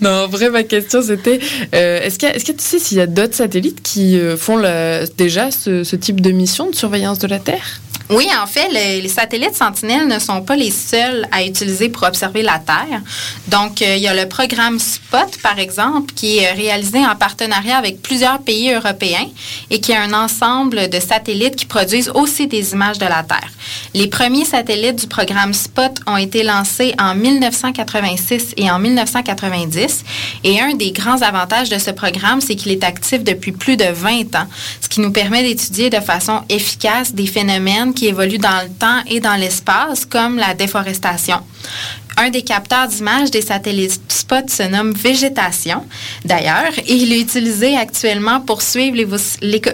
Non, 0.00 0.24
en 0.24 0.28
vrai, 0.28 0.50
ma 0.50 0.62
question 0.62 1.02
c'était 1.02 1.38
euh, 1.74 2.00
est-ce 2.02 2.18
que, 2.18 2.26
est-ce 2.26 2.44
que 2.44 2.52
tu 2.52 2.62
sais 2.64 2.78
s'il 2.78 2.98
y 2.98 3.00
a 3.00 3.06
d'autres 3.06 3.34
satellites 3.34 3.82
qui 3.82 4.18
euh, 4.18 4.36
font 4.36 4.56
la- 4.56 5.06
déjà 5.06 5.50
ce, 5.50 5.84
ce 5.84 5.96
type 5.96 6.20
de 6.20 6.30
mission 6.30 6.70
de 6.70 6.74
surveillance 6.74 7.18
de 7.18 7.26
la 7.26 7.38
Terre? 7.38 7.80
Oui, 8.10 8.28
en 8.38 8.46
fait, 8.46 8.68
le- 8.70 9.00
les 9.00 9.08
satellites 9.08 9.54
Sentinelle 9.54 10.06
ne 10.06 10.18
sont 10.18 10.42
pas 10.42 10.56
les 10.56 10.70
seuls 10.70 11.26
à 11.32 11.42
utiliser 11.42 11.88
pour 11.88 12.02
observer 12.06 12.42
la 12.42 12.58
Terre. 12.58 13.00
Donc, 13.48 13.80
euh, 13.80 13.96
il 13.96 14.02
y 14.02 14.08
a 14.08 14.14
le 14.14 14.28
programme 14.28 14.78
SPOT, 14.78 15.38
par 15.42 15.58
exemple, 15.58 16.12
qui 16.14 16.36
est 16.38 16.52
réalisé 16.52 16.98
en 16.98 17.16
partenariat 17.16 17.78
avec 17.78 18.02
plusieurs 18.02 18.40
pays 18.40 18.70
européens 18.72 19.26
et 19.70 19.80
qui 19.80 19.94
a 19.94 20.02
un 20.02 20.12
ensemble 20.12 20.90
de 20.90 21.00
satellites 21.00 21.56
qui 21.56 21.64
produisent 21.64 22.10
aussi 22.14 22.46
des 22.46 22.72
images 22.72 22.98
de 22.98 23.06
la 23.06 23.22
Terre. 23.22 23.48
Les 23.94 24.06
premiers 24.06 24.44
satellites 24.44 24.96
du 25.00 25.06
programme 25.06 25.54
SPOT 25.54 25.94
ont 26.06 26.18
été 26.18 26.42
lancés 26.42 26.94
en 27.00 27.14
1986 27.14 28.52
et 28.58 28.70
en 28.70 28.78
1990. 28.78 30.04
Et 30.44 30.60
un 30.60 30.74
des 30.74 30.92
grands 30.92 31.22
avantages 31.22 31.70
de 31.70 31.78
ce 31.78 31.90
programme, 31.90 32.42
c'est 32.42 32.54
qu'il 32.54 32.70
est 32.72 32.84
actif 32.84 33.24
depuis 33.24 33.52
plus 33.52 33.78
de 33.78 33.86
20 33.90 34.34
ans, 34.36 34.46
ce 34.82 34.88
qui 34.90 35.00
nous 35.00 35.10
permet 35.12 35.42
d'étudier 35.42 35.88
de 35.88 36.00
façon 36.00 36.42
efficace 36.50 37.14
des 37.14 37.26
phénomènes 37.26 37.93
qui 37.94 38.06
évoluent 38.08 38.38
dans 38.38 38.62
le 38.62 38.70
temps 38.70 39.00
et 39.06 39.20
dans 39.20 39.36
l'espace, 39.36 40.04
comme 40.04 40.36
la 40.38 40.54
déforestation. 40.54 41.40
Un 42.16 42.30
des 42.30 42.42
capteurs 42.42 42.86
d'images 42.86 43.30
des 43.32 43.42
satellites 43.42 44.00
spot 44.08 44.48
se 44.48 44.62
nomme 44.62 44.92
Végétation, 44.92 45.82
d'ailleurs, 46.24 46.72
et 46.86 46.94
il 46.94 47.12
est 47.12 47.20
utilisé 47.20 47.76
actuellement 47.76 48.40
pour 48.40 48.62
suivre 48.62 48.96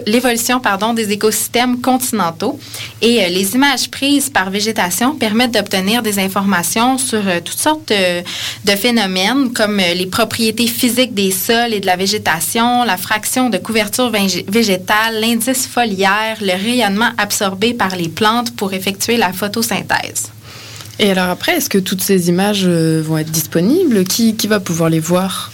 l'évolution 0.07 0.59
des 0.95 1.11
écosystèmes 1.11 1.79
continentaux. 1.81 2.59
Et 3.01 3.23
euh, 3.23 3.27
les 3.29 3.53
images 3.53 3.89
prises 3.91 4.29
par 4.29 4.49
Végétation 4.49 5.15
permettent 5.15 5.51
d'obtenir 5.51 6.01
des 6.01 6.17
informations 6.17 6.97
sur 6.97 7.25
euh, 7.27 7.39
toutes 7.45 7.59
sortes 7.59 7.91
euh, 7.91 8.23
de 8.65 8.71
phénomènes, 8.71 9.53
comme 9.53 9.77
les 9.77 10.07
propriétés 10.07 10.67
physiques 10.67 11.13
des 11.13 11.31
sols 11.31 11.73
et 11.73 11.79
de 11.79 11.85
la 11.85 11.95
végétation, 11.95 12.83
la 12.83 12.97
fraction 12.97 13.49
de 13.49 13.59
couverture 13.59 14.11
vég- 14.11 14.49
végétale, 14.49 15.19
l'indice 15.21 15.67
foliaire, 15.67 16.37
le 16.41 16.53
rayonnement 16.53 17.11
absorbé 17.19 17.73
par 17.73 17.95
les 17.95 18.09
plantes 18.09 18.55
pour 18.55 18.73
effectuer 18.73 19.17
la 19.17 19.31
photosynthèse. 19.31 20.31
Et 21.03 21.09
alors 21.09 21.29
après, 21.29 21.53
est-ce 21.57 21.67
que 21.67 21.79
toutes 21.79 22.01
ces 22.01 22.29
images 22.29 22.65
euh, 22.67 23.01
vont 23.03 23.17
être 23.17 23.31
disponibles? 23.31 24.03
Qui, 24.03 24.35
qui 24.35 24.47
va 24.47 24.59
pouvoir 24.59 24.91
les 24.91 24.99
voir? 24.99 25.51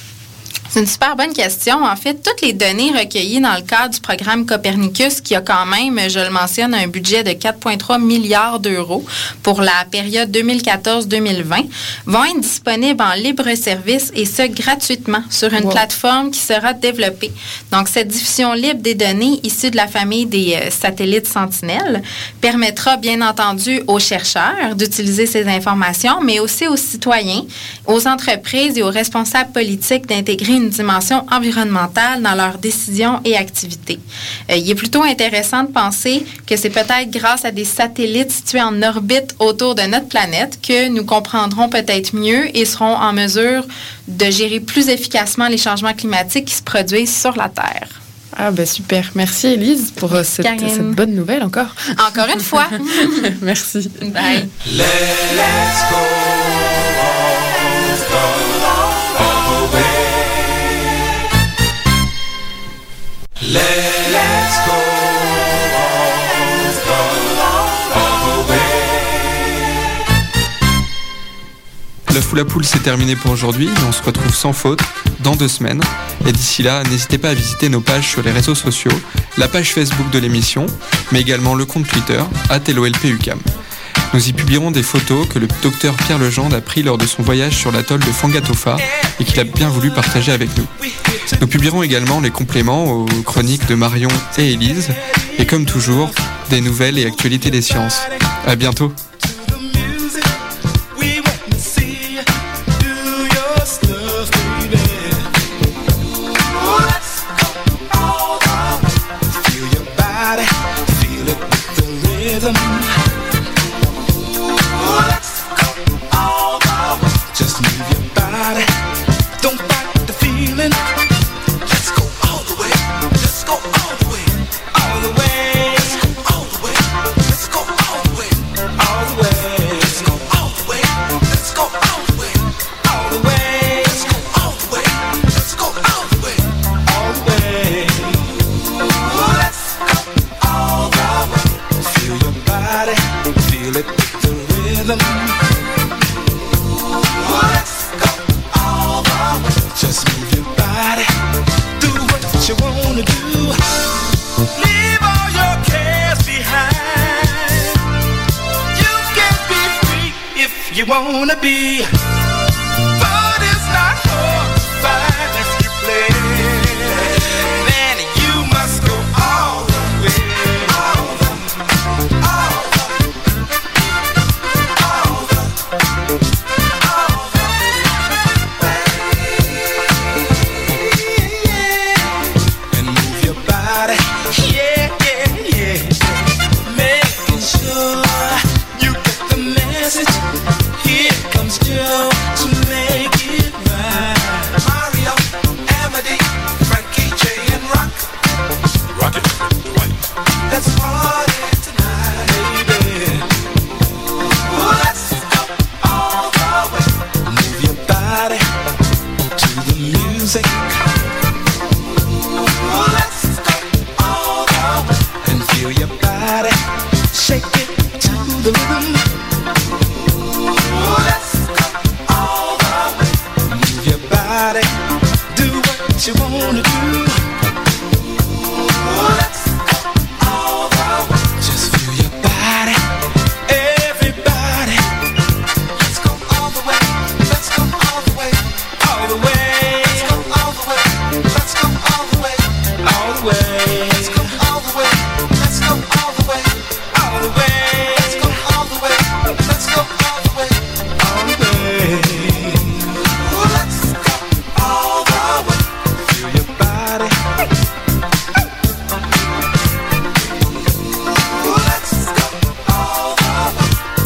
C'est 0.70 0.82
une 0.82 0.86
super 0.88 1.16
bonne 1.16 1.34
question. 1.34 1.84
En 1.86 1.96
fait, 1.96 2.16
toutes 2.22 2.42
les 2.42 2.52
données 2.54 2.92
recueillies 2.92 3.40
dans 3.40 3.56
le 3.56 3.62
cadre 3.62 3.94
du 3.94 4.02
programme 4.02 4.46
Copernicus, 4.46 5.22
qui 5.22 5.34
a 5.34 5.42
quand 5.42 5.66
même, 5.66 5.98
je 6.10 6.20
le 6.20 6.30
mentionne, 6.30 6.74
un 6.74 6.88
budget 6.88 7.24
de 7.24 7.30
4,3 7.32 8.02
milliards 8.02 8.60
d'euros 8.60 9.04
pour 9.44 9.62
la 9.62 9.86
période 9.90 10.30
2014-2020, 10.30 11.66
vont 12.06 12.24
être 12.26 12.42
disponibles 12.42 13.02
en 13.02 13.14
libre 13.14 13.56
service 13.56 14.12
et 14.14 14.26
ce 14.26 14.44
gratuitement 14.48 15.24
sur 15.30 15.54
une 15.54 15.64
Wow. 15.64 15.72
plateforme 15.72 16.32
qui 16.32 16.40
sera 16.40 16.74
développée. 16.74 17.32
Donc, 17.72 17.88
cette 17.88 18.10
diffusion 18.10 18.54
libre 18.54 18.82
des 18.82 18.94
données 18.96 19.40
issues 19.44 19.72
de 19.72 19.78
la 19.78 19.88
famille 19.88 20.26
des 20.26 20.56
euh, 20.56 20.70
satellites 20.70 21.28
Sentinelle 21.28 22.02
permettra 22.42 22.98
bien 22.98 23.22
entendu 23.28 23.82
aux 23.88 24.00
chercheurs 24.00 24.76
d'utiliser 24.76 25.26
ces 25.26 25.48
informations, 25.48 26.22
mais 26.22 26.40
aussi 26.40 26.68
aux 26.68 26.76
citoyens, 26.78 27.44
aux 27.86 28.06
entreprises 28.08 28.78
et 28.78 28.84
aux 28.84 28.92
responsables 28.92 29.52
politiques 29.52 30.06
d'intégrer 30.08 30.57
une 30.58 30.70
dimension 30.70 31.26
environnementale 31.32 32.22
dans 32.22 32.36
leurs 32.36 32.58
décisions 32.58 33.20
et 33.24 33.36
activités. 33.36 34.00
Euh, 34.50 34.56
il 34.56 34.70
est 34.70 34.76
plutôt 34.76 35.04
intéressant 35.04 35.64
de 35.64 35.72
penser 35.72 36.26
que 36.46 36.58
c'est 36.58 36.70
peut-être 36.70 37.10
grâce 37.10 37.46
à 37.46 37.52
des 37.52 37.66
satellites 37.66 38.32
situés 38.32 38.62
en 38.62 38.82
orbite 38.82 39.36
autour 39.40 39.76
de 39.76 39.84
notre 39.84 40.08
planète 40.08 40.60
que 40.62 40.90
nous 40.90 41.06
comprendrons 41.06 41.70
peut-être 41.70 42.16
mieux 42.16 42.56
et 42.58 42.66
serons 42.66 42.96
en 42.96 43.14
mesure 43.14 43.66
de 44.08 44.26
gérer 44.30 44.60
plus 44.60 44.90
efficacement 44.90 45.48
les 45.48 45.58
changements 45.58 45.94
climatiques 45.94 46.46
qui 46.46 46.56
se 46.56 46.64
produisent 46.64 47.16
sur 47.16 47.36
la 47.36 47.50
Terre. 47.50 47.88
Ah 48.40 48.52
ben 48.52 48.68
super, 48.68 49.12
merci 49.16 49.48
Elise 49.48 49.92
pour 49.96 50.14
euh, 50.14 50.24
cette, 50.24 50.46
bonne 50.96 51.16
nouvelle 51.16 51.42
encore. 51.42 51.74
Encore 52.08 52.28
une 52.32 52.40
fois. 52.40 52.68
merci. 53.42 53.90
Bye. 54.00 54.48
Let's 54.68 55.90
go 55.90 57.27
La 72.28 72.32
foule 72.32 72.40
à 72.42 72.46
poule 72.46 72.66
c'est 72.66 72.84
terminé 72.84 73.16
pour 73.16 73.32
aujourd'hui. 73.32 73.70
On 73.88 73.94
se 73.94 74.04
retrouve 74.04 74.36
sans 74.36 74.52
faute 74.52 74.82
dans 75.22 75.38
deux 75.38 75.48
semaines. 75.48 75.82
Et 76.26 76.34
d'ici 76.34 76.62
là, 76.62 76.84
n'hésitez 76.84 77.18
pas 77.18 77.30
à 77.30 77.34
visiter 77.34 77.70
nos 77.70 77.80
pages 77.80 78.06
sur 78.06 78.22
les 78.22 78.34
réseaux 78.34 78.54
sociaux, 78.54 78.92
la 79.38 79.48
page 79.48 79.74
Facebook 79.74 80.10
de 80.10 80.20
l'émission, 80.20 80.66
mais 81.14 81.22
également 81.22 81.56
le 81.56 81.64
compte 81.64 81.88
Twitter, 81.88 82.22
@lolpucam. 82.76 83.40
Nous 84.14 84.28
y 84.28 84.34
publierons 84.34 84.72
des 84.72 84.84
photos 84.84 85.26
que 85.30 85.40
le 85.40 85.48
docteur 85.64 85.94
Pierre 85.94 86.20
Legendre 86.20 86.58
a 86.58 86.60
pris 86.60 86.84
lors 86.84 86.98
de 86.98 87.08
son 87.08 87.24
voyage 87.24 87.56
sur 87.56 87.72
l'atoll 87.72 88.02
de 88.02 88.12
Fangatofa 88.12 88.76
et 89.22 89.24
qu'il 89.24 89.40
a 89.40 89.46
bien 89.46 89.70
voulu 89.70 89.90
partager 89.90 90.34
avec 90.34 90.50
nous. 90.58 90.66
Nous 91.40 91.48
publierons 91.48 91.82
également 91.82 92.20
les 92.20 92.32
compléments 92.32 92.92
aux 92.92 93.06
chroniques 93.24 93.68
de 93.68 93.76
Marion 93.76 94.10
et 94.38 94.52
Élise, 94.52 94.90
et 95.40 95.46
comme 95.46 95.64
toujours, 95.64 96.12
des 96.50 96.60
nouvelles 96.60 97.00
et 97.00 97.06
actualités 97.06 97.52
des 97.52 97.62
sciences. 97.62 98.02
À 98.46 98.58
bientôt. 98.58 98.92